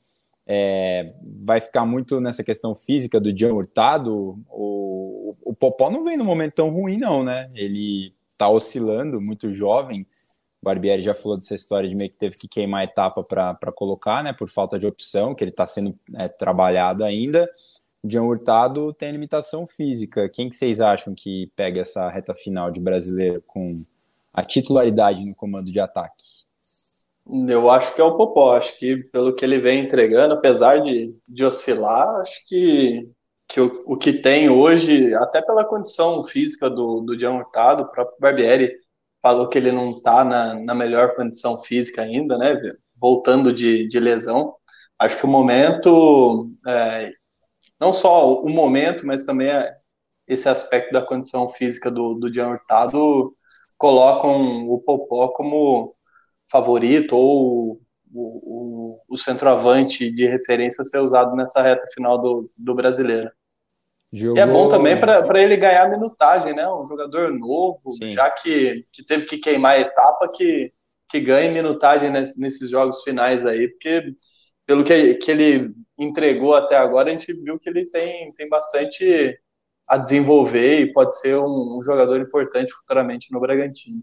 é, 0.46 1.02
vai 1.44 1.60
ficar 1.60 1.86
muito 1.86 2.20
nessa 2.20 2.42
questão 2.42 2.74
física 2.74 3.20
do 3.20 3.36
Jean 3.36 3.54
Hurtado. 3.54 4.38
O, 4.48 5.36
o 5.42 5.54
Popó 5.54 5.90
não 5.90 6.04
vem 6.04 6.16
num 6.16 6.24
momento 6.24 6.54
tão 6.54 6.70
ruim, 6.70 6.98
não, 6.98 7.22
né? 7.22 7.50
Ele 7.54 8.14
tá 8.38 8.48
oscilando, 8.48 9.18
muito 9.20 9.52
jovem. 9.52 10.02
O 10.60 10.64
Barbieri 10.64 11.02
já 11.02 11.14
falou 11.14 11.36
dessa 11.36 11.54
história 11.54 11.88
de 11.88 11.96
meio 11.96 12.10
que 12.10 12.16
teve 12.16 12.36
que 12.36 12.48
queimar 12.48 12.82
a 12.82 12.84
etapa 12.84 13.24
para 13.24 13.72
colocar, 13.74 14.22
né? 14.22 14.32
Por 14.32 14.48
falta 14.48 14.78
de 14.78 14.86
opção, 14.86 15.34
que 15.34 15.42
ele 15.42 15.50
está 15.50 15.66
sendo 15.66 15.98
é, 16.20 16.28
trabalhado 16.28 17.04
ainda. 17.04 17.48
Jean 18.04 18.24
Hurtado 18.24 18.92
tem 18.92 19.12
limitação 19.12 19.66
física. 19.66 20.28
Quem 20.28 20.48
que 20.48 20.56
vocês 20.56 20.80
acham 20.80 21.14
que 21.14 21.50
pega 21.54 21.80
essa 21.80 22.08
reta 22.08 22.34
final 22.34 22.70
de 22.70 22.80
brasileiro 22.80 23.42
com 23.46 23.62
a 24.32 24.42
titularidade 24.42 25.24
no 25.24 25.34
comando 25.36 25.66
de 25.66 25.78
ataque? 25.78 26.24
Eu 27.48 27.70
acho 27.70 27.94
que 27.94 28.00
é 28.00 28.04
o 28.04 28.16
Popó, 28.16 28.56
acho 28.56 28.76
que 28.78 28.96
pelo 28.96 29.32
que 29.32 29.44
ele 29.44 29.60
vem 29.60 29.84
entregando, 29.84 30.34
apesar 30.34 30.78
de, 30.78 31.14
de 31.28 31.44
oscilar, 31.44 32.20
acho 32.20 32.44
que, 32.48 33.08
que 33.46 33.60
o, 33.60 33.82
o 33.86 33.96
que 33.96 34.12
tem 34.14 34.50
hoje, 34.50 35.14
até 35.14 35.40
pela 35.40 35.64
condição 35.64 36.24
física 36.24 36.68
do, 36.68 37.00
do 37.00 37.16
Jean 37.16 37.34
Hurtado, 37.34 37.84
o 37.84 37.88
próprio 37.92 38.18
Barbieri 38.18 38.74
falou 39.22 39.48
que 39.48 39.56
ele 39.56 39.70
não 39.70 39.92
está 39.92 40.24
na, 40.24 40.54
na 40.54 40.74
melhor 40.74 41.14
condição 41.14 41.60
física 41.60 42.02
ainda, 42.02 42.36
né, 42.36 42.60
voltando 43.00 43.52
de, 43.52 43.86
de 43.86 44.00
lesão. 44.00 44.56
Acho 44.98 45.16
que 45.18 45.24
o 45.24 45.28
momento, 45.28 46.50
é, 46.66 47.12
não 47.82 47.92
só 47.92 48.40
o 48.40 48.48
momento, 48.48 49.04
mas 49.04 49.26
também 49.26 49.48
é 49.48 49.74
esse 50.28 50.48
aspecto 50.48 50.92
da 50.92 51.04
condição 51.04 51.48
física 51.48 51.90
do, 51.90 52.14
do 52.14 52.32
Jean 52.32 52.50
Hurtado 52.50 53.34
colocam 53.76 54.68
o 54.70 54.78
Popó 54.78 55.26
como 55.30 55.92
favorito 56.48 57.16
ou 57.16 57.72
o, 57.72 57.80
o, 58.14 59.00
o, 59.08 59.18
centroavante 59.18 60.12
de 60.12 60.28
referência 60.28 60.84
ser 60.84 61.00
usado 61.00 61.34
nessa 61.34 61.60
reta 61.60 61.84
final 61.92 62.18
do, 62.18 62.48
do 62.56 62.72
brasileiro. 62.72 63.28
Jogou... 64.12 64.36
E 64.36 64.40
é 64.40 64.46
bom 64.46 64.68
também 64.68 65.00
para 65.00 65.42
ele 65.42 65.56
ganhar 65.56 65.90
minutagem, 65.90 66.54
né? 66.54 66.68
Um 66.68 66.86
jogador 66.86 67.32
novo, 67.32 67.90
Sim. 68.00 68.10
já 68.10 68.30
que, 68.30 68.84
que 68.92 69.04
teve 69.04 69.26
que 69.26 69.38
queimar 69.38 69.72
a 69.72 69.80
etapa, 69.80 70.30
que, 70.32 70.72
que 71.08 71.18
ganhe 71.18 71.50
minutagem 71.50 72.10
nesses 72.10 72.70
jogos 72.70 73.02
finais 73.02 73.44
aí, 73.44 73.66
porque 73.66 74.14
pelo 74.66 74.84
que, 74.84 75.14
que 75.14 75.30
ele 75.30 75.74
entregou 75.98 76.54
até 76.54 76.76
agora, 76.76 77.10
a 77.10 77.12
gente 77.12 77.32
viu 77.32 77.58
que 77.58 77.68
ele 77.68 77.86
tem, 77.86 78.32
tem 78.32 78.48
bastante 78.48 79.38
a 79.86 79.98
desenvolver 79.98 80.80
e 80.80 80.92
pode 80.92 81.18
ser 81.18 81.36
um, 81.36 81.78
um 81.78 81.82
jogador 81.84 82.20
importante 82.20 82.72
futuramente 82.72 83.32
no 83.32 83.40
Bragantino. 83.40 84.02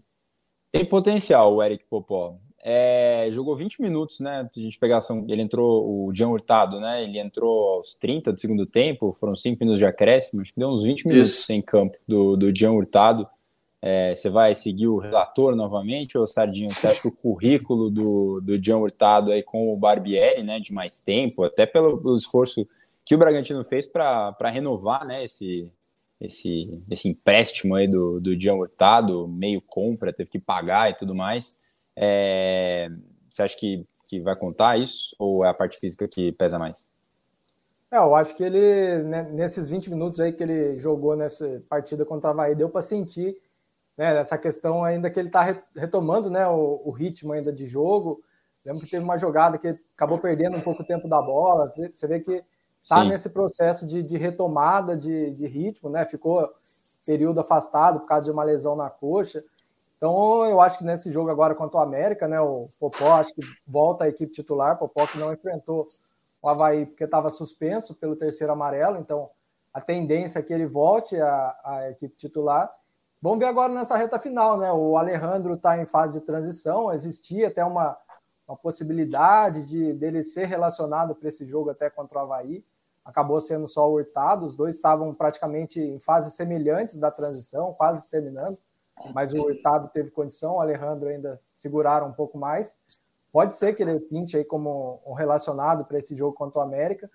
Tem 0.72 0.84
potencial 0.84 1.56
o 1.56 1.62
Eric 1.62 1.84
Popó. 1.90 2.36
É, 2.62 3.26
jogou 3.30 3.56
20 3.56 3.82
minutos, 3.82 4.20
né? 4.20 4.48
A 4.54 4.60
gente 4.60 4.78
pegar, 4.78 5.00
ele 5.26 5.42
entrou, 5.42 6.06
o 6.06 6.14
Jean 6.14 6.28
Hurtado, 6.28 6.78
né? 6.78 7.02
Ele 7.02 7.18
entrou 7.18 7.76
aos 7.76 7.96
30 7.96 8.32
do 8.32 8.40
segundo 8.40 8.66
tempo, 8.66 9.16
foram 9.18 9.34
5 9.34 9.58
minutos 9.58 9.80
de 9.80 9.86
acréscimo, 9.86 10.42
acho 10.42 10.52
que 10.52 10.60
deu 10.60 10.68
uns 10.68 10.84
20 10.84 11.08
minutos 11.08 11.40
Isso. 11.40 11.52
em 11.52 11.60
campo 11.60 11.96
do, 12.06 12.36
do 12.36 12.54
Jean 12.56 12.72
Hurtado. 12.72 13.26
É, 13.82 14.14
você 14.14 14.28
vai 14.28 14.54
seguir 14.54 14.88
o 14.88 14.98
relator 14.98 15.56
novamente, 15.56 16.18
ou 16.18 16.26
Sardinho? 16.26 16.70
Você 16.70 16.86
acha 16.86 17.00
que 17.00 17.08
o 17.08 17.12
currículo 17.12 17.90
do, 17.90 18.40
do 18.42 18.62
Jean 18.62 18.76
Hurtado 18.76 19.32
aí 19.32 19.42
com 19.42 19.72
o 19.72 19.76
Barbieri, 19.76 20.42
né? 20.42 20.60
De 20.60 20.72
mais 20.72 21.00
tempo, 21.00 21.44
até 21.44 21.64
pelo, 21.64 21.98
pelo 21.98 22.16
esforço 22.16 22.66
que 23.04 23.14
o 23.14 23.18
Bragantino 23.18 23.64
fez 23.64 23.86
para 23.86 24.50
renovar, 24.50 25.06
né? 25.06 25.24
Esse, 25.24 25.64
esse, 26.20 26.70
esse 26.90 27.08
empréstimo 27.08 27.74
aí 27.74 27.88
do, 27.88 28.20
do 28.20 28.38
Jean 28.38 28.54
Hurtado, 28.54 29.26
meio 29.26 29.62
compra, 29.62 30.12
teve 30.12 30.28
que 30.28 30.38
pagar 30.38 30.90
e 30.90 30.96
tudo 30.96 31.14
mais. 31.14 31.58
É, 31.96 32.90
você 33.28 33.42
acha 33.42 33.56
que, 33.56 33.86
que 34.06 34.20
vai 34.20 34.38
contar 34.38 34.78
isso 34.78 35.16
ou 35.18 35.44
é 35.44 35.48
a 35.48 35.54
parte 35.54 35.78
física 35.78 36.06
que 36.06 36.32
pesa 36.32 36.58
mais? 36.58 36.90
É, 37.90 37.96
eu 37.96 38.14
acho 38.14 38.36
que 38.36 38.44
ele, 38.44 39.02
né, 39.04 39.22
nesses 39.32 39.68
20 39.68 39.90
minutos 39.90 40.20
aí 40.20 40.32
que 40.32 40.42
ele 40.42 40.76
jogou 40.76 41.16
nessa 41.16 41.62
partida 41.68 42.04
contra 42.04 42.28
o 42.28 42.32
Havaí, 42.32 42.54
deu 42.54 42.68
para 42.68 42.82
sentir 42.82 43.36
né, 44.00 44.16
essa 44.16 44.38
questão 44.38 44.82
ainda 44.82 45.10
que 45.10 45.20
ele 45.20 45.28
está 45.28 45.42
retomando 45.76 46.30
né, 46.30 46.48
o, 46.48 46.80
o, 46.86 46.90
ritmo 46.90 47.34
ainda 47.34 47.52
de 47.52 47.66
jogo. 47.66 48.22
Lembro 48.64 48.82
que 48.82 48.90
teve 48.90 49.04
uma 49.04 49.18
jogada 49.18 49.58
que 49.58 49.68
acabou 49.94 50.18
perdendo 50.18 50.56
um 50.56 50.62
pouco 50.62 50.82
o 50.82 50.86
tempo 50.86 51.06
da 51.06 51.20
bola. 51.20 51.70
Você 51.92 52.06
vê 52.06 52.18
que 52.18 52.42
está 52.82 53.04
nesse 53.04 53.28
processo 53.28 53.86
de, 53.86 54.02
de 54.02 54.16
retomada 54.16 54.96
de, 54.96 55.30
de, 55.32 55.46
ritmo, 55.46 55.90
né? 55.90 56.06
Ficou 56.06 56.48
período 57.04 57.40
afastado 57.40 58.00
por 58.00 58.06
causa 58.06 58.24
de 58.24 58.32
uma 58.32 58.42
lesão 58.42 58.74
na 58.74 58.88
coxa. 58.88 59.38
Então, 59.98 60.46
eu 60.46 60.62
acho 60.62 60.78
que 60.78 60.84
nesse 60.84 61.12
jogo 61.12 61.28
agora 61.28 61.54
contra 61.54 61.76
o 61.76 61.82
América, 61.82 62.26
né? 62.26 62.40
O 62.40 62.64
Popó 62.80 63.12
acho 63.16 63.34
que 63.34 63.42
volta 63.66 64.04
à 64.04 64.08
equipe 64.08 64.32
titular, 64.32 64.78
Popó 64.78 65.06
que 65.06 65.18
não 65.18 65.30
enfrentou 65.30 65.86
o 66.42 66.48
Havaí 66.48 66.86
porque 66.86 67.04
estava 67.04 67.28
suspenso 67.28 67.94
pelo 67.96 68.16
terceiro 68.16 68.50
amarelo, 68.50 68.96
então 68.96 69.28
a 69.74 69.80
tendência 69.80 70.38
é 70.38 70.42
que 70.42 70.54
ele 70.54 70.64
volte 70.64 71.20
à, 71.20 71.60
à 71.62 71.90
equipe 71.90 72.16
titular. 72.16 72.79
Vamos 73.22 73.38
ver 73.38 73.46
agora 73.46 73.72
nessa 73.72 73.96
reta 73.96 74.18
final, 74.18 74.58
né? 74.58 74.72
O 74.72 74.96
Alejandro 74.96 75.54
está 75.54 75.80
em 75.80 75.86
fase 75.86 76.14
de 76.14 76.20
transição, 76.20 76.92
existia 76.92 77.48
até 77.48 77.64
uma, 77.64 77.96
uma 78.48 78.56
possibilidade 78.56 79.64
de 79.64 79.92
dele 79.92 80.24
ser 80.24 80.46
relacionado 80.46 81.14
para 81.14 81.28
esse 81.28 81.44
jogo 81.46 81.70
até 81.70 81.90
contra 81.90 82.18
o 82.18 82.22
Havaí 82.22 82.64
acabou 83.04 83.40
sendo 83.40 83.66
só 83.66 83.88
o 83.90 83.94
Hurtado, 83.94 84.46
os 84.46 84.54
dois 84.54 84.74
estavam 84.74 85.12
praticamente 85.14 85.80
em 85.80 85.98
fases 85.98 86.34
semelhantes 86.34 86.98
da 86.98 87.10
transição, 87.10 87.72
quase 87.74 88.08
terminando, 88.10 88.56
mas 89.14 89.32
o 89.32 89.42
Hurtado 89.42 89.88
teve 89.88 90.10
condição, 90.10 90.56
o 90.56 90.60
Alejandro 90.60 91.08
ainda 91.08 91.40
seguraram 91.54 92.08
um 92.08 92.12
pouco 92.12 92.38
mais. 92.38 92.76
Pode 93.32 93.56
ser 93.56 93.74
que 93.74 93.82
ele 93.82 93.98
pinte 94.00 94.36
aí 94.36 94.44
como 94.44 95.00
um 95.06 95.12
relacionado 95.12 95.84
para 95.84 95.98
esse 95.98 96.14
jogo 96.14 96.34
contra 96.34 96.58
o 96.58 96.62
América, 96.62 97.10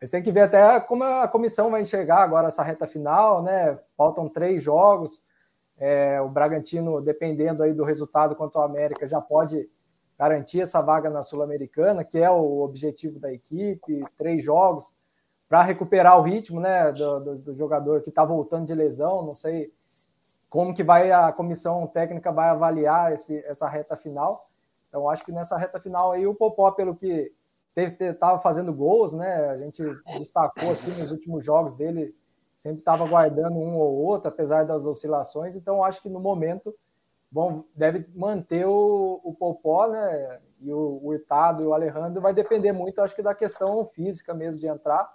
mas 0.00 0.10
tem 0.10 0.22
que 0.22 0.32
ver 0.32 0.42
até 0.42 0.78
como 0.80 1.04
a 1.04 1.26
comissão 1.26 1.70
vai 1.70 1.82
enxergar 1.82 2.22
agora 2.22 2.48
essa 2.48 2.62
reta 2.62 2.86
final, 2.86 3.42
né? 3.42 3.78
Faltam 3.96 4.28
três 4.28 4.62
jogos, 4.62 5.22
é, 5.78 6.20
o 6.20 6.28
Bragantino, 6.28 7.00
dependendo 7.00 7.62
aí 7.62 7.72
do 7.72 7.84
resultado 7.84 8.34
contra 8.34 8.60
o 8.60 8.64
América, 8.64 9.06
já 9.06 9.20
pode 9.20 9.68
garantir 10.18 10.62
essa 10.62 10.80
vaga 10.80 11.10
na 11.10 11.22
Sul-Americana, 11.22 12.02
que 12.04 12.18
é 12.18 12.30
o 12.30 12.60
objetivo 12.60 13.18
da 13.18 13.32
equipe, 13.32 14.02
três 14.16 14.42
jogos 14.42 14.96
para 15.48 15.62
recuperar 15.62 16.18
o 16.18 16.22
ritmo 16.22 16.60
né, 16.60 16.90
do, 16.92 17.20
do, 17.20 17.38
do 17.38 17.54
jogador 17.54 18.00
que 18.02 18.08
está 18.08 18.24
voltando 18.24 18.66
de 18.66 18.74
lesão. 18.74 19.24
Não 19.24 19.32
sei 19.32 19.72
como 20.48 20.74
que 20.74 20.82
vai 20.82 21.12
a 21.12 21.30
comissão 21.32 21.86
técnica 21.86 22.32
vai 22.32 22.48
avaliar 22.48 23.12
esse, 23.12 23.38
essa 23.46 23.68
reta 23.68 23.96
final. 23.96 24.48
Então, 24.88 25.08
acho 25.08 25.24
que 25.24 25.32
nessa 25.32 25.56
reta 25.56 25.78
final 25.78 26.12
aí 26.12 26.26
o 26.26 26.34
Popó, 26.34 26.70
pelo 26.70 26.96
que 26.96 27.32
estava 27.76 28.38
fazendo 28.38 28.72
gols, 28.72 29.12
né? 29.12 29.50
A 29.50 29.56
gente 29.56 29.82
destacou 30.18 30.72
aqui 30.72 30.90
nos 30.92 31.12
últimos 31.12 31.44
jogos 31.44 31.74
dele, 31.74 32.14
sempre 32.56 32.80
estava 32.80 33.06
guardando 33.06 33.56
um 33.56 33.76
ou 33.76 33.94
outro, 33.94 34.28
apesar 34.28 34.64
das 34.64 34.86
oscilações. 34.86 35.54
Então, 35.54 35.84
acho 35.84 36.02
que 36.02 36.08
no 36.08 36.18
momento 36.18 36.74
bom, 37.30 37.64
deve 37.74 38.08
manter 38.14 38.66
o, 38.66 39.20
o 39.22 39.34
Popó, 39.34 39.86
né? 39.86 40.40
E 40.60 40.72
o, 40.72 41.00
o 41.02 41.14
e 41.14 41.64
o 41.66 41.74
Alejandro 41.74 42.20
vai 42.20 42.32
depender 42.32 42.72
muito, 42.72 43.00
acho 43.00 43.14
que, 43.14 43.22
da 43.22 43.34
questão 43.34 43.84
física 43.86 44.32
mesmo 44.32 44.58
de 44.58 44.66
entrar 44.66 45.14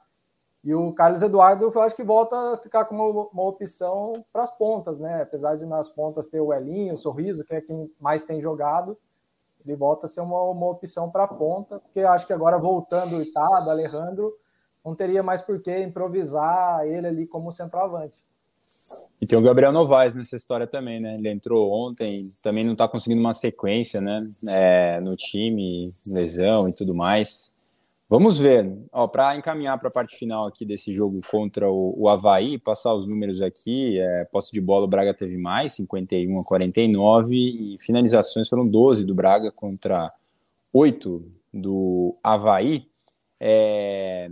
e 0.64 0.76
o 0.76 0.94
Carlos 0.94 1.24
Eduardo, 1.24 1.72
eu 1.74 1.82
acho 1.82 1.96
que 1.96 2.04
volta 2.04 2.54
a 2.54 2.58
ficar 2.58 2.86
como 2.86 3.30
uma 3.34 3.44
opção 3.44 4.24
para 4.32 4.44
as 4.44 4.52
pontas, 4.52 5.00
né? 5.00 5.24
Apesar 5.24 5.56
de 5.56 5.66
nas 5.66 5.90
pontas 5.90 6.28
ter 6.28 6.40
o 6.40 6.54
Elinho, 6.54 6.94
o 6.94 6.98
Sorriso, 6.98 7.44
que 7.44 7.56
é 7.56 7.62
quem 7.62 7.92
mais 8.00 8.22
tem 8.22 8.40
jogado, 8.40 8.96
ele 9.66 9.76
volta 9.76 10.06
a 10.06 10.10
ser 10.10 10.22
uma, 10.22 10.40
uma 10.44 10.68
opção 10.68 11.10
para 11.10 11.24
a 11.24 11.28
ponta, 11.28 11.80
porque 11.80 12.02
acho 12.02 12.28
que 12.28 12.34
agora 12.34 12.60
voltando 12.60 13.18
o 13.18 13.22
Itado, 13.22 13.72
Alejandro, 13.72 14.32
não 14.84 14.96
teria 14.96 15.22
mais 15.22 15.42
por 15.42 15.60
que 15.60 15.76
improvisar 15.80 16.86
ele 16.86 17.08
ali 17.08 17.28
como 17.28 17.52
centroavante. 17.52 18.18
E 19.22 19.28
tem 19.28 19.38
o 19.38 19.42
Gabriel 19.42 19.72
Novaes 19.72 20.16
nessa 20.16 20.36
história 20.36 20.66
também, 20.66 21.00
né? 21.00 21.16
Ele 21.16 21.30
entrou 21.30 21.72
ontem, 21.72 22.24
também 22.42 22.64
não 22.64 22.74
está 22.74 22.88
conseguindo 22.88 23.22
uma 23.22 23.34
sequência, 23.34 24.00
né? 24.00 24.26
É, 24.48 25.00
no 25.02 25.16
time, 25.16 25.90
lesão 26.08 26.70
e 26.70 26.76
tudo 26.76 26.96
mais. 26.96 27.52
Vamos 28.12 28.38
ver. 28.38 28.70
Para 29.12 29.38
encaminhar 29.38 29.80
para 29.80 29.90
a 29.90 29.94
parte 29.94 30.18
final 30.18 30.48
aqui 30.48 30.66
desse 30.66 30.92
jogo 30.94 31.18
contra 31.30 31.70
o, 31.70 31.94
o 31.98 32.10
Havaí, 32.10 32.58
passar 32.58 32.94
os 32.94 33.08
números 33.08 33.42
aqui, 33.42 34.00
é, 34.00 34.26
posse 34.26 34.52
de 34.52 34.60
bola 34.60 34.86
o 34.86 34.88
Braga 34.88 35.14
teve 35.14 35.38
mais, 35.38 35.74
51 35.74 36.40
a 36.40 36.44
49, 36.44 37.36
e 37.36 37.78
finalizações 37.80 38.50
foram 38.50 38.70
12 38.70 39.06
do 39.06 39.16
Braga 39.16 39.52
contra 39.52 40.14
8 40.74 41.24
do 41.54 42.18
Havaí. 42.24 42.86
É, 43.40 44.30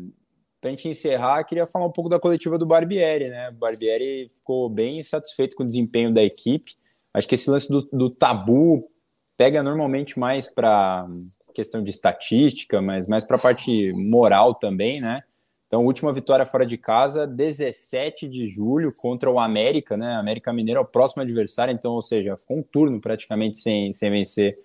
para 0.59 0.69
a 0.69 0.71
gente 0.71 0.87
encerrar, 0.89 1.43
queria 1.43 1.65
falar 1.65 1.85
um 1.85 1.91
pouco 1.91 2.09
da 2.09 2.19
coletiva 2.19 2.57
do 2.57 2.65
Barbieri, 2.65 3.29
né? 3.29 3.49
O 3.49 3.53
Barbieri 3.53 4.29
ficou 4.35 4.69
bem 4.69 5.01
satisfeito 5.03 5.55
com 5.55 5.63
o 5.63 5.67
desempenho 5.67 6.13
da 6.13 6.21
equipe. 6.21 6.75
Acho 7.13 7.27
que 7.27 7.35
esse 7.35 7.49
lance 7.49 7.69
do, 7.69 7.81
do 7.91 8.09
tabu 8.09 8.89
pega 9.37 9.63
normalmente 9.63 10.19
mais 10.19 10.53
para 10.53 11.07
questão 11.53 11.81
de 11.81 11.89
estatística, 11.89 12.81
mas 12.81 13.07
mais 13.07 13.23
para 13.23 13.37
a 13.37 13.39
parte 13.39 13.93
moral 13.93 14.53
também, 14.55 14.99
né? 14.99 15.23
Então, 15.67 15.85
última 15.85 16.11
vitória 16.11 16.45
fora 16.45 16.65
de 16.65 16.77
casa, 16.77 17.27
17 17.27 18.27
de 18.27 18.47
julho 18.47 18.91
contra 18.99 19.29
o 19.29 19.39
América, 19.39 19.95
né? 19.95 20.15
América 20.15 20.51
Mineiro 20.51 20.79
é 20.79 20.81
o 20.81 20.85
próximo 20.85 21.21
adversário, 21.21 21.71
então, 21.71 21.93
ou 21.93 22.01
seja, 22.01 22.35
ficou 22.35 22.57
um 22.57 22.63
turno 22.63 22.99
praticamente 22.99 23.59
sem, 23.59 23.93
sem 23.93 24.09
vencer 24.09 24.59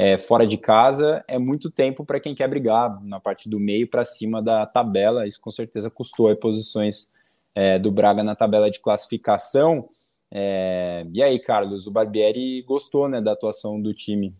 é, 0.00 0.16
fora 0.16 0.46
de 0.46 0.56
casa 0.56 1.24
é 1.26 1.40
muito 1.40 1.72
tempo 1.72 2.04
para 2.04 2.20
quem 2.20 2.32
quer 2.32 2.46
brigar 2.46 3.02
na 3.02 3.18
parte 3.18 3.48
do 3.48 3.58
meio 3.58 3.88
para 3.88 4.04
cima 4.04 4.40
da 4.40 4.64
tabela. 4.64 5.26
Isso 5.26 5.40
com 5.40 5.50
certeza 5.50 5.90
custou 5.90 6.34
posições 6.36 7.10
é, 7.52 7.80
do 7.80 7.90
Braga 7.90 8.22
na 8.22 8.36
tabela 8.36 8.70
de 8.70 8.78
classificação. 8.78 9.88
É, 10.30 11.04
e 11.12 11.20
aí, 11.20 11.40
Carlos, 11.40 11.84
o 11.84 11.90
Barbieri 11.90 12.62
gostou 12.62 13.08
né, 13.08 13.20
da 13.20 13.32
atuação 13.32 13.82
do 13.82 13.90
time? 13.90 14.32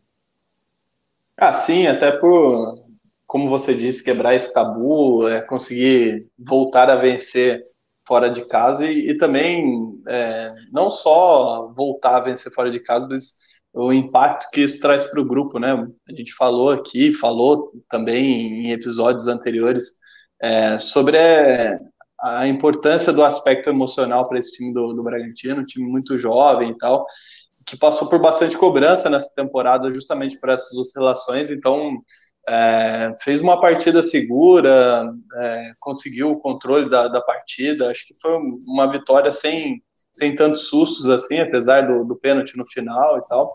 Ah, 1.36 1.52
sim, 1.52 1.88
até 1.88 2.12
por, 2.12 2.84
como 3.26 3.50
você 3.50 3.74
disse, 3.74 4.04
quebrar 4.04 4.36
esse 4.36 4.54
tabu, 4.54 5.26
é, 5.26 5.40
conseguir 5.40 6.28
voltar 6.38 6.88
a 6.88 6.94
vencer 6.94 7.64
fora 8.06 8.30
de 8.30 8.46
casa 8.46 8.86
e, 8.86 9.10
e 9.10 9.16
também 9.16 9.92
é, 10.06 10.54
não 10.70 10.88
só 10.88 11.72
voltar 11.76 12.18
a 12.18 12.20
vencer 12.20 12.52
fora 12.52 12.70
de 12.70 12.78
casa, 12.78 13.08
mas 13.08 13.47
o 13.72 13.92
impacto 13.92 14.50
que 14.50 14.62
isso 14.62 14.80
traz 14.80 15.04
para 15.04 15.20
o 15.20 15.24
grupo, 15.24 15.58
né? 15.58 15.86
A 16.08 16.12
gente 16.12 16.32
falou 16.34 16.70
aqui, 16.70 17.12
falou 17.12 17.72
também 17.88 18.66
em 18.66 18.72
episódios 18.72 19.28
anteriores 19.28 19.98
é, 20.40 20.78
sobre 20.78 21.18
a 22.20 22.48
importância 22.48 23.12
do 23.12 23.22
aspecto 23.22 23.70
emocional 23.70 24.28
para 24.28 24.38
esse 24.38 24.52
time 24.52 24.72
do, 24.72 24.92
do 24.92 25.02
Bragantino, 25.02 25.60
um 25.60 25.66
time 25.66 25.88
muito 25.88 26.16
jovem 26.18 26.70
e 26.70 26.78
tal, 26.78 27.06
que 27.64 27.76
passou 27.76 28.08
por 28.08 28.18
bastante 28.18 28.56
cobrança 28.56 29.08
nessa 29.10 29.32
temporada 29.34 29.92
justamente 29.92 30.38
por 30.40 30.48
essas 30.48 30.72
oscilações, 30.76 31.50
então 31.50 32.00
é, 32.48 33.14
fez 33.20 33.40
uma 33.40 33.60
partida 33.60 34.02
segura, 34.02 35.12
é, 35.36 35.72
conseguiu 35.78 36.30
o 36.30 36.40
controle 36.40 36.88
da, 36.88 37.06
da 37.06 37.20
partida, 37.20 37.90
acho 37.90 38.06
que 38.06 38.18
foi 38.20 38.32
uma 38.66 38.90
vitória 38.90 39.32
sem 39.32 39.82
sem 40.18 40.34
tantos 40.34 40.66
sustos 40.66 41.08
assim, 41.08 41.38
apesar 41.38 41.82
do, 41.82 42.04
do 42.04 42.16
pênalti 42.16 42.56
no 42.56 42.66
final 42.66 43.18
e 43.18 43.22
tal. 43.28 43.54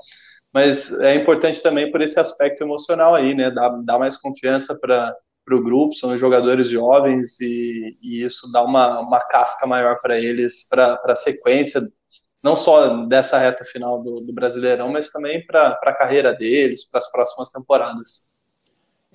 Mas 0.54 0.92
é 1.02 1.16
importante 1.16 1.62
também 1.62 1.92
por 1.92 2.02
esse 2.02 2.20
aspecto 2.20 2.64
emocional 2.64 3.16
aí, 3.16 3.34
né? 3.34 3.50
Dar, 3.52 3.70
dar 3.84 4.00
mais 4.00 4.18
confiança 4.18 4.78
para 4.80 5.16
o 5.52 5.64
grupo, 5.64 5.96
são 5.96 6.18
jogadores 6.18 6.70
jovens 6.70 7.40
e, 7.42 7.98
e, 8.02 8.24
isso 8.24 8.52
dá 8.52 8.64
uma, 8.64 9.00
uma 9.00 9.20
casca 9.20 9.66
maior 9.66 9.94
para 10.02 10.20
eles, 10.20 10.68
para 10.70 11.00
a 11.04 11.16
sequência, 11.16 11.82
não 12.44 12.56
só 12.56 13.06
dessa 13.06 13.40
reta 13.40 13.66
final 13.66 14.02
do, 14.02 14.22
do 14.22 14.34
Brasileirão, 14.34 14.90
mas 14.90 15.10
também 15.10 15.44
para 15.46 15.80
a 15.82 15.94
carreira 15.96 16.34
deles, 16.34 16.88
para 16.90 17.00
as 17.00 17.12
próximas 17.12 17.50
temporadas. 17.52 18.33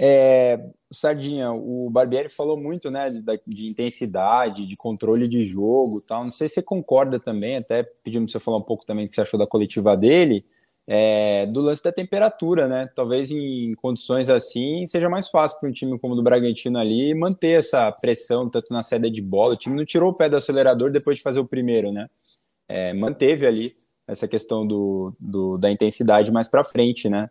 É, 0.00 0.64
Sardinha, 0.92 1.50
o 1.50 1.90
Barbieri 1.90 2.28
falou 2.28 2.56
muito, 2.56 2.88
né, 2.88 3.10
de, 3.10 3.20
de, 3.44 3.68
intensidade, 3.68 4.64
de 4.64 4.74
controle 4.78 5.28
de 5.28 5.42
jogo, 5.42 6.00
tal. 6.06 6.22
Não 6.22 6.30
sei 6.30 6.48
se 6.48 6.54
você 6.54 6.62
concorda 6.62 7.18
também, 7.18 7.56
até 7.56 7.82
pedimos 8.04 8.30
você 8.30 8.38
falar 8.38 8.58
um 8.58 8.62
pouco 8.62 8.86
também 8.86 9.04
o 9.04 9.08
que 9.08 9.14
você 9.14 9.22
achou 9.22 9.38
da 9.38 9.46
coletiva 9.46 9.96
dele, 9.96 10.44
é, 10.86 11.46
do 11.46 11.60
lance 11.60 11.82
da 11.82 11.92
temperatura, 11.92 12.68
né? 12.68 12.88
Talvez 12.94 13.30
em 13.30 13.74
condições 13.74 14.30
assim 14.30 14.86
seja 14.86 15.08
mais 15.08 15.28
fácil 15.28 15.58
para 15.60 15.68
um 15.68 15.72
time 15.72 15.98
como 15.98 16.14
o 16.14 16.16
do 16.16 16.22
Bragantino 16.22 16.78
ali 16.78 17.12
manter 17.12 17.58
essa 17.58 17.92
pressão 17.92 18.48
tanto 18.48 18.72
na 18.72 18.80
saída 18.80 19.10
de 19.10 19.20
bola. 19.20 19.52
O 19.52 19.56
time 19.56 19.76
não 19.76 19.84
tirou 19.84 20.10
o 20.10 20.16
pé 20.16 20.30
do 20.30 20.36
acelerador 20.36 20.90
depois 20.90 21.18
de 21.18 21.22
fazer 21.22 21.40
o 21.40 21.44
primeiro, 21.44 21.92
né? 21.92 22.08
É, 22.68 22.94
manteve 22.94 23.46
ali 23.46 23.68
essa 24.06 24.26
questão 24.26 24.66
do, 24.66 25.12
do 25.20 25.58
da 25.58 25.70
intensidade 25.70 26.30
mais 26.30 26.48
para 26.48 26.64
frente, 26.64 27.08
né? 27.08 27.28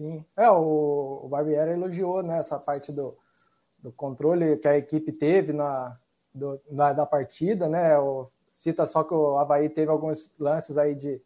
Sim, 0.00 0.24
é, 0.34 0.50
o, 0.50 1.20
o 1.24 1.28
Barbieri 1.28 1.72
elogiou 1.72 2.22
né, 2.22 2.38
essa 2.38 2.58
parte 2.58 2.90
do, 2.94 3.14
do 3.80 3.92
controle 3.92 4.56
que 4.56 4.66
a 4.66 4.74
equipe 4.74 5.12
teve 5.12 5.52
na, 5.52 5.92
do, 6.32 6.58
na 6.70 6.94
da 6.94 7.04
partida, 7.04 7.68
né? 7.68 7.98
O, 7.98 8.26
cita 8.50 8.86
só 8.86 9.04
que 9.04 9.12
o 9.12 9.36
Havaí 9.36 9.68
teve 9.68 9.90
alguns 9.90 10.32
lances 10.38 10.78
aí 10.78 10.94
de 10.94 11.20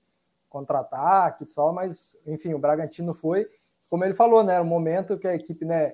contra-ataque 0.49 1.47
só, 1.47 1.72
mas 1.72 2.18
enfim, 2.27 2.53
o 2.53 2.59
Bragantino 2.59 3.14
foi, 3.14 3.47
como 3.89 4.05
ele 4.05 4.14
falou, 4.14 4.43
né? 4.43 4.61
O 4.61 4.64
momento 4.64 5.16
que 5.18 5.29
a 5.29 5.37
equipe 5.37 5.64
né, 5.64 5.93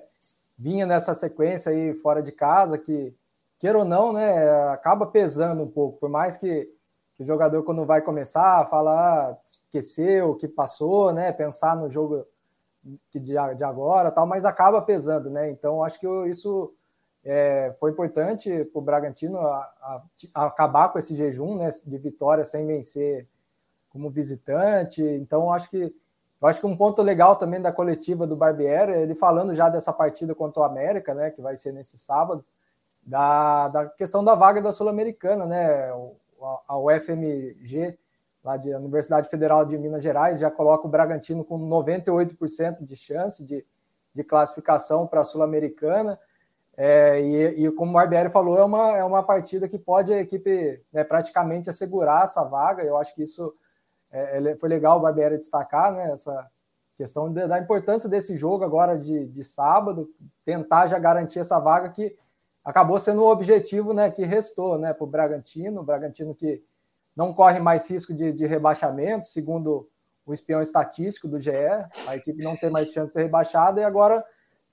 vinha 0.57 0.87
nessa 0.87 1.13
sequência 1.13 1.71
aí 1.71 1.93
fora 1.93 2.19
de 2.19 2.31
casa, 2.31 2.79
que, 2.79 3.15
queira 3.59 3.77
ou 3.77 3.85
não, 3.85 4.11
né, 4.11 4.49
acaba 4.71 5.05
pesando 5.05 5.61
um 5.61 5.69
pouco, 5.69 5.99
por 5.99 6.09
mais 6.09 6.35
que, 6.35 6.67
que 7.13 7.21
o 7.21 7.27
jogador, 7.27 7.61
quando 7.61 7.85
vai 7.85 8.01
começar, 8.01 8.67
fala, 8.71 9.29
ah, 9.29 9.37
esqueceu 9.45 10.31
o 10.31 10.35
que 10.35 10.47
passou, 10.47 11.13
né? 11.13 11.31
Pensar 11.31 11.75
no 11.75 11.87
jogo 11.87 12.25
de, 13.13 13.63
agora, 13.63 14.11
tal, 14.11 14.25
mas 14.25 14.45
acaba 14.45 14.81
pesando, 14.81 15.29
né? 15.29 15.49
Então 15.49 15.83
acho 15.83 15.99
que 15.99 16.07
isso 16.27 16.73
é, 17.23 17.73
foi 17.79 17.91
importante 17.91 18.65
para 18.65 18.79
o 18.79 18.81
Bragantino 18.81 19.37
a, 19.39 19.57
a, 19.81 20.01
a 20.33 20.45
acabar 20.45 20.89
com 20.89 20.97
esse 20.97 21.15
jejum, 21.15 21.55
né? 21.55 21.69
De 21.85 21.97
vitória 21.97 22.43
sem 22.43 22.65
vencer 22.65 23.27
como 23.89 24.09
visitante. 24.09 25.03
Então 25.03 25.51
acho 25.51 25.69
que 25.69 25.93
eu 26.41 26.47
acho 26.47 26.59
que 26.59 26.65
um 26.65 26.75
ponto 26.75 27.03
legal 27.03 27.35
também 27.35 27.61
da 27.61 27.71
coletiva 27.71 28.25
do 28.25 28.35
Barbieri, 28.35 28.93
ele 28.93 29.13
falando 29.13 29.53
já 29.53 29.69
dessa 29.69 29.93
partida 29.93 30.33
contra 30.33 30.61
o 30.61 30.65
América, 30.65 31.13
né? 31.13 31.29
Que 31.29 31.41
vai 31.41 31.55
ser 31.55 31.71
nesse 31.71 31.99
sábado, 31.99 32.43
da, 33.03 33.67
da 33.67 33.85
questão 33.85 34.23
da 34.23 34.33
vaga 34.33 34.59
da 34.59 34.71
Sul-Americana, 34.71 35.45
né? 35.45 35.91
A 36.67 36.77
UFMG 36.79 37.97
lá 38.43 38.57
de 38.57 38.73
Universidade 38.73 39.29
Federal 39.29 39.63
de 39.65 39.77
Minas 39.77 40.01
Gerais, 40.01 40.39
já 40.39 40.49
coloca 40.49 40.87
o 40.87 40.89
Bragantino 40.89 41.43
com 41.43 41.59
98% 41.59 42.83
de 42.83 42.95
chance 42.95 43.45
de, 43.45 43.65
de 44.13 44.23
classificação 44.23 45.05
para 45.05 45.21
a 45.21 45.23
Sul-Americana. 45.23 46.19
É, 46.75 47.21
e, 47.21 47.65
e, 47.65 47.71
como 47.71 47.91
o 47.91 47.93
Barbieri 47.93 48.31
falou, 48.31 48.57
é 48.57 48.63
uma, 48.63 48.97
é 48.97 49.03
uma 49.03 49.21
partida 49.21 49.67
que 49.67 49.77
pode 49.77 50.13
a 50.13 50.19
equipe 50.19 50.83
né, 50.91 51.03
praticamente 51.03 51.69
assegurar 51.69 52.23
essa 52.23 52.43
vaga. 52.43 52.83
Eu 52.83 52.97
acho 52.97 53.13
que 53.13 53.21
isso 53.21 53.53
é, 54.11 54.55
foi 54.55 54.69
legal 54.69 54.97
o 54.97 55.01
Barbieri 55.01 55.37
destacar, 55.37 55.93
né, 55.93 56.11
essa 56.11 56.49
questão 56.97 57.31
de, 57.31 57.47
da 57.47 57.59
importância 57.59 58.09
desse 58.09 58.35
jogo 58.37 58.63
agora 58.63 58.97
de, 58.97 59.27
de 59.27 59.43
sábado, 59.43 60.09
tentar 60.45 60.87
já 60.87 60.97
garantir 60.97 61.39
essa 61.39 61.59
vaga 61.59 61.89
que 61.89 62.15
acabou 62.63 62.99
sendo 62.99 63.23
o 63.23 63.31
objetivo 63.31 63.93
né, 63.93 64.09
que 64.09 64.23
restou 64.23 64.77
né, 64.77 64.93
para 64.93 65.03
o 65.03 65.07
Bragantino, 65.07 65.81
o 65.81 65.83
Bragantino 65.83 66.33
que 66.33 66.63
não 67.15 67.33
corre 67.33 67.59
mais 67.59 67.89
risco 67.89 68.13
de, 68.13 68.31
de 68.31 68.45
rebaixamento, 68.45 69.27
segundo 69.27 69.89
o 70.25 70.33
espião 70.33 70.61
estatístico 70.61 71.27
do 71.27 71.39
GE. 71.39 71.51
A 72.07 72.15
equipe 72.15 72.43
não 72.43 72.55
tem 72.55 72.69
mais 72.69 72.91
chance 72.91 73.07
de 73.07 73.13
ser 73.13 73.23
rebaixada 73.23 73.81
e 73.81 73.83
agora 73.83 74.23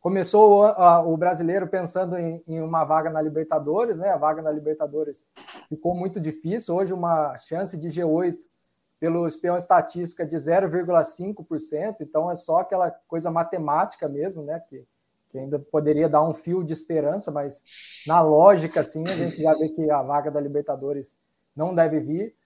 começou 0.00 0.64
o, 0.64 1.12
o 1.12 1.16
brasileiro 1.16 1.66
pensando 1.66 2.16
em, 2.16 2.42
em, 2.46 2.60
uma 2.60 2.84
vaga 2.84 3.10
na 3.10 3.20
Libertadores, 3.20 3.98
né? 3.98 4.10
A 4.10 4.16
vaga 4.16 4.40
na 4.40 4.50
Libertadores 4.50 5.26
ficou 5.68 5.94
muito 5.94 6.20
difícil. 6.20 6.76
Hoje, 6.76 6.92
uma 6.92 7.36
chance 7.38 7.76
de 7.76 7.88
G8 7.88 8.38
pelo 9.00 9.26
espião 9.26 9.56
estatística 9.56 10.26
de 10.26 10.36
0,5%, 10.36 11.96
então 12.00 12.30
é 12.30 12.34
só 12.34 12.60
aquela 12.60 12.90
coisa 13.06 13.30
matemática 13.30 14.08
mesmo, 14.08 14.42
né? 14.42 14.60
Que, 14.68 14.84
que 15.30 15.38
ainda 15.38 15.58
poderia 15.58 16.08
dar 16.08 16.22
um 16.22 16.34
fio 16.34 16.64
de 16.64 16.72
esperança, 16.72 17.30
mas 17.30 17.62
na 18.06 18.20
lógica, 18.20 18.80
assim, 18.80 19.06
a 19.06 19.14
gente 19.14 19.42
já 19.42 19.54
vê 19.54 19.68
que 19.68 19.90
a 19.90 20.02
vaga 20.02 20.30
da 20.30 20.40
Libertadores 20.40 21.16
não 21.58 21.74
deve 21.74 21.98
vir. 21.98 22.36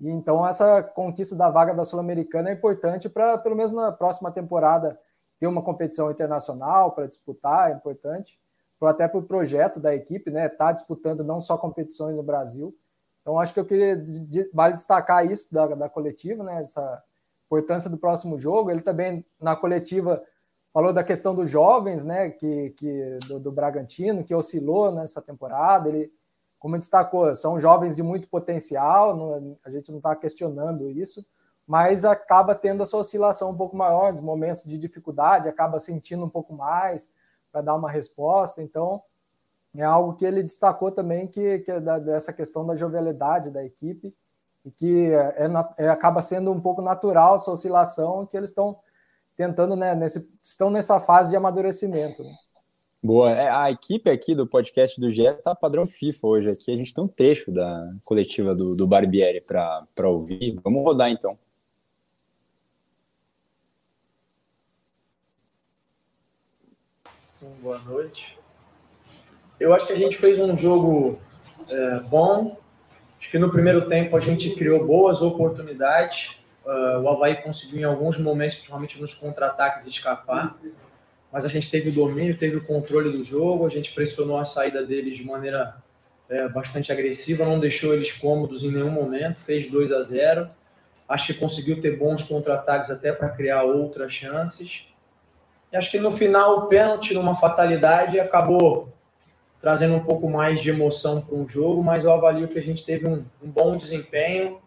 E 0.00 0.08
então 0.08 0.44
essa 0.44 0.82
conquista 0.82 1.36
da 1.36 1.50
vaga 1.50 1.74
da 1.74 1.84
Sul-Americana 1.84 2.48
é 2.48 2.54
importante 2.54 3.08
para, 3.08 3.36
pelo 3.36 3.54
menos 3.54 3.72
na 3.72 3.92
próxima 3.92 4.32
temporada, 4.32 4.98
ter 5.38 5.46
uma 5.46 5.62
competição 5.62 6.10
internacional 6.10 6.92
para 6.92 7.06
disputar, 7.06 7.70
é 7.70 7.74
importante. 7.74 8.40
Até 8.80 9.06
para 9.06 9.20
o 9.20 9.22
projeto 9.22 9.78
da 9.78 9.94
equipe, 9.94 10.28
né? 10.28 10.48
Tá 10.48 10.72
disputando 10.72 11.22
não 11.22 11.40
só 11.40 11.56
competições 11.56 12.16
no 12.16 12.22
Brasil. 12.24 12.76
Então, 13.20 13.38
acho 13.38 13.54
que 13.54 13.60
eu 13.60 13.64
queria 13.64 13.96
vale 14.52 14.74
destacar 14.74 15.24
isso 15.24 15.54
da, 15.54 15.68
da 15.68 15.88
coletiva, 15.88 16.42
né? 16.42 16.60
Essa 16.60 17.00
importância 17.46 17.88
do 17.88 17.96
próximo 17.96 18.36
jogo. 18.40 18.72
Ele 18.72 18.80
também, 18.80 19.24
na 19.40 19.54
coletiva, 19.54 20.20
falou 20.72 20.92
da 20.92 21.04
questão 21.04 21.32
dos 21.32 21.48
jovens, 21.48 22.04
né? 22.04 22.30
Que, 22.30 22.70
que 22.70 23.18
do, 23.28 23.38
do 23.38 23.52
Bragantino, 23.52 24.24
que 24.24 24.34
oscilou 24.34 24.90
nessa 24.90 25.22
temporada. 25.22 25.88
Ele 25.88 26.12
como 26.62 26.78
destacou, 26.78 27.34
são 27.34 27.58
jovens 27.58 27.96
de 27.96 28.04
muito 28.04 28.28
potencial, 28.28 29.16
não, 29.16 29.58
a 29.64 29.68
gente 29.68 29.90
não 29.90 29.98
está 29.98 30.14
questionando 30.14 30.88
isso, 30.88 31.26
mas 31.66 32.04
acaba 32.04 32.54
tendo 32.54 32.84
essa 32.84 32.96
oscilação 32.96 33.50
um 33.50 33.56
pouco 33.56 33.76
maior, 33.76 34.12
nos 34.12 34.20
momentos 34.20 34.62
de 34.62 34.78
dificuldade, 34.78 35.48
acaba 35.48 35.80
sentindo 35.80 36.24
um 36.24 36.28
pouco 36.28 36.54
mais 36.54 37.12
para 37.50 37.62
dar 37.62 37.74
uma 37.74 37.90
resposta. 37.90 38.62
Então, 38.62 39.02
é 39.74 39.82
algo 39.82 40.14
que 40.14 40.24
ele 40.24 40.40
destacou 40.40 40.92
também, 40.92 41.26
que, 41.26 41.58
que 41.58 41.72
é 41.72 41.80
da, 41.80 41.98
dessa 41.98 42.32
questão 42.32 42.64
da 42.64 42.76
jovialidade 42.76 43.50
da 43.50 43.64
equipe, 43.64 44.14
e 44.64 44.70
que 44.70 45.10
é, 45.12 45.50
é, 45.78 45.88
acaba 45.88 46.22
sendo 46.22 46.52
um 46.52 46.60
pouco 46.60 46.80
natural 46.80 47.34
essa 47.34 47.50
oscilação 47.50 48.24
que 48.24 48.36
eles 48.36 48.50
estão 48.50 48.78
tentando, 49.34 49.74
né, 49.74 49.96
nesse, 49.96 50.30
estão 50.40 50.70
nessa 50.70 51.00
fase 51.00 51.28
de 51.28 51.34
amadurecimento. 51.34 52.22
Né? 52.22 52.32
Boa. 53.04 53.32
É, 53.32 53.50
a 53.50 53.68
equipe 53.68 54.08
aqui 54.08 54.32
do 54.32 54.46
podcast 54.46 55.00
do 55.00 55.10
GE 55.10 55.24
tá 55.42 55.56
padrão 55.56 55.84
FIFA 55.84 56.26
hoje 56.28 56.50
aqui. 56.50 56.72
A 56.72 56.76
gente 56.76 56.94
tem 56.94 57.02
um 57.02 57.08
texto 57.08 57.50
da 57.50 57.92
coletiva 58.06 58.54
do, 58.54 58.70
do 58.70 58.86
Barbieri 58.86 59.40
para 59.40 60.08
ouvir. 60.08 60.60
Vamos 60.62 60.84
rodar 60.84 61.10
então. 61.10 61.36
Boa 67.60 67.78
noite. 67.78 68.38
Eu 69.58 69.74
acho 69.74 69.84
que 69.84 69.92
a 69.92 69.98
gente 69.98 70.16
fez 70.16 70.38
um 70.38 70.56
jogo 70.56 71.18
é, 71.68 72.00
bom. 72.00 72.56
Acho 73.18 73.30
que 73.32 73.38
no 73.38 73.50
primeiro 73.50 73.88
tempo 73.88 74.16
a 74.16 74.20
gente 74.20 74.54
criou 74.54 74.86
boas 74.86 75.20
oportunidades. 75.22 76.36
Uh, 76.64 77.00
o 77.00 77.08
Havaí 77.08 77.42
conseguiu 77.42 77.80
em 77.80 77.84
alguns 77.84 78.16
momentos, 78.18 78.58
principalmente 78.58 79.00
nos 79.00 79.14
contra-ataques, 79.14 79.88
escapar 79.88 80.56
mas 81.32 81.46
a 81.46 81.48
gente 81.48 81.70
teve 81.70 81.88
o 81.88 81.92
domínio, 81.92 82.36
teve 82.36 82.56
o 82.56 82.64
controle 82.64 83.10
do 83.10 83.24
jogo, 83.24 83.66
a 83.66 83.70
gente 83.70 83.92
pressionou 83.92 84.38
a 84.38 84.44
saída 84.44 84.84
deles 84.84 85.16
de 85.16 85.24
maneira 85.24 85.74
é, 86.28 86.46
bastante 86.46 86.92
agressiva, 86.92 87.46
não 87.46 87.58
deixou 87.58 87.94
eles 87.94 88.12
cômodos 88.12 88.62
em 88.62 88.70
nenhum 88.70 88.90
momento, 88.90 89.40
fez 89.40 89.70
2 89.70 89.92
a 89.92 90.02
0. 90.02 90.48
Acho 91.08 91.28
que 91.28 91.34
conseguiu 91.34 91.80
ter 91.80 91.96
bons 91.96 92.22
contra-ataques 92.22 92.90
até 92.90 93.12
para 93.12 93.30
criar 93.30 93.62
outras 93.62 94.12
chances. 94.12 94.86
E 95.72 95.76
acho 95.76 95.90
que 95.90 95.98
no 95.98 96.12
final 96.12 96.58
o 96.58 96.66
pênalti, 96.66 97.14
numa 97.14 97.34
fatalidade, 97.34 98.20
acabou 98.20 98.92
trazendo 99.60 99.94
um 99.94 100.04
pouco 100.04 100.28
mais 100.28 100.60
de 100.60 100.68
emoção 100.68 101.22
para 101.22 101.34
o 101.34 101.48
jogo, 101.48 101.82
mas 101.82 102.04
eu 102.04 102.12
avalio 102.12 102.48
que 102.48 102.58
a 102.58 102.62
gente 102.62 102.84
teve 102.84 103.08
um, 103.08 103.24
um 103.42 103.48
bom 103.48 103.76
desempenho 103.76 104.58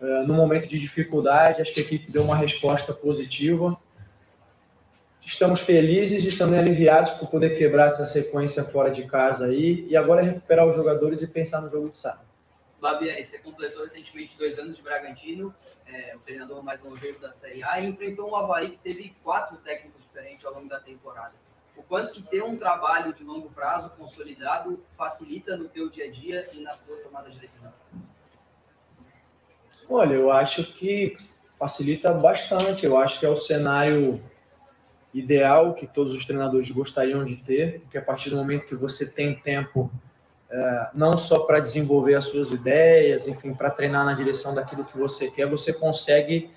uh, 0.00 0.26
no 0.26 0.34
momento 0.34 0.68
de 0.68 0.78
dificuldade. 0.78 1.62
Acho 1.62 1.72
que 1.72 1.80
a 1.80 1.84
equipe 1.84 2.12
deu 2.12 2.22
uma 2.24 2.36
resposta 2.36 2.92
positiva 2.92 3.78
Estamos 5.24 5.60
felizes 5.60 6.24
e 6.24 6.36
também 6.36 6.58
aliviados 6.58 7.12
por 7.12 7.28
poder 7.28 7.56
quebrar 7.56 7.86
essa 7.86 8.06
sequência 8.06 8.64
fora 8.64 8.90
de 8.90 9.06
casa 9.06 9.46
aí 9.46 9.86
e 9.88 9.96
agora 9.96 10.22
é 10.22 10.24
recuperar 10.24 10.66
os 10.66 10.74
jogadores 10.74 11.22
e 11.22 11.28
pensar 11.28 11.60
no 11.60 11.70
jogo 11.70 11.90
de 11.90 11.98
sábado. 11.98 12.30
Babiani, 12.80 13.24
você 13.24 13.38
completou 13.38 13.84
recentemente 13.84 14.36
dois 14.38 14.58
anos 14.58 14.74
de 14.74 14.82
Bragantino, 14.82 15.54
é, 15.86 16.16
o 16.16 16.20
treinador 16.20 16.62
mais 16.62 16.82
longevo 16.82 17.20
da 17.20 17.32
Série 17.32 17.62
A, 17.62 17.78
e 17.78 17.86
enfrentou 17.86 18.30
um 18.30 18.34
Havaí 18.34 18.70
que 18.70 18.78
teve 18.78 19.14
quatro 19.22 19.58
técnicos 19.58 20.02
diferentes 20.02 20.44
ao 20.46 20.54
longo 20.54 20.68
da 20.68 20.80
temporada. 20.80 21.34
O 21.76 21.82
quanto 21.82 22.12
que 22.12 22.22
ter 22.22 22.42
um 22.42 22.56
trabalho 22.56 23.12
de 23.12 23.22
longo 23.22 23.50
prazo 23.50 23.90
consolidado 23.90 24.82
facilita 24.96 25.56
no 25.56 25.68
teu 25.68 25.88
dia 25.88 26.06
a 26.06 26.10
dia 26.10 26.48
e 26.52 26.60
nas 26.60 26.80
tuas 26.80 27.00
tomadas 27.02 27.34
de 27.34 27.40
decisão? 27.40 27.72
Olha, 29.88 30.14
eu 30.14 30.30
acho 30.30 30.64
que 30.74 31.16
facilita 31.58 32.12
bastante. 32.12 32.86
Eu 32.86 32.96
acho 32.96 33.18
que 33.18 33.26
é 33.26 33.28
o 33.28 33.36
cenário 33.36 34.22
ideal 35.12 35.74
que 35.74 35.86
todos 35.86 36.14
os 36.14 36.24
treinadores 36.24 36.70
gostariam 36.70 37.24
de 37.24 37.36
ter, 37.36 37.80
porque 37.80 37.98
a 37.98 38.02
partir 38.02 38.30
do 38.30 38.36
momento 38.36 38.66
que 38.66 38.74
você 38.74 39.10
tem 39.10 39.34
tempo 39.34 39.90
é, 40.50 40.88
não 40.94 41.16
só 41.16 41.40
para 41.40 41.60
desenvolver 41.60 42.14
as 42.14 42.24
suas 42.24 42.50
ideias, 42.50 43.28
enfim, 43.28 43.54
para 43.54 43.70
treinar 43.70 44.04
na 44.04 44.14
direção 44.14 44.54
daquilo 44.54 44.84
que 44.84 44.98
você 44.98 45.30
quer, 45.30 45.46
você 45.46 45.72
consegue 45.72 46.50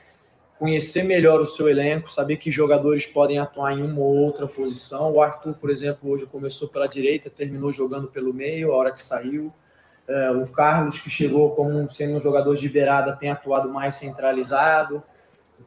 conhecer 0.57 1.03
melhor 1.03 1.41
o 1.41 1.45
seu 1.45 1.67
elenco, 1.67 2.11
saber 2.11 2.37
que 2.37 2.49
jogadores 2.49 3.05
podem 3.05 3.37
atuar 3.37 3.73
em 3.73 3.83
uma 3.83 3.99
ou 3.99 4.15
outra 4.15 4.47
posição. 4.47 5.11
O 5.11 5.21
Arthur, 5.21 5.53
por 5.55 5.69
exemplo, 5.69 6.09
hoje 6.09 6.25
começou 6.25 6.67
pela 6.67 6.87
direita, 6.87 7.29
terminou 7.29 7.71
jogando 7.71 8.07
pelo 8.07 8.33
meio, 8.33 8.71
a 8.71 8.75
hora 8.77 8.91
que 8.91 9.01
saiu. 9.01 9.53
É, 10.07 10.31
o 10.31 10.47
Carlos, 10.47 10.99
que 10.99 11.09
chegou 11.09 11.51
como 11.51 11.91
sendo 11.91 12.17
um 12.17 12.21
jogador 12.21 12.55
de 12.55 12.67
beirada, 12.69 13.15
tem 13.15 13.29
atuado 13.29 13.69
mais 13.69 13.95
centralizado. 13.95 15.03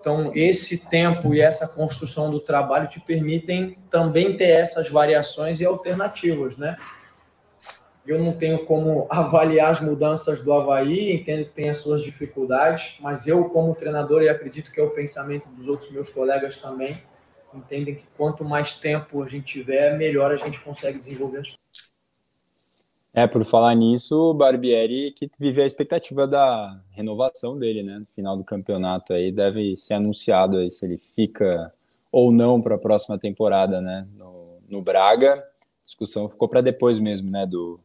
Então, 0.07 0.30
esse 0.36 0.88
tempo 0.88 1.34
e 1.34 1.40
essa 1.40 1.66
construção 1.66 2.30
do 2.30 2.38
trabalho 2.38 2.86
te 2.86 3.00
permitem 3.00 3.76
também 3.90 4.36
ter 4.36 4.50
essas 4.50 4.88
variações 4.88 5.59
e 5.59 5.66
alternativas, 5.66 6.57
né? 6.57 6.76
Eu 8.07 8.20
não 8.20 8.32
tenho 8.32 8.64
como 8.66 9.09
avaliar 9.11 9.72
as 9.72 9.80
mudanças 9.80 10.40
do 10.42 10.52
Havaí, 10.52 11.12
entendo 11.12 11.46
que 11.46 11.52
tem 11.52 11.68
as 11.68 11.78
suas 11.78 12.04
dificuldades, 12.04 12.96
mas 13.00 13.26
eu, 13.26 13.46
como 13.46 13.74
treinador, 13.74 14.22
e 14.22 14.28
acredito 14.28 14.70
que 14.70 14.78
é 14.78 14.84
o 14.84 14.90
pensamento 14.90 15.48
dos 15.48 15.66
outros 15.66 15.90
meus 15.90 16.09
colegas 16.09 16.57
também, 16.59 17.02
entendem 17.52 17.96
que 17.96 18.04
quanto 18.16 18.44
mais 18.44 18.74
tempo 18.74 19.20
a 19.24 19.26
gente 19.26 19.46
tiver, 19.46 19.98
melhor 19.98 20.30
a 20.30 20.36
gente 20.36 20.61
consegue 20.61 21.00
desenvolver 21.00 21.38
as 21.38 21.57
é, 23.17 23.27
por 23.27 23.47
falar 23.47 23.75
nisso, 23.75 24.14
o 24.14 24.35
Barbieri 24.35 25.11
que 25.11 25.31
vive 25.41 25.62
a 25.62 25.67
expectativa 25.67 26.29
da 26.29 26.79
renovação 26.91 27.59
dele, 27.59 27.83
né? 27.83 27.99
No 27.99 28.05
final 28.05 28.37
do 28.37 28.45
campeonato 28.45 29.14
aí 29.14 29.33
deve 29.33 29.75
ser 29.75 29.95
anunciado 29.95 30.59
aí 30.59 30.71
se 30.71 30.85
ele 30.85 30.99
fica 30.99 31.73
ou 32.12 32.31
não 32.31 32.61
para 32.61 32.75
a 32.75 32.79
próxima 32.79 33.19
temporada, 33.19 33.81
né? 33.81 34.07
No, 34.14 34.59
no 34.69 34.83
Braga, 34.83 35.33
a 35.37 35.83
discussão 35.83 36.29
ficou 36.29 36.47
para 36.47 36.61
depois 36.61 37.01
mesmo, 37.01 37.31
né? 37.31 37.47
Do, 37.47 37.81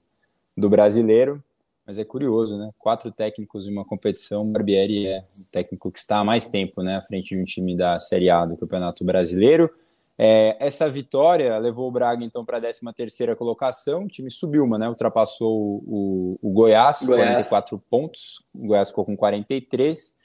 do 0.58 0.70
brasileiro, 0.70 1.42
mas 1.88 1.98
é 1.98 2.04
curioso, 2.04 2.58
né? 2.58 2.70
Quatro 2.78 3.10
técnicos 3.10 3.70
em 3.70 3.72
uma 3.72 3.86
competição, 3.86 4.42
o 4.42 4.52
Barbieri 4.52 5.08
é 5.08 5.20
o 5.20 5.50
técnico 5.50 5.90
que 5.94 6.00
está 6.00 6.18
há 6.18 6.26
mais 6.26 6.50
tempo, 6.50 6.84
né? 6.84 6.98
À 6.98 7.02
frente 7.04 7.34
de 7.34 7.42
um 7.42 7.46
time 7.46 7.74
da 7.78 7.96
Série 7.96 8.30
A 8.30 8.46
do 8.46 8.58
Campeonato 8.58 9.06
Brasileiro. 9.06 9.72
É, 10.24 10.56
essa 10.60 10.88
vitória 10.88 11.58
levou 11.58 11.88
o 11.88 11.92
Braga 11.92 12.24
então 12.24 12.46
para 12.46 12.60
a 12.60 12.62
13 12.62 12.82
terceira 12.96 13.36
colocação, 13.36 14.04
o 14.04 14.08
time 14.08 14.30
subiu, 14.30 14.68
né? 14.68 14.88
ultrapassou 14.88 15.82
o, 15.84 16.38
o 16.40 16.52
Goiás, 16.52 17.02
Goiás, 17.02 17.48
44 17.48 17.84
pontos, 17.90 18.46
o 18.54 18.68
Goiás 18.68 18.90
ficou 18.90 19.04
com 19.04 19.18
43. 19.18 20.16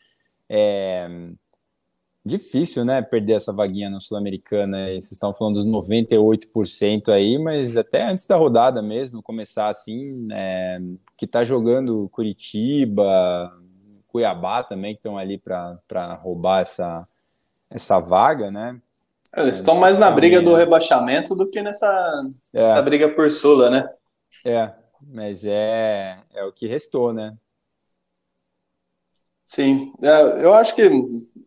É, 0.50 1.08
difícil, 2.22 2.84
né, 2.84 3.00
perder 3.00 3.36
essa 3.36 3.54
vaguinha 3.54 3.88
na 3.88 3.98
Sul-Americana, 3.98 4.88
vocês 4.88 5.12
estão 5.12 5.32
falando 5.32 5.54
dos 5.54 5.66
98% 5.66 7.08
aí, 7.08 7.38
mas 7.38 7.74
até 7.78 8.06
antes 8.06 8.26
da 8.26 8.36
rodada 8.36 8.82
mesmo, 8.82 9.22
começar 9.22 9.68
assim, 9.68 10.28
é, 10.30 10.78
que 11.16 11.24
está 11.24 11.42
jogando 11.42 12.10
Curitiba, 12.10 13.50
Cuiabá 14.08 14.62
também, 14.62 14.92
que 14.92 14.98
estão 14.98 15.16
ali 15.16 15.38
para 15.38 16.20
roubar 16.20 16.60
essa, 16.60 17.02
essa 17.70 17.98
vaga, 17.98 18.50
né, 18.50 18.78
eles 19.36 19.56
estão 19.56 19.74
mais 19.74 19.98
na 19.98 20.10
briga 20.10 20.40
do 20.40 20.54
rebaixamento 20.54 21.34
do 21.34 21.48
que 21.48 21.62
nessa, 21.62 22.16
é. 22.54 22.82
briga 22.82 23.08
por 23.08 23.30
Sula, 23.30 23.68
né? 23.70 23.88
É, 24.44 24.72
mas 25.00 25.44
é, 25.44 26.18
é 26.34 26.44
o 26.44 26.52
que 26.52 26.66
restou, 26.66 27.12
né? 27.12 27.36
Sim, 29.44 29.92
é, 30.02 30.44
eu 30.44 30.52
acho 30.54 30.74
que 30.74 30.90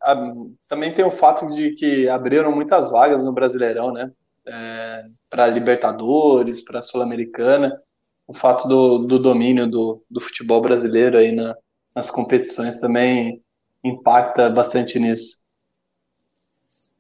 a, 0.01 0.31
também 0.69 0.93
tem 0.93 1.03
o 1.03 1.11
fato 1.11 1.47
de 1.53 1.75
que 1.75 2.07
abriram 2.07 2.51
muitas 2.51 2.89
vagas 2.89 3.23
no 3.23 3.33
Brasileirão, 3.33 3.91
né? 3.91 4.11
É, 4.47 5.03
para 5.29 5.47
Libertadores, 5.47 6.63
para 6.63 6.81
Sul-Americana. 6.81 7.77
O 8.25 8.33
fato 8.33 8.67
do, 8.67 8.99
do 8.99 9.19
domínio 9.19 9.67
do, 9.67 10.03
do 10.09 10.21
futebol 10.21 10.61
brasileiro 10.61 11.17
aí 11.17 11.31
na, 11.31 11.55
nas 11.95 12.09
competições 12.09 12.79
também 12.79 13.43
impacta 13.83 14.49
bastante 14.49 14.99
nisso. 14.99 15.39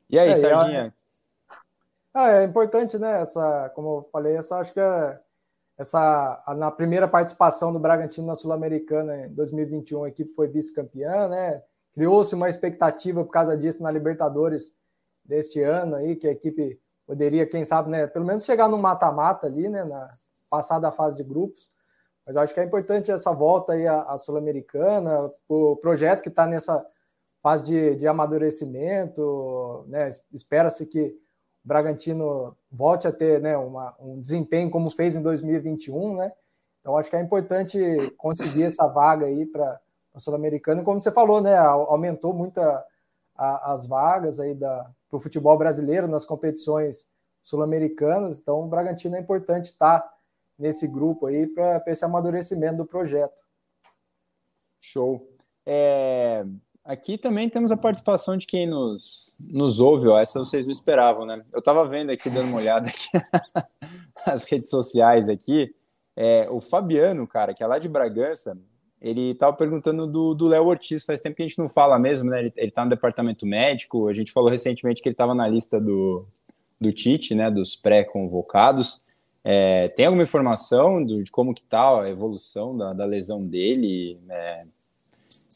E 0.09 0.17
aí, 0.17 0.29
é, 0.29 0.33
Sardinha? 0.33 0.93
Ah, 2.13 2.31
é 2.31 2.43
importante, 2.43 2.97
né? 2.97 3.21
Essa, 3.21 3.69
como 3.75 3.99
eu 3.99 4.09
falei, 4.11 4.35
essa 4.35 4.57
acho 4.57 4.73
que 4.73 4.79
é 4.79 5.19
essa 5.77 6.43
na 6.57 6.69
primeira 6.69 7.07
participação 7.07 7.71
do 7.71 7.79
Bragantino 7.79 8.27
na 8.27 8.35
Sul-Americana 8.35 9.27
em 9.27 9.33
2021, 9.33 10.03
a 10.03 10.09
equipe 10.09 10.33
foi 10.33 10.47
vice-campeã, 10.47 11.29
né? 11.29 11.63
Criou-se 11.93 12.35
uma 12.35 12.49
expectativa 12.49 13.23
por 13.23 13.31
causa 13.31 13.55
disso 13.55 13.81
na 13.81 13.89
Libertadores 13.89 14.73
deste 15.23 15.61
ano 15.61 15.95
aí, 15.95 16.17
que 16.17 16.27
a 16.27 16.31
equipe 16.31 16.77
poderia, 17.07 17.45
quem 17.47 17.63
sabe, 17.63 17.89
né, 17.89 18.07
pelo 18.07 18.25
menos 18.25 18.43
chegar 18.43 18.67
no 18.67 18.77
mata-mata 18.77 19.47
ali, 19.47 19.69
né, 19.69 19.83
na 19.83 20.07
passar 20.51 20.79
da 20.79 20.91
fase 20.91 21.15
de 21.15 21.23
grupos. 21.23 21.71
Mas 22.27 22.35
eu 22.35 22.41
acho 22.41 22.53
que 22.53 22.59
é 22.59 22.63
importante 22.63 23.09
essa 23.09 23.31
volta 23.31 23.73
aí 23.73 23.87
à, 23.87 24.01
à 24.01 24.17
Sul-Americana, 24.17 25.15
o 25.47 25.77
projeto 25.77 26.21
que 26.21 26.29
está 26.29 26.45
nessa 26.45 26.85
fase 27.41 27.65
de, 27.65 27.95
de 27.95 28.07
amadurecimento, 28.07 29.85
né? 29.87 30.09
Espera-se 30.33 30.85
que 30.85 31.01
o 31.63 31.67
Bragantino 31.67 32.55
volte 32.71 33.07
a 33.07 33.11
ter 33.11 33.41
né, 33.41 33.57
uma, 33.57 33.95
um 33.99 34.19
desempenho 34.19 34.69
como 34.69 34.89
fez 34.89 35.15
em 35.15 35.21
2021, 35.21 36.15
né? 36.15 36.31
Então 36.79 36.97
acho 36.97 37.09
que 37.09 37.15
é 37.15 37.21
importante 37.21 37.79
conseguir 38.17 38.63
essa 38.63 38.87
vaga 38.87 39.25
aí 39.25 39.45
para 39.45 39.79
a 40.13 40.19
Sul-Americana. 40.19 40.83
Como 40.83 40.99
você 40.99 41.11
falou, 41.11 41.41
né? 41.41 41.57
Aumentou 41.57 42.33
muito 42.33 42.59
a, 42.59 42.85
a, 43.35 43.73
as 43.73 43.87
vagas 43.87 44.39
aí 44.39 44.55
para 44.55 44.91
o 45.11 45.19
futebol 45.19 45.57
brasileiro 45.57 46.07
nas 46.07 46.25
competições 46.25 47.09
sul-americanas. 47.41 48.39
Então 48.39 48.61
o 48.61 48.67
Bragantino 48.67 49.15
é 49.15 49.19
importante 49.19 49.65
estar 49.65 49.99
tá 49.99 50.13
nesse 50.57 50.87
grupo 50.87 51.27
aí 51.27 51.47
para 51.47 51.83
esse 51.87 52.03
amadurecimento 52.03 52.77
do 52.77 52.85
projeto. 52.85 53.37
Show. 54.81 55.27
É, 55.65 56.45
aqui 56.89 57.19
também 57.19 57.47
temos 57.47 57.71
a 57.71 57.77
participação 57.77 58.35
de 58.35 58.47
quem 58.47 58.67
nos, 58.67 59.35
nos 59.39 59.79
ouve, 59.79 60.07
ó, 60.07 60.19
essa 60.19 60.39
vocês 60.39 60.65
não 60.65 60.71
esperavam, 60.71 61.23
né? 61.23 61.39
Eu 61.53 61.59
estava 61.59 61.87
vendo 61.87 62.09
aqui, 62.09 62.31
dando 62.31 62.47
uma 62.47 62.57
olhada 62.57 62.89
aqui 62.89 63.07
nas 64.25 64.43
redes 64.43 64.71
sociais 64.71 65.29
aqui, 65.29 65.71
é, 66.15 66.49
o 66.49 66.59
Fabiano, 66.59 67.27
cara, 67.27 67.53
que 67.53 67.63
é 67.63 67.67
lá 67.67 67.77
de 67.77 67.87
Bragança, 67.87 68.57
ele 68.99 69.31
estava 69.31 69.55
perguntando 69.55 70.07
do 70.33 70.47
Léo 70.47 70.65
Ortiz, 70.65 71.05
faz 71.05 71.21
tempo 71.21 71.35
que 71.35 71.43
a 71.43 71.47
gente 71.47 71.59
não 71.59 71.69
fala 71.69 71.99
mesmo, 71.99 72.31
né? 72.31 72.39
Ele, 72.39 72.53
está 72.57 72.83
no 72.83 72.89
departamento 72.89 73.45
médico, 73.45 74.07
a 74.07 74.13
gente 74.13 74.31
falou 74.31 74.49
recentemente 74.49 75.01
que 75.01 75.07
ele 75.07 75.13
estava 75.13 75.35
na 75.35 75.47
lista 75.47 75.79
do, 75.79 76.25
do 76.81 76.91
Tite, 76.91 77.35
né? 77.35 77.51
Dos 77.51 77.75
pré-convocados. 77.75 79.01
É, 79.43 79.87
tem 79.89 80.07
alguma 80.07 80.23
informação 80.23 81.01
do, 81.05 81.23
de 81.23 81.31
como 81.31 81.53
que 81.53 81.63
tá 81.63 82.01
a 82.01 82.09
evolução 82.09 82.75
da, 82.75 82.91
da 82.91 83.05
lesão 83.05 83.45
dele? 83.45 84.19
É, 84.27 84.65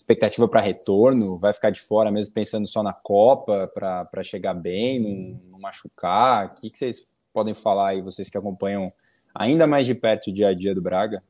expectativa 0.03 0.47
para 0.47 0.59
retorno? 0.59 1.39
Vai 1.39 1.53
ficar 1.53 1.69
de 1.69 1.79
fora 1.79 2.11
mesmo 2.11 2.33
pensando 2.33 2.67
só 2.67 2.83
na 2.83 2.93
Copa 2.93 3.71
para 3.73 4.23
chegar 4.23 4.53
bem, 4.53 4.99
não, 4.99 5.51
não 5.51 5.59
machucar? 5.59 6.47
O 6.47 6.55
que, 6.55 6.69
que 6.69 6.77
vocês 6.77 7.07
podem 7.31 7.53
falar 7.53 7.89
aí, 7.89 8.01
vocês 8.01 8.29
que 8.29 8.37
acompanham 8.37 8.83
ainda 9.33 9.65
mais 9.65 9.87
de 9.87 9.95
perto 9.95 10.29
o 10.29 10.33
dia 10.33 10.49
a 10.49 10.53
dia 10.53 10.75
do 10.75 10.81
Braga? 10.81 11.23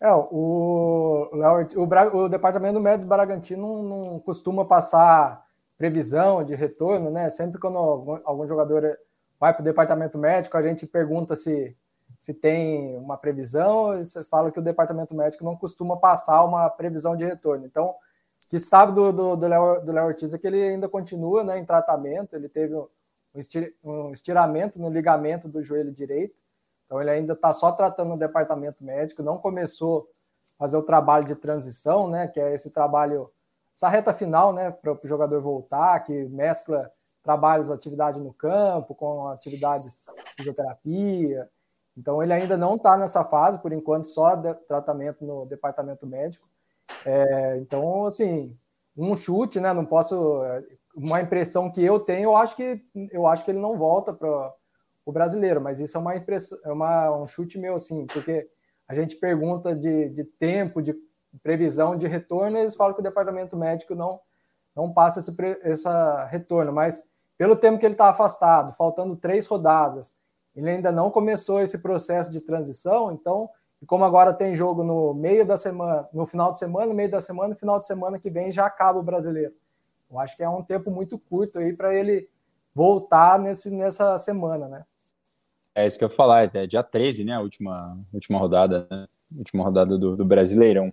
É, 0.00 0.12
o, 0.12 1.28
o, 1.32 1.82
o, 1.82 2.18
o 2.24 2.28
Departamento 2.28 2.78
Médico 2.78 3.04
do 3.04 3.08
Bragantino 3.08 3.82
não, 3.82 3.82
não, 3.82 4.20
costuma 4.20 4.64
passar 4.64 5.44
previsão 5.76 6.44
de 6.44 6.54
retorno, 6.54 7.10
né? 7.10 7.28
Sempre 7.30 7.58
quando 7.58 7.78
algum, 7.78 8.20
algum 8.24 8.46
jogador 8.46 8.96
vai 9.40 9.52
para 9.52 9.62
o 9.62 9.64
departamento 9.64 10.18
médico, 10.18 10.56
a 10.56 10.62
gente 10.62 10.86
pergunta 10.86 11.34
se, 11.34 11.76
se 12.18 12.34
tem 12.34 12.96
uma 12.96 13.16
previsão, 13.16 13.86
você 13.86 14.24
fala 14.28 14.50
que 14.50 14.58
o 14.58 14.62
departamento 14.62 15.14
médico 15.14 15.44
não 15.44 15.56
costuma 15.56 15.96
passar 15.96 16.44
uma 16.44 16.68
previsão 16.68 17.16
de 17.16 17.24
retorno. 17.24 17.64
Então, 17.64 17.94
que 18.48 18.58
sabe 18.58 18.92
do, 18.92 19.12
do, 19.12 19.36
do 19.36 19.46
Léo 19.46 19.84
do 19.84 19.92
Léo 19.92 20.06
Ortiz 20.06 20.32
é 20.34 20.38
que 20.38 20.46
ele 20.46 20.62
ainda 20.62 20.88
continua 20.88 21.44
né, 21.44 21.58
em 21.58 21.64
tratamento, 21.64 22.34
ele 22.34 22.48
teve 22.48 22.74
um 23.84 24.10
estiramento 24.10 24.80
no 24.80 24.88
ligamento 24.88 25.48
do 25.48 25.62
joelho 25.62 25.92
direito, 25.92 26.40
então 26.86 27.00
ele 27.00 27.10
ainda 27.10 27.34
está 27.34 27.52
só 27.52 27.70
tratando 27.70 28.08
no 28.08 28.18
departamento 28.18 28.82
médico, 28.82 29.22
não 29.22 29.38
começou 29.38 30.08
a 30.54 30.64
fazer 30.64 30.76
o 30.76 30.82
trabalho 30.82 31.26
de 31.26 31.34
transição, 31.34 32.08
né? 32.08 32.26
Que 32.26 32.40
é 32.40 32.54
esse 32.54 32.70
trabalho, 32.70 33.26
essa 33.76 33.88
reta 33.88 34.14
final, 34.14 34.52
né? 34.54 34.70
Para 34.70 34.92
o 34.92 35.00
jogador 35.04 35.38
voltar, 35.40 36.00
que 36.00 36.24
mescla 36.24 36.88
trabalhos, 37.22 37.70
atividade 37.70 38.18
no 38.18 38.32
campo 38.32 38.94
com 38.94 39.28
atividades 39.28 40.06
de 40.24 40.32
fisioterapia. 40.34 41.48
Então 41.98 42.22
ele 42.22 42.32
ainda 42.32 42.56
não 42.56 42.76
está 42.76 42.96
nessa 42.96 43.24
fase, 43.24 43.58
por 43.58 43.72
enquanto, 43.72 44.06
só 44.06 44.36
tratamento 44.68 45.24
no 45.24 45.44
departamento 45.46 46.06
médico. 46.06 46.48
É, 47.04 47.56
então, 47.58 48.06
assim, 48.06 48.56
um 48.96 49.16
chute, 49.16 49.58
né? 49.58 49.72
Não 49.72 49.84
posso. 49.84 50.40
Uma 50.94 51.20
impressão 51.20 51.70
que 51.70 51.84
eu 51.84 51.98
tenho, 51.98 52.30
eu 52.30 52.36
acho 52.36 52.56
que 52.56 52.82
eu 53.12 53.26
acho 53.26 53.44
que 53.44 53.50
ele 53.50 53.60
não 53.60 53.76
volta 53.76 54.12
para 54.12 54.52
o 55.04 55.12
brasileiro, 55.12 55.60
mas 55.60 55.80
isso 55.80 55.96
é 55.96 56.00
uma 56.00 56.16
impressão, 56.16 56.58
é 56.64 56.72
uma, 56.72 57.16
um 57.16 57.26
chute 57.26 57.58
meu 57.58 57.74
assim, 57.74 58.06
porque 58.06 58.48
a 58.86 58.94
gente 58.94 59.16
pergunta 59.16 59.76
de, 59.76 60.08
de 60.08 60.24
tempo, 60.24 60.82
de 60.82 60.94
previsão 61.42 61.96
de 61.96 62.08
retorno, 62.08 62.58
eles 62.58 62.74
falam 62.74 62.94
que 62.94 63.00
o 63.00 63.02
departamento 63.02 63.56
médico 63.56 63.94
não, 63.94 64.20
não 64.74 64.92
passa 64.92 65.20
esse 65.20 65.32
essa 65.62 66.24
retorno, 66.24 66.72
mas 66.72 67.08
pelo 67.36 67.54
tempo 67.54 67.78
que 67.78 67.86
ele 67.86 67.94
está 67.94 68.08
afastado, 68.08 68.72
faltando 68.72 69.14
três 69.14 69.46
rodadas, 69.46 70.18
ele 70.58 70.70
ainda 70.70 70.90
não 70.90 71.10
começou 71.10 71.60
esse 71.60 71.78
processo 71.78 72.30
de 72.30 72.40
transição, 72.40 73.12
então, 73.12 73.48
como 73.86 74.04
agora 74.04 74.34
tem 74.34 74.54
jogo 74.54 74.82
no 74.82 75.14
meio 75.14 75.46
da 75.46 75.56
semana, 75.56 76.08
no 76.12 76.26
final 76.26 76.50
de 76.50 76.58
semana, 76.58 76.86
no 76.86 76.94
meio 76.94 77.10
da 77.10 77.20
semana, 77.20 77.50
no 77.50 77.56
final 77.56 77.78
de 77.78 77.86
semana 77.86 78.18
que 78.18 78.28
vem 78.28 78.50
já 78.50 78.66
acaba 78.66 78.98
o 78.98 79.02
brasileiro. 79.02 79.54
Eu 80.10 80.18
acho 80.18 80.36
que 80.36 80.42
é 80.42 80.48
um 80.48 80.62
tempo 80.62 80.90
muito 80.90 81.18
curto 81.18 81.58
aí 81.58 81.76
para 81.76 81.94
ele 81.94 82.28
voltar 82.74 83.38
nesse, 83.38 83.70
nessa 83.70 84.16
semana, 84.18 84.66
né? 84.68 84.84
É 85.74 85.86
isso 85.86 85.96
que 85.96 86.02
eu 86.02 86.08
ia 86.08 86.14
falar, 86.14 86.48
é 86.52 86.66
dia 86.66 86.82
13, 86.82 87.24
né? 87.24 87.34
A 87.34 87.40
última, 87.40 87.96
última 88.12 88.38
rodada, 88.38 88.88
né? 88.90 89.06
Última 89.36 89.62
rodada 89.62 89.96
do, 89.96 90.16
do 90.16 90.24
Brasileirão. 90.24 90.92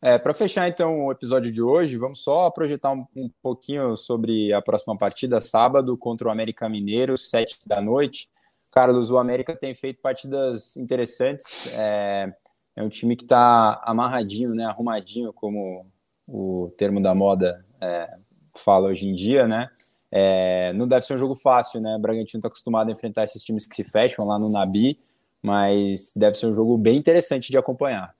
É, 0.00 0.18
para 0.18 0.34
fechar 0.34 0.68
então 0.68 1.04
o 1.04 1.12
episódio 1.12 1.52
de 1.52 1.60
hoje, 1.60 1.96
vamos 1.96 2.20
só 2.20 2.50
projetar 2.50 2.90
um, 2.90 3.06
um, 3.14 3.30
pouquinho 3.42 3.96
sobre 3.96 4.52
a 4.52 4.62
próxima 4.62 4.96
partida, 4.96 5.40
sábado, 5.40 5.96
contra 5.96 6.28
o 6.28 6.30
América 6.30 6.68
Mineiro, 6.68 7.18
7 7.18 7.58
da 7.66 7.80
noite. 7.80 8.28
Carlos, 8.72 9.10
o 9.10 9.18
América 9.18 9.54
tem 9.54 9.74
feito 9.74 10.00
partidas 10.00 10.78
interessantes. 10.78 11.46
É, 11.70 12.32
é 12.74 12.82
um 12.82 12.88
time 12.88 13.14
que 13.14 13.24
está 13.24 13.80
amarradinho, 13.84 14.54
né? 14.54 14.64
Arrumadinho, 14.64 15.30
como 15.30 15.86
o 16.26 16.72
termo 16.78 17.00
da 17.00 17.14
moda 17.14 17.58
é, 17.78 18.08
fala 18.56 18.88
hoje 18.88 19.06
em 19.06 19.14
dia, 19.14 19.46
né? 19.46 19.68
É, 20.10 20.72
não 20.74 20.88
deve 20.88 21.04
ser 21.04 21.14
um 21.14 21.18
jogo 21.18 21.34
fácil, 21.34 21.82
né? 21.82 21.96
O 21.96 21.98
Bragantino 21.98 22.38
está 22.38 22.48
acostumado 22.48 22.88
a 22.88 22.92
enfrentar 22.92 23.24
esses 23.24 23.44
times 23.44 23.66
que 23.66 23.76
se 23.76 23.84
fecham 23.84 24.26
lá 24.26 24.38
no 24.38 24.46
Nabi, 24.46 24.98
mas 25.42 26.14
deve 26.16 26.38
ser 26.38 26.46
um 26.46 26.54
jogo 26.54 26.78
bem 26.78 26.96
interessante 26.96 27.50
de 27.50 27.58
acompanhar. 27.58 28.14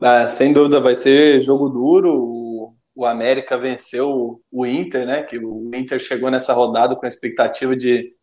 Ah, 0.00 0.28
sem 0.28 0.52
dúvida, 0.52 0.80
vai 0.80 0.94
ser 0.94 1.40
jogo 1.40 1.68
duro. 1.68 2.72
O, 2.94 3.04
América 3.04 3.58
venceu 3.58 4.40
o 4.52 4.66
Inter, 4.66 5.04
né? 5.04 5.22
Que 5.24 5.38
o 5.38 5.70
Inter 5.74 5.98
chegou 5.98 6.30
nessa 6.30 6.52
rodada 6.52 6.94
com 6.94 7.04
a 7.04 7.08
expectativa 7.08 7.74
de 7.74 8.15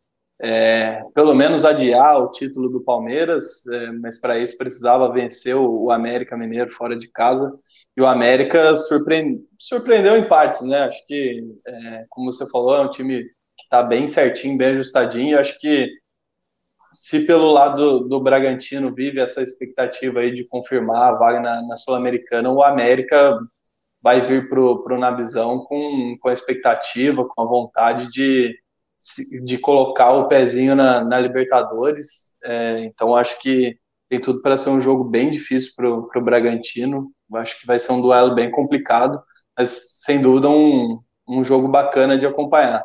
é, 0.46 1.02
pelo 1.14 1.34
menos 1.34 1.64
adiar 1.64 2.22
o 2.22 2.30
título 2.30 2.68
do 2.68 2.84
Palmeiras, 2.84 3.66
é, 3.66 3.92
mas 3.94 4.20
para 4.20 4.38
isso 4.38 4.58
precisava 4.58 5.10
vencer 5.10 5.56
o, 5.56 5.86
o 5.86 5.90
América 5.90 6.36
Mineiro 6.36 6.70
fora 6.70 6.98
de 6.98 7.08
casa. 7.08 7.58
E 7.96 8.02
o 8.02 8.06
América 8.06 8.76
surpreende, 8.76 9.40
surpreendeu 9.58 10.18
em 10.18 10.28
partes, 10.28 10.62
né? 10.64 10.82
Acho 10.82 11.06
que, 11.08 11.42
é, 11.66 12.06
como 12.10 12.30
você 12.30 12.46
falou, 12.50 12.76
é 12.76 12.82
um 12.82 12.92
time 12.92 13.24
que 13.24 13.64
está 13.64 13.82
bem 13.82 14.06
certinho, 14.06 14.58
bem 14.58 14.72
ajustadinho. 14.72 15.40
Acho 15.40 15.58
que 15.62 15.88
se 16.94 17.26
pelo 17.26 17.50
lado 17.50 17.78
do, 17.78 18.10
do 18.10 18.20
Bragantino 18.20 18.94
vive 18.94 19.22
essa 19.22 19.42
expectativa 19.42 20.20
aí 20.20 20.36
de 20.36 20.44
confirmar 20.44 21.14
a 21.14 21.18
vaga 21.18 21.40
na, 21.40 21.62
na 21.66 21.78
Sul-Americana, 21.78 22.52
o 22.52 22.62
América 22.62 23.40
vai 24.02 24.20
vir 24.28 24.50
para 24.50 24.60
o 24.60 25.00
Nabizão 25.00 25.60
com, 25.60 26.18
com 26.20 26.28
a 26.28 26.34
expectativa, 26.34 27.26
com 27.26 27.42
a 27.42 27.46
vontade 27.46 28.12
de, 28.12 28.54
de 29.44 29.58
colocar 29.58 30.12
o 30.14 30.28
pezinho 30.28 30.76
na, 30.76 31.04
na 31.04 31.20
Libertadores. 31.20 32.38
É, 32.44 32.80
então 32.80 33.16
acho 33.16 33.40
que 33.40 33.78
tem 34.10 34.20
tudo 34.20 34.42
para 34.42 34.58
ser 34.58 34.70
um 34.70 34.80
jogo 34.80 35.04
bem 35.04 35.32
difícil 35.32 35.72
para 35.76 35.90
o 35.90 36.24
Bragantino. 36.24 37.12
Acho 37.36 37.60
que 37.60 37.66
vai 37.66 37.80
ser 37.80 37.92
um 37.94 38.02
duelo 38.02 38.36
bem 38.36 38.52
complicado, 38.52 39.22
mas 39.58 40.04
sem 40.04 40.22
dúvida 40.22 40.50
um, 40.50 41.00
um 41.28 41.44
jogo 41.44 41.68
bacana 41.68 42.18
de 42.18 42.26
acompanhar. 42.26 42.84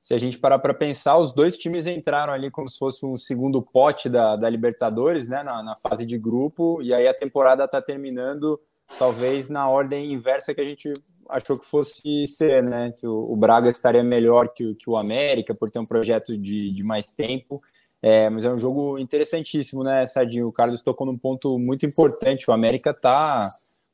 Se 0.00 0.14
a 0.14 0.18
gente 0.18 0.38
parar 0.38 0.58
para 0.58 0.72
pensar, 0.72 1.18
os 1.18 1.34
dois 1.34 1.58
times 1.58 1.86
entraram 1.86 2.32
ali 2.32 2.50
como 2.50 2.68
se 2.68 2.78
fosse 2.78 3.04
um 3.04 3.18
segundo 3.18 3.60
pote 3.60 4.08
da, 4.08 4.36
da 4.36 4.48
Libertadores, 4.48 5.28
né, 5.28 5.42
na, 5.42 5.62
na 5.62 5.76
fase 5.76 6.06
de 6.06 6.16
grupo, 6.16 6.80
e 6.80 6.94
aí 6.94 7.06
a 7.06 7.12
temporada 7.12 7.64
está 7.64 7.82
terminando 7.82 8.58
talvez 8.98 9.50
na 9.50 9.68
ordem 9.68 10.12
inversa 10.12 10.54
que 10.54 10.60
a 10.60 10.64
gente 10.64 10.90
achou 11.28 11.58
que 11.58 11.66
fosse 11.66 12.26
ser, 12.26 12.62
né? 12.62 12.92
Que 12.98 13.06
o, 13.06 13.32
o 13.32 13.36
Braga 13.36 13.70
estaria 13.70 14.02
melhor 14.02 14.48
que, 14.48 14.74
que, 14.74 14.88
o 14.88 14.96
América 14.96 15.54
por 15.54 15.70
ter 15.70 15.78
um 15.78 15.84
projeto 15.84 16.36
de, 16.36 16.72
de 16.72 16.82
mais 16.82 17.12
tempo. 17.12 17.62
É, 18.00 18.30
mas 18.30 18.44
é 18.44 18.50
um 18.50 18.58
jogo 18.58 18.98
interessantíssimo, 18.98 19.82
né, 19.82 20.06
Sadinho? 20.06 20.48
O 20.48 20.52
Carlos 20.52 20.82
tocou 20.82 21.06
num 21.06 21.18
ponto 21.18 21.58
muito 21.58 21.84
importante. 21.84 22.48
O 22.48 22.52
América 22.52 22.90
está 22.90 23.42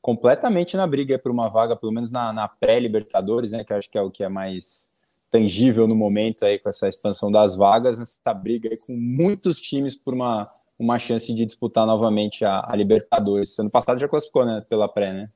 completamente 0.01 0.77
na 0.77 0.85
briga 0.85 1.17
por 1.17 1.31
uma 1.31 1.49
vaga, 1.49 1.75
pelo 1.75 1.91
menos 1.91 2.11
na, 2.11 2.31
na 2.31 2.47
pré-Libertadores, 2.47 3.51
né? 3.51 3.63
Que 3.63 3.73
acho 3.73 3.89
que 3.89 3.97
é 3.97 4.01
o 4.01 4.11
que 4.11 4.23
é 4.23 4.29
mais 4.29 4.91
tangível 5.31 5.87
no 5.87 5.95
momento 5.95 6.45
aí 6.45 6.59
com 6.59 6.69
essa 6.69 6.87
expansão 6.87 7.31
das 7.31 7.55
vagas, 7.55 7.99
essa 7.99 8.33
briga 8.33 8.69
aí 8.69 8.77
com 8.77 8.93
muitos 8.93 9.59
times 9.59 9.95
por 9.95 10.13
uma, 10.13 10.47
uma 10.77 10.97
chance 10.97 11.33
de 11.33 11.45
disputar 11.45 11.85
novamente 11.85 12.45
a, 12.45 12.63
a 12.65 12.75
Libertadores. 12.75 13.57
Ano 13.59 13.71
passado 13.71 13.99
já 13.99 14.07
classificou, 14.07 14.45
né, 14.45 14.63
pela 14.69 14.87
pré, 14.87 15.13
né? 15.13 15.29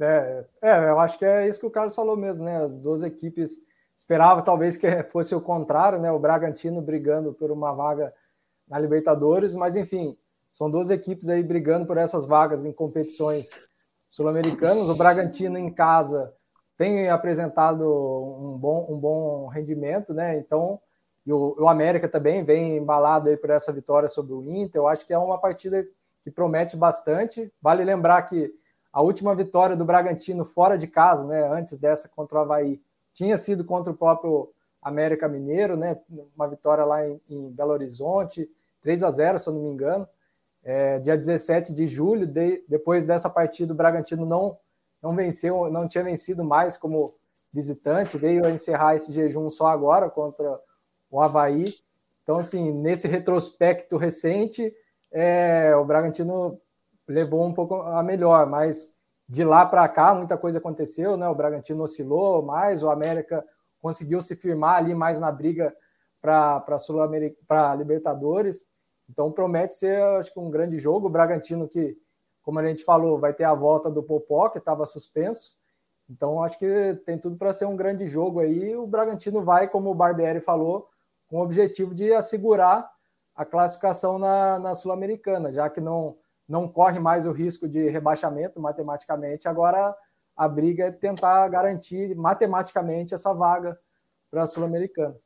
É, 0.00 0.44
é, 0.62 0.90
eu 0.90 0.98
acho 0.98 1.18
que 1.18 1.24
é 1.24 1.46
isso 1.46 1.60
que 1.60 1.66
o 1.66 1.70
Carlos 1.70 1.94
falou 1.94 2.16
mesmo, 2.16 2.44
né? 2.44 2.64
As 2.64 2.76
duas 2.76 3.02
equipes 3.02 3.58
Esperava 3.96 4.42
talvez 4.42 4.76
que 4.76 4.86
fosse 5.10 5.34
o 5.34 5.40
contrário, 5.40 5.98
né? 5.98 6.10
O 6.10 6.18
Bragantino 6.18 6.82
brigando 6.82 7.32
por 7.32 7.50
uma 7.50 7.72
vaga 7.72 8.12
na 8.68 8.78
Libertadores, 8.78 9.54
mas 9.54 9.76
enfim, 9.76 10.16
são 10.52 10.70
duas 10.70 10.90
equipes 10.90 11.28
aí 11.28 11.42
brigando 11.42 11.86
por 11.86 11.96
essas 11.96 12.26
vagas 12.26 12.64
em 12.64 12.72
competições 12.72 13.48
sul-americanas. 14.10 14.88
O 14.88 14.96
Bragantino 14.96 15.58
em 15.58 15.72
casa 15.72 16.32
tem 16.76 17.08
apresentado 17.08 17.84
um 17.84 18.58
bom, 18.58 18.86
um 18.90 18.98
bom 18.98 19.46
rendimento, 19.46 20.12
né? 20.12 20.38
Então, 20.38 20.80
e 21.24 21.32
o, 21.32 21.54
o 21.58 21.68
América 21.68 22.08
também 22.08 22.44
vem 22.44 22.76
embalado 22.76 23.28
aí 23.28 23.36
por 23.36 23.50
essa 23.50 23.72
vitória 23.72 24.08
sobre 24.08 24.32
o 24.32 24.42
Inter. 24.42 24.80
Eu 24.80 24.88
acho 24.88 25.06
que 25.06 25.12
é 25.12 25.18
uma 25.18 25.38
partida 25.38 25.86
que 26.22 26.30
promete 26.30 26.76
bastante. 26.76 27.52
Vale 27.62 27.84
lembrar 27.84 28.22
que 28.22 28.52
a 28.94 29.02
última 29.02 29.34
vitória 29.34 29.74
do 29.74 29.84
Bragantino 29.84 30.44
fora 30.44 30.78
de 30.78 30.86
casa, 30.86 31.26
né? 31.26 31.44
Antes 31.48 31.78
dessa 31.78 32.08
contra 32.08 32.38
o 32.38 32.40
Havaí, 32.42 32.80
tinha 33.12 33.36
sido 33.36 33.64
contra 33.64 33.92
o 33.92 33.96
próprio 33.96 34.52
América 34.80 35.26
Mineiro, 35.26 35.76
né? 35.76 35.98
Uma 36.36 36.46
vitória 36.46 36.84
lá 36.84 37.04
em, 37.04 37.20
em 37.28 37.50
Belo 37.50 37.72
Horizonte. 37.72 38.48
3 38.82 39.02
a 39.02 39.10
0 39.10 39.40
se 39.40 39.48
eu 39.48 39.54
não 39.54 39.62
me 39.62 39.70
engano. 39.70 40.08
É, 40.62 41.00
dia 41.00 41.16
17 41.16 41.74
de 41.74 41.88
julho, 41.88 42.24
de, 42.24 42.64
depois 42.68 43.04
dessa 43.04 43.28
partida, 43.28 43.72
o 43.72 43.76
Bragantino 43.76 44.24
não, 44.24 44.56
não 45.02 45.12
venceu, 45.16 45.68
não 45.72 45.88
tinha 45.88 46.04
vencido 46.04 46.44
mais 46.44 46.76
como 46.76 47.12
visitante, 47.52 48.16
veio 48.16 48.46
a 48.46 48.50
encerrar 48.50 48.94
esse 48.94 49.12
jejum 49.12 49.50
só 49.50 49.66
agora 49.66 50.08
contra 50.08 50.60
o 51.10 51.20
Havaí. 51.20 51.74
Então, 52.22 52.38
assim, 52.38 52.72
nesse 52.72 53.08
retrospecto 53.08 53.96
recente, 53.96 54.72
é, 55.10 55.74
o 55.74 55.84
Bragantino 55.84 56.60
levou 57.06 57.44
um 57.44 57.52
pouco 57.52 57.74
a 57.74 58.02
melhor, 58.02 58.48
mas 58.50 58.96
de 59.28 59.44
lá 59.44 59.64
para 59.64 59.88
cá 59.88 60.14
muita 60.14 60.36
coisa 60.36 60.58
aconteceu, 60.58 61.16
né? 61.16 61.28
O 61.28 61.34
Bragantino 61.34 61.82
oscilou 61.82 62.42
mais, 62.42 62.82
o 62.82 62.90
América 62.90 63.44
conseguiu 63.80 64.20
se 64.20 64.36
firmar 64.36 64.76
ali 64.76 64.94
mais 64.94 65.20
na 65.20 65.30
briga 65.30 65.74
para 66.20 66.60
para 67.46 67.74
Libertadores. 67.74 68.66
Então 69.08 69.30
promete 69.30 69.74
ser, 69.74 70.02
acho 70.02 70.32
que 70.32 70.40
um 70.40 70.50
grande 70.50 70.78
jogo. 70.78 71.06
O 71.06 71.10
Bragantino 71.10 71.68
que, 71.68 71.96
como 72.42 72.58
a 72.58 72.66
gente 72.66 72.84
falou, 72.84 73.18
vai 73.18 73.34
ter 73.34 73.44
a 73.44 73.54
volta 73.54 73.90
do 73.90 74.02
Popó 74.02 74.48
que 74.48 74.58
estava 74.58 74.86
suspenso. 74.86 75.52
Então 76.08 76.42
acho 76.42 76.58
que 76.58 76.94
tem 77.04 77.18
tudo 77.18 77.36
para 77.36 77.52
ser 77.52 77.66
um 77.66 77.76
grande 77.76 78.06
jogo 78.06 78.40
aí. 78.40 78.74
O 78.76 78.86
Bragantino 78.86 79.42
vai, 79.42 79.68
como 79.68 79.90
o 79.90 79.94
Barbieri 79.94 80.40
falou, 80.40 80.88
com 81.26 81.38
o 81.38 81.42
objetivo 81.42 81.94
de 81.94 82.12
assegurar 82.12 82.90
a 83.34 83.44
classificação 83.44 84.18
na, 84.18 84.58
na 84.58 84.74
Sul-Americana, 84.74 85.52
já 85.52 85.68
que 85.68 85.80
não 85.80 86.16
não 86.48 86.68
corre 86.68 86.98
mais 86.98 87.26
o 87.26 87.32
risco 87.32 87.68
de 87.68 87.88
rebaixamento 87.88 88.60
matematicamente. 88.60 89.48
Agora 89.48 89.94
a 90.36 90.48
briga 90.48 90.86
é 90.86 90.90
tentar 90.90 91.48
garantir 91.48 92.14
matematicamente 92.14 93.14
essa 93.14 93.32
vaga 93.32 93.78
para 94.30 94.42
a 94.42 94.46
Sul-Americana. 94.46 95.16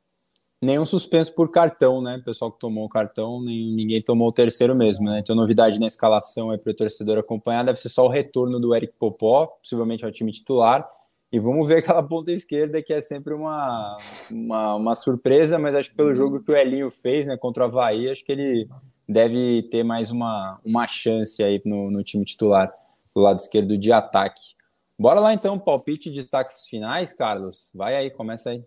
Nenhum 0.61 0.85
suspenso 0.85 1.33
por 1.33 1.49
cartão, 1.49 2.01
né? 2.01 2.17
O 2.17 2.23
pessoal 2.23 2.51
que 2.51 2.59
tomou 2.59 2.85
o 2.85 2.89
cartão, 2.89 3.41
nem, 3.41 3.73
ninguém 3.73 4.01
tomou 4.01 4.27
o 4.27 4.31
terceiro 4.31 4.75
mesmo, 4.75 5.09
né? 5.09 5.19
Então, 5.19 5.33
novidade 5.33 5.79
na 5.79 5.87
escalação 5.87 6.51
aí 6.51 6.57
para 6.57 6.71
o 6.71 6.75
torcedor 6.75 7.17
acompanhar 7.17 7.63
deve 7.63 7.79
ser 7.79 7.87
só 7.87 8.05
o 8.05 8.09
retorno 8.09 8.59
do 8.59 8.75
Eric 8.75 8.93
Popó, 8.99 9.47
possivelmente 9.47 10.03
ao 10.03 10.11
time 10.11 10.33
titular. 10.33 10.87
E 11.31 11.39
vamos 11.39 11.65
ver 11.65 11.77
aquela 11.79 12.03
ponta 12.03 12.31
esquerda 12.33 12.83
que 12.83 12.91
é 12.91 12.99
sempre 12.99 13.33
uma, 13.33 13.97
uma, 14.29 14.75
uma 14.75 14.95
surpresa, 14.95 15.57
mas 15.57 15.73
acho 15.73 15.91
que 15.91 15.95
pelo 15.95 16.13
jogo 16.13 16.43
que 16.43 16.51
o 16.51 16.55
Elinho 16.55 16.91
fez 16.91 17.25
né, 17.25 17.37
contra 17.37 17.63
o 17.63 17.67
Havaí, 17.67 18.09
acho 18.09 18.25
que 18.25 18.31
ele 18.33 18.67
deve 19.09 19.63
ter 19.71 19.83
mais 19.83 20.11
uma, 20.11 20.59
uma 20.63 20.87
chance 20.87 21.43
aí 21.43 21.59
no, 21.65 21.89
no 21.89 22.03
time 22.03 22.23
titular, 22.23 22.71
do 23.15 23.21
lado 23.21 23.39
esquerdo 23.39 23.75
de 23.75 23.91
ataque. 23.91 24.55
Bora 24.99 25.19
lá 25.19 25.33
então, 25.33 25.57
palpite 25.57 26.11
de 26.11 26.21
destaques 26.21 26.67
finais, 26.67 27.11
Carlos. 27.11 27.71
Vai 27.73 27.95
aí, 27.95 28.11
começa 28.11 28.51
aí. 28.51 28.63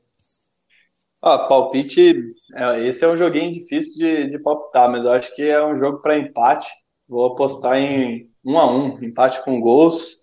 Ah, 1.23 1.39
palpite, 1.39 2.35
é, 2.57 2.87
esse 2.87 3.05
é 3.05 3.09
um 3.09 3.17
joguinho 3.17 3.53
difícil 3.53 3.99
de, 3.99 4.31
de 4.31 4.39
palpitar, 4.41 4.91
mas 4.91 5.05
eu 5.05 5.13
acho 5.13 5.35
que 5.37 5.43
é 5.43 5.65
um 5.65 5.77
jogo 5.77 5.99
para 5.99 6.19
empate. 6.19 6.69
Vou 7.09 7.27
apostar 7.27 7.79
em 7.79 8.29
um 8.45 8.59
a 8.59 8.69
um, 8.69 9.01
empate 9.01 9.45
com 9.45 9.61
gols. 9.61 10.17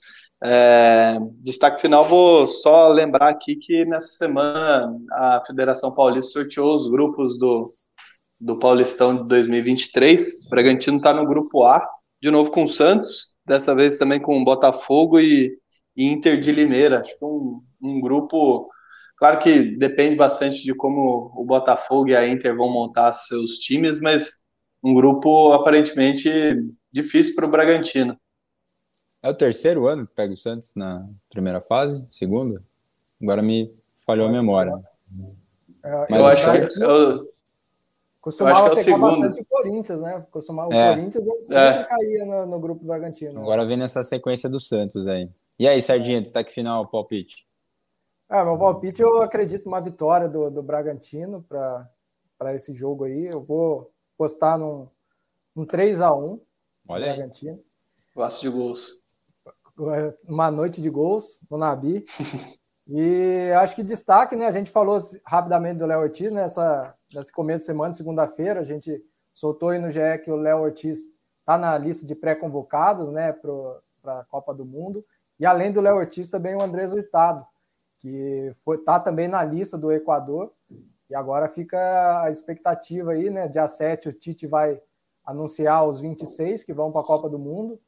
É, 0.43 1.17
destaque 1.41 1.81
final, 1.81 2.03
vou 2.03 2.45
só 2.47 2.89
lembrar 2.89 3.29
aqui 3.29 3.55
que 3.55 3.85
nessa 3.85 4.07
semana 4.07 4.93
a 5.11 5.43
Federação 5.45 5.93
Paulista 5.93 6.31
sorteou 6.31 6.75
os 6.75 6.87
grupos 6.87 7.37
do, 7.37 7.63
do 8.41 8.59
Paulistão 8.59 9.23
de 9.23 9.29
2023. 9.29 10.45
O 10.45 10.49
Bragantino 10.49 10.97
está 10.97 11.13
no 11.13 11.25
grupo 11.25 11.63
A, 11.63 11.87
de 12.21 12.29
novo 12.31 12.51
com 12.51 12.63
o 12.63 12.67
Santos, 12.67 13.35
dessa 13.45 13.75
vez 13.75 13.97
também 13.97 14.19
com 14.19 14.39
o 14.39 14.43
Botafogo 14.43 15.19
e, 15.19 15.57
e 15.95 16.05
Inter 16.05 16.39
de 16.39 16.51
Limeira. 16.51 16.99
Acho 16.99 17.17
que 17.17 17.25
um, 17.25 17.61
um 17.81 18.01
grupo 18.01 18.69
Claro 19.19 19.39
que 19.39 19.75
depende 19.75 20.15
bastante 20.15 20.63
de 20.63 20.73
como 20.73 21.29
o 21.35 21.43
Botafogo 21.43 22.07
e 22.07 22.15
a 22.15 22.25
Inter 22.25 22.55
vão 22.55 22.71
montar 22.71 23.11
seus 23.11 23.57
times, 23.57 23.99
mas 23.99 24.39
um 24.81 24.93
grupo 24.93 25.51
aparentemente 25.51 26.29
difícil 26.89 27.35
para 27.35 27.45
o 27.45 27.49
Bragantino. 27.49 28.17
É 29.21 29.29
o 29.29 29.33
terceiro 29.33 29.87
ano 29.87 30.07
que 30.07 30.15
pega 30.15 30.33
o 30.33 30.37
Santos 30.37 30.73
na 30.73 31.05
primeira 31.29 31.59
fase? 31.59 32.07
Segunda? 32.09 32.63
Agora 33.21 33.41
me 33.41 33.69
falhou 34.05 34.27
a 34.27 34.31
memória. 34.31 34.73
É, 35.83 36.05
mas 36.09 36.19
eu 36.19 36.25
acho 36.25 36.77
que 36.77 36.83
eu, 36.85 37.29
Costumava 38.29 38.67
eu 38.67 38.73
acho 38.73 38.83
que 38.83 38.89
é 38.91 38.93
o 38.93 38.97
pegar 38.97 39.07
segundo. 39.07 39.21
bastante 39.21 39.41
o 39.41 39.45
Corinthians, 39.45 40.01
né? 40.01 40.25
Costumava 40.29 40.73
é. 40.73 40.91
o 40.91 40.95
Corinthians 40.95 41.25
sempre 41.39 41.57
é. 41.57 41.83
caía 41.83 42.25
no, 42.25 42.45
no, 42.45 42.59
grupo 42.59 42.83
do 42.83 42.87
Bragantino. 42.87 43.39
Agora 43.39 43.65
vem 43.65 43.77
nessa 43.77 44.03
sequência 44.03 44.47
do 44.47 44.61
Santos 44.61 45.07
aí. 45.07 45.27
E 45.57 45.67
aí, 45.67 45.81
Sardinha, 45.81 46.21
destaque 46.21 46.53
final, 46.53 46.87
palpite? 46.87 47.47
Ah, 48.29 48.45
meu 48.45 48.55
palpite, 48.57 49.01
eu 49.01 49.23
acredito 49.23 49.65
uma 49.65 49.81
vitória 49.81 50.29
do, 50.29 50.51
do 50.51 50.61
Bragantino 50.61 51.43
para 51.49 52.53
esse 52.53 52.71
jogo 52.75 53.05
aí. 53.05 53.25
Eu 53.25 53.41
vou 53.41 53.91
postar 54.15 54.59
num, 54.59 54.87
num 55.55 55.65
3x1 55.65 56.39
Olha 56.87 57.07
Bragantino. 57.07 57.59
Gosto 58.15 58.41
de 58.41 58.49
gols. 58.49 59.01
Uma 60.27 60.51
noite 60.51 60.81
de 60.81 60.89
gols 60.89 61.41
no 61.49 61.57
Nabi. 61.57 62.05
e 62.87 63.51
acho 63.59 63.75
que 63.75 63.83
destaque, 63.83 64.35
né? 64.35 64.45
A 64.45 64.51
gente 64.51 64.69
falou 64.69 64.99
rapidamente 65.25 65.79
do 65.79 65.87
Léo 65.87 66.01
Ortiz 66.01 66.31
nessa, 66.31 66.95
nesse 67.13 67.31
começo 67.31 67.63
de 67.63 67.67
semana, 67.67 67.93
segunda-feira. 67.93 68.59
A 68.59 68.63
gente 68.63 69.03
soltou 69.33 69.69
aí 69.69 69.79
no 69.79 69.91
GE 69.91 70.19
que 70.23 70.31
o 70.31 70.35
Léo 70.35 70.59
Ortiz 70.59 70.99
está 71.39 71.57
na 71.57 71.77
lista 71.77 72.05
de 72.05 72.15
pré-convocados, 72.15 73.09
né, 73.11 73.33
para 73.33 74.19
a 74.19 74.25
Copa 74.25 74.53
do 74.53 74.65
Mundo. 74.65 75.05
E 75.39 75.45
além 75.45 75.71
do 75.71 75.81
Léo 75.81 75.95
Ortiz, 75.95 76.29
também 76.29 76.55
o 76.55 76.61
Andrés 76.61 76.91
Hurtado 76.93 77.45
que 77.99 78.53
está 78.71 78.99
também 78.99 79.27
na 79.27 79.43
lista 79.43 79.77
do 79.77 79.91
Equador. 79.91 80.51
E 81.09 81.15
agora 81.15 81.47
fica 81.47 82.23
a 82.23 82.29
expectativa 82.29 83.11
aí, 83.11 83.29
né? 83.29 83.47
Dia 83.47 83.67
7 83.67 84.09
o 84.09 84.13
Tite 84.13 84.47
vai 84.47 84.81
anunciar 85.23 85.85
os 85.85 85.99
26 85.99 86.63
que 86.63 86.73
vão 86.73 86.91
para 86.91 87.01
a 87.01 87.05
Copa 87.05 87.29
do 87.29 87.37
Mundo. 87.37 87.79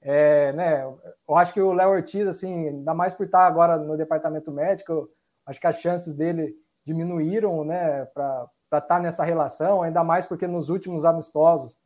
É, 0.00 0.52
né, 0.52 0.84
eu 1.28 1.36
acho 1.36 1.52
que 1.52 1.60
o 1.60 1.72
Léo 1.72 1.90
Ortiz, 1.90 2.28
assim, 2.28 2.68
ainda 2.68 2.94
mais 2.94 3.12
por 3.12 3.26
estar 3.26 3.46
agora 3.46 3.76
no 3.76 3.96
departamento 3.96 4.52
médico, 4.52 5.10
acho 5.44 5.60
que 5.60 5.66
as 5.66 5.80
chances 5.80 6.14
dele 6.14 6.54
diminuíram, 6.86 7.64
né, 7.64 8.04
para 8.06 8.46
estar 8.64 8.80
tá 8.80 8.98
nessa 9.00 9.24
relação, 9.24 9.82
ainda 9.82 10.04
mais 10.04 10.24
porque 10.24 10.46
nos 10.46 10.68
últimos 10.68 11.04
amistosos, 11.04 11.80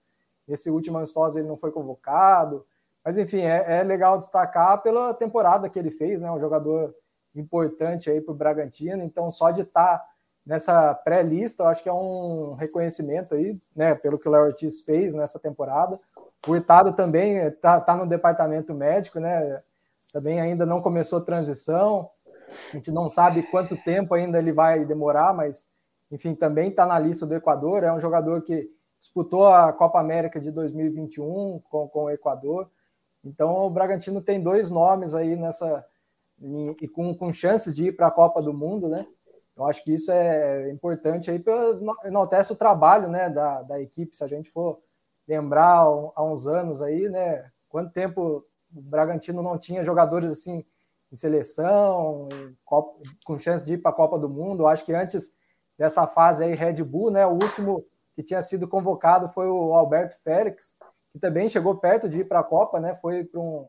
esse 0.46 0.70
último 0.70 0.98
amistoso 0.98 1.38
ele 1.38 1.48
não 1.48 1.56
foi 1.56 1.72
convocado, 1.72 2.66
mas 3.02 3.16
enfim, 3.16 3.40
é, 3.40 3.78
é 3.78 3.82
legal 3.82 4.18
destacar 4.18 4.82
pela 4.82 5.14
temporada 5.14 5.70
que 5.70 5.78
ele 5.78 5.90
fez, 5.90 6.20
né, 6.20 6.30
um 6.30 6.38
jogador 6.38 6.94
importante 7.34 8.10
aí 8.10 8.20
para 8.20 8.32
o 8.32 8.36
Bragantino. 8.36 9.02
Então, 9.02 9.30
só 9.30 9.50
de 9.50 9.62
estar 9.62 9.98
tá 9.98 10.06
nessa 10.44 10.94
pré-lista, 10.94 11.62
eu 11.62 11.68
acho 11.68 11.82
que 11.82 11.88
é 11.88 11.92
um 11.92 12.54
reconhecimento 12.54 13.34
aí, 13.34 13.52
né, 13.74 13.94
pelo 13.94 14.20
que 14.20 14.28
o 14.28 14.30
Léo 14.30 14.44
Ortiz 14.44 14.82
fez 14.82 15.14
nessa 15.14 15.38
temporada. 15.38 15.98
O 16.46 16.52
Hurtado 16.52 16.92
também 16.92 17.36
está 17.38 17.80
tá 17.80 17.96
no 17.96 18.06
departamento 18.06 18.74
médico, 18.74 19.18
né? 19.18 19.62
Também 20.12 20.40
ainda 20.40 20.64
não 20.64 20.78
começou 20.78 21.18
a 21.18 21.24
transição. 21.24 22.10
A 22.72 22.76
gente 22.76 22.90
não 22.90 23.08
sabe 23.08 23.42
quanto 23.50 23.76
tempo 23.76 24.14
ainda 24.14 24.38
ele 24.38 24.52
vai 24.52 24.84
demorar, 24.84 25.34
mas 25.34 25.68
enfim, 26.10 26.34
também 26.34 26.70
está 26.70 26.84
na 26.84 26.98
lista 26.98 27.26
do 27.26 27.34
Equador. 27.34 27.84
É 27.84 27.92
um 27.92 28.00
jogador 28.00 28.42
que 28.42 28.70
disputou 28.98 29.46
a 29.48 29.72
Copa 29.72 30.00
América 30.00 30.40
de 30.40 30.50
2021 30.50 31.60
com, 31.70 31.88
com 31.88 32.04
o 32.04 32.10
Equador. 32.10 32.68
Então, 33.24 33.66
o 33.66 33.70
Bragantino 33.70 34.20
tem 34.20 34.42
dois 34.42 34.70
nomes 34.70 35.14
aí 35.14 35.36
nessa, 35.36 35.84
e, 36.40 36.88
com, 36.88 37.14
com 37.14 37.32
chances 37.32 37.74
de 37.74 37.86
ir 37.86 37.92
para 37.92 38.08
a 38.08 38.10
Copa 38.10 38.42
do 38.42 38.52
Mundo, 38.52 38.88
né? 38.88 39.06
Eu 39.56 39.66
acho 39.66 39.84
que 39.84 39.92
isso 39.92 40.10
é 40.10 40.70
importante 40.70 41.30
aí, 41.30 41.42
enaltece 42.04 42.52
o 42.52 42.56
trabalho 42.56 43.08
né, 43.08 43.28
da, 43.28 43.62
da 43.62 43.80
equipe, 43.80 44.16
se 44.16 44.24
a 44.24 44.26
gente 44.26 44.50
for 44.50 44.80
lembrar 45.28 45.80
há 45.80 46.24
uns 46.24 46.46
anos 46.46 46.80
aí, 46.80 47.08
né? 47.08 47.50
Quanto 47.68 47.92
tempo 47.92 48.44
o 48.74 48.80
Bragantino 48.80 49.42
não 49.42 49.58
tinha 49.58 49.84
jogadores 49.84 50.32
assim 50.32 50.64
em 51.12 51.16
seleção, 51.16 52.28
em 52.32 52.56
Copa, 52.64 53.00
com 53.24 53.38
chance 53.38 53.64
de 53.64 53.74
ir 53.74 53.78
para 53.78 53.90
a 53.90 53.94
Copa 53.94 54.18
do 54.18 54.28
Mundo. 54.28 54.62
Eu 54.62 54.68
acho 54.68 54.84
que 54.84 54.92
antes 54.92 55.32
dessa 55.78 56.06
fase 56.06 56.44
aí, 56.44 56.54
Red 56.54 56.82
Bull, 56.84 57.10
né? 57.10 57.26
O 57.26 57.32
último 57.32 57.84
que 58.14 58.22
tinha 58.22 58.42
sido 58.42 58.68
convocado 58.68 59.28
foi 59.28 59.48
o 59.48 59.74
Alberto 59.74 60.16
Félix, 60.22 60.76
que 61.12 61.18
também 61.18 61.48
chegou 61.48 61.76
perto 61.76 62.08
de 62.08 62.20
ir 62.20 62.28
para 62.28 62.40
a 62.40 62.44
Copa, 62.44 62.78
né? 62.78 62.94
Foi 62.94 63.24
para 63.24 63.40
um 63.40 63.66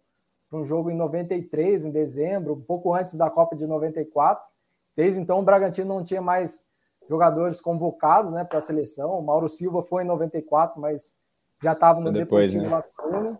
um 0.58 0.66
jogo 0.66 0.92
em 0.92 0.96
93, 0.96 1.86
em 1.86 1.92
dezembro, 1.92 2.54
um 2.54 2.62
pouco 2.62 2.94
antes 2.94 3.16
da 3.16 3.30
Copa 3.30 3.56
de 3.56 3.66
94. 3.66 4.50
Desde 4.96 5.20
então, 5.20 5.40
o 5.40 5.44
Bragantino 5.44 5.88
não 5.88 6.04
tinha 6.04 6.22
mais 6.22 6.66
jogadores 7.08 7.62
convocados 7.62 8.34
né, 8.34 8.44
para 8.44 8.58
a 8.58 8.62
seleção. 8.62 9.18
O 9.18 9.24
Mauro 9.24 9.48
Silva 9.48 9.82
foi 9.82 10.04
em 10.04 10.08
94, 10.08 10.80
mas 10.80 11.16
já 11.62 11.74
estava 11.74 12.00
no 12.00 12.12
depois, 12.12 12.54
Deportivo 12.54 12.76
né? 12.76 13.38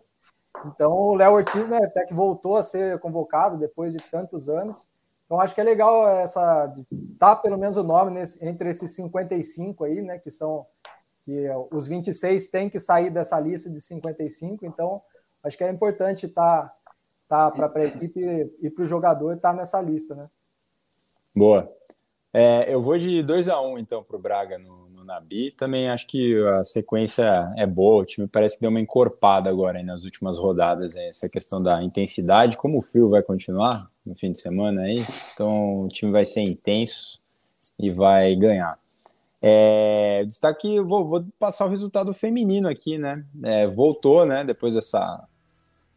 Então, 0.66 0.92
o 0.92 1.14
Léo 1.14 1.32
Ortiz, 1.32 1.68
né, 1.68 1.78
até 1.78 2.04
que 2.04 2.14
voltou 2.14 2.56
a 2.56 2.62
ser 2.62 2.98
convocado 2.98 3.56
depois 3.56 3.92
de 3.92 3.98
tantos 3.98 4.48
anos. 4.48 4.88
Então, 5.26 5.40
acho 5.40 5.54
que 5.54 5.60
é 5.60 5.64
legal 5.64 6.08
essa 6.08 6.72
tá 7.18 7.34
pelo 7.34 7.58
menos 7.58 7.76
o 7.76 7.82
nome 7.82 8.10
nesse, 8.10 8.44
entre 8.44 8.68
esses 8.68 8.94
55 8.94 9.84
aí, 9.84 10.02
né, 10.02 10.18
que 10.18 10.30
são 10.30 10.66
que 11.24 11.46
os 11.70 11.86
26 11.86 12.48
têm 12.48 12.68
que 12.68 12.80
sair 12.80 13.08
dessa 13.08 13.38
lista 13.38 13.70
de 13.70 13.80
55. 13.80 14.66
Então, 14.66 15.00
acho 15.42 15.56
que 15.56 15.62
é 15.62 15.70
importante 15.70 16.26
estar 16.26 16.66
tá 17.28 17.50
tá, 17.50 17.50
para 17.50 17.82
a 17.82 17.86
equipe 17.86 18.20
e 18.60 18.68
para 18.68 18.84
o 18.84 18.86
jogador 18.86 19.36
estar 19.36 19.52
tá 19.52 19.56
nessa 19.56 19.80
lista, 19.80 20.14
né? 20.14 20.28
Boa. 21.34 21.72
É, 22.32 22.72
eu 22.72 22.82
vou 22.82 22.98
de 22.98 23.22
2 23.22 23.48
a 23.48 23.60
1 23.60 23.72
um, 23.72 23.78
então 23.78 24.02
para 24.02 24.16
o 24.16 24.20
Braga 24.20 24.58
no, 24.58 24.81
no, 25.02 25.06
Nabi. 25.06 25.50
Também 25.52 25.90
acho 25.90 26.06
que 26.06 26.40
a 26.46 26.64
sequência 26.64 27.52
é 27.56 27.66
boa, 27.66 28.02
o 28.02 28.06
time 28.06 28.26
parece 28.26 28.56
que 28.56 28.60
deu 28.60 28.70
uma 28.70 28.80
encorpada 28.80 29.50
agora 29.50 29.78
hein, 29.78 29.84
nas 29.84 30.04
últimas 30.04 30.38
rodadas, 30.38 30.96
hein, 30.96 31.08
essa 31.08 31.28
questão 31.28 31.62
da 31.62 31.82
intensidade, 31.82 32.56
como 32.56 32.78
o 32.78 32.82
fio 32.82 33.10
vai 33.10 33.22
continuar 33.22 33.90
no 34.04 34.14
fim 34.14 34.32
de 34.32 34.38
semana 34.38 34.82
aí, 34.82 35.04
então 35.32 35.82
o 35.82 35.88
time 35.88 36.10
vai 36.10 36.24
ser 36.24 36.42
intenso 36.42 37.20
e 37.78 37.90
vai 37.90 38.34
ganhar. 38.34 38.78
É, 39.40 40.24
destaque, 40.24 40.80
vou, 40.80 41.04
vou 41.04 41.24
passar 41.38 41.66
o 41.66 41.68
resultado 41.68 42.14
feminino 42.14 42.68
aqui, 42.68 42.96
né? 42.96 43.24
É, 43.42 43.66
voltou, 43.66 44.24
né? 44.24 44.44
Depois 44.44 44.74
dessa 44.74 45.26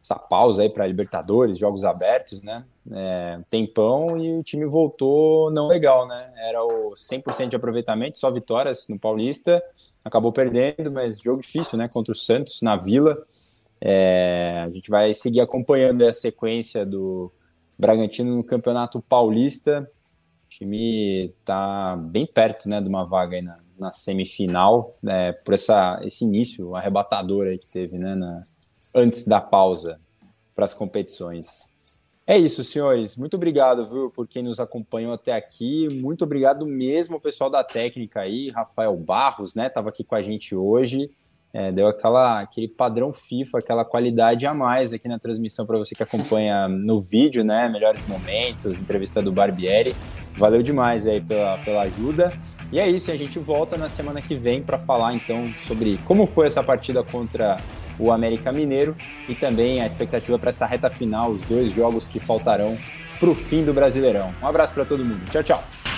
essa 0.02 0.16
pausa 0.16 0.62
aí 0.62 0.72
para 0.72 0.86
Libertadores, 0.86 1.58
jogos 1.58 1.84
abertos, 1.84 2.40
né? 2.40 2.64
É, 2.92 3.40
tempão 3.50 4.16
e 4.16 4.38
o 4.38 4.42
time 4.42 4.64
voltou 4.64 5.50
não 5.50 5.66
legal, 5.66 6.06
né? 6.06 6.32
Era 6.36 6.64
o 6.64 6.90
100% 6.90 7.48
de 7.48 7.56
aproveitamento, 7.56 8.18
só 8.18 8.30
vitórias 8.30 8.86
no 8.88 8.98
Paulista, 8.98 9.62
acabou 10.04 10.32
perdendo, 10.32 10.92
mas 10.92 11.18
jogo 11.18 11.42
difícil, 11.42 11.76
né? 11.76 11.88
Contra 11.92 12.12
o 12.12 12.16
Santos 12.16 12.62
na 12.62 12.76
Vila. 12.76 13.16
É, 13.80 14.62
a 14.64 14.70
gente 14.70 14.90
vai 14.90 15.12
seguir 15.12 15.40
acompanhando 15.40 16.06
a 16.06 16.12
sequência 16.12 16.86
do 16.86 17.32
Bragantino 17.78 18.36
no 18.36 18.44
Campeonato 18.44 19.02
Paulista. 19.02 19.90
O 20.46 20.48
time 20.48 21.26
está 21.26 21.96
bem 21.96 22.26
perto, 22.26 22.68
né, 22.68 22.78
de 22.80 22.88
uma 22.88 23.04
vaga 23.04 23.36
aí 23.36 23.42
na, 23.42 23.58
na 23.78 23.92
semifinal, 23.92 24.92
né, 25.02 25.32
por 25.44 25.54
essa, 25.54 26.00
esse 26.02 26.24
início 26.24 26.74
arrebatador 26.74 27.48
aí 27.48 27.58
que 27.58 27.70
teve, 27.70 27.98
né, 27.98 28.14
na, 28.14 28.36
antes 28.94 29.26
da 29.26 29.40
pausa 29.40 30.00
para 30.54 30.64
as 30.64 30.72
competições. 30.72 31.75
É 32.26 32.36
isso, 32.36 32.64
senhores. 32.64 33.16
Muito 33.16 33.34
obrigado, 33.36 33.88
viu, 33.88 34.10
por 34.10 34.26
quem 34.26 34.42
nos 34.42 34.58
acompanhou 34.58 35.12
até 35.12 35.32
aqui. 35.32 35.86
Muito 35.92 36.24
obrigado 36.24 36.66
mesmo, 36.66 37.20
pessoal 37.20 37.48
da 37.48 37.62
técnica 37.62 38.20
aí, 38.20 38.50
Rafael 38.50 38.96
Barros, 38.96 39.54
né? 39.54 39.68
Tava 39.68 39.90
aqui 39.90 40.02
com 40.02 40.16
a 40.16 40.22
gente 40.22 40.52
hoje. 40.52 41.08
É, 41.52 41.70
deu 41.70 41.86
aquela, 41.86 42.40
aquele 42.40 42.66
padrão 42.66 43.12
FIFA, 43.12 43.58
aquela 43.58 43.84
qualidade 43.84 44.44
a 44.44 44.52
mais 44.52 44.92
aqui 44.92 45.06
na 45.06 45.20
transmissão 45.20 45.64
para 45.64 45.78
você 45.78 45.94
que 45.94 46.02
acompanha 46.02 46.66
no 46.66 47.00
vídeo, 47.00 47.44
né? 47.44 47.68
Melhores 47.68 48.04
momentos, 48.08 48.80
entrevista 48.80 49.22
do 49.22 49.30
Barbieri. 49.30 49.94
Valeu 50.36 50.64
demais 50.64 51.06
aí 51.06 51.20
pela, 51.20 51.58
pela 51.58 51.82
ajuda. 51.82 52.32
E 52.72 52.80
é 52.80 52.90
isso, 52.90 53.12
a 53.12 53.16
gente 53.16 53.38
volta 53.38 53.78
na 53.78 53.88
semana 53.88 54.20
que 54.20 54.34
vem 54.34 54.60
para 54.60 54.80
falar 54.80 55.14
então 55.14 55.48
sobre 55.64 55.98
como 55.98 56.26
foi 56.26 56.46
essa 56.46 56.62
partida 56.62 57.04
contra 57.04 57.56
o 57.98 58.12
América 58.12 58.52
Mineiro 58.52 58.96
e 59.28 59.34
também 59.34 59.80
a 59.80 59.86
expectativa 59.86 60.38
para 60.38 60.50
essa 60.50 60.66
reta 60.66 60.90
final, 60.90 61.30
os 61.30 61.42
dois 61.42 61.70
jogos 61.72 62.06
que 62.08 62.20
faltarão 62.20 62.76
para 63.18 63.30
o 63.30 63.34
fim 63.34 63.64
do 63.64 63.72
Brasileirão. 63.72 64.34
Um 64.42 64.46
abraço 64.46 64.74
para 64.74 64.84
todo 64.84 65.04
mundo. 65.04 65.24
Tchau, 65.30 65.42
tchau. 65.42 65.95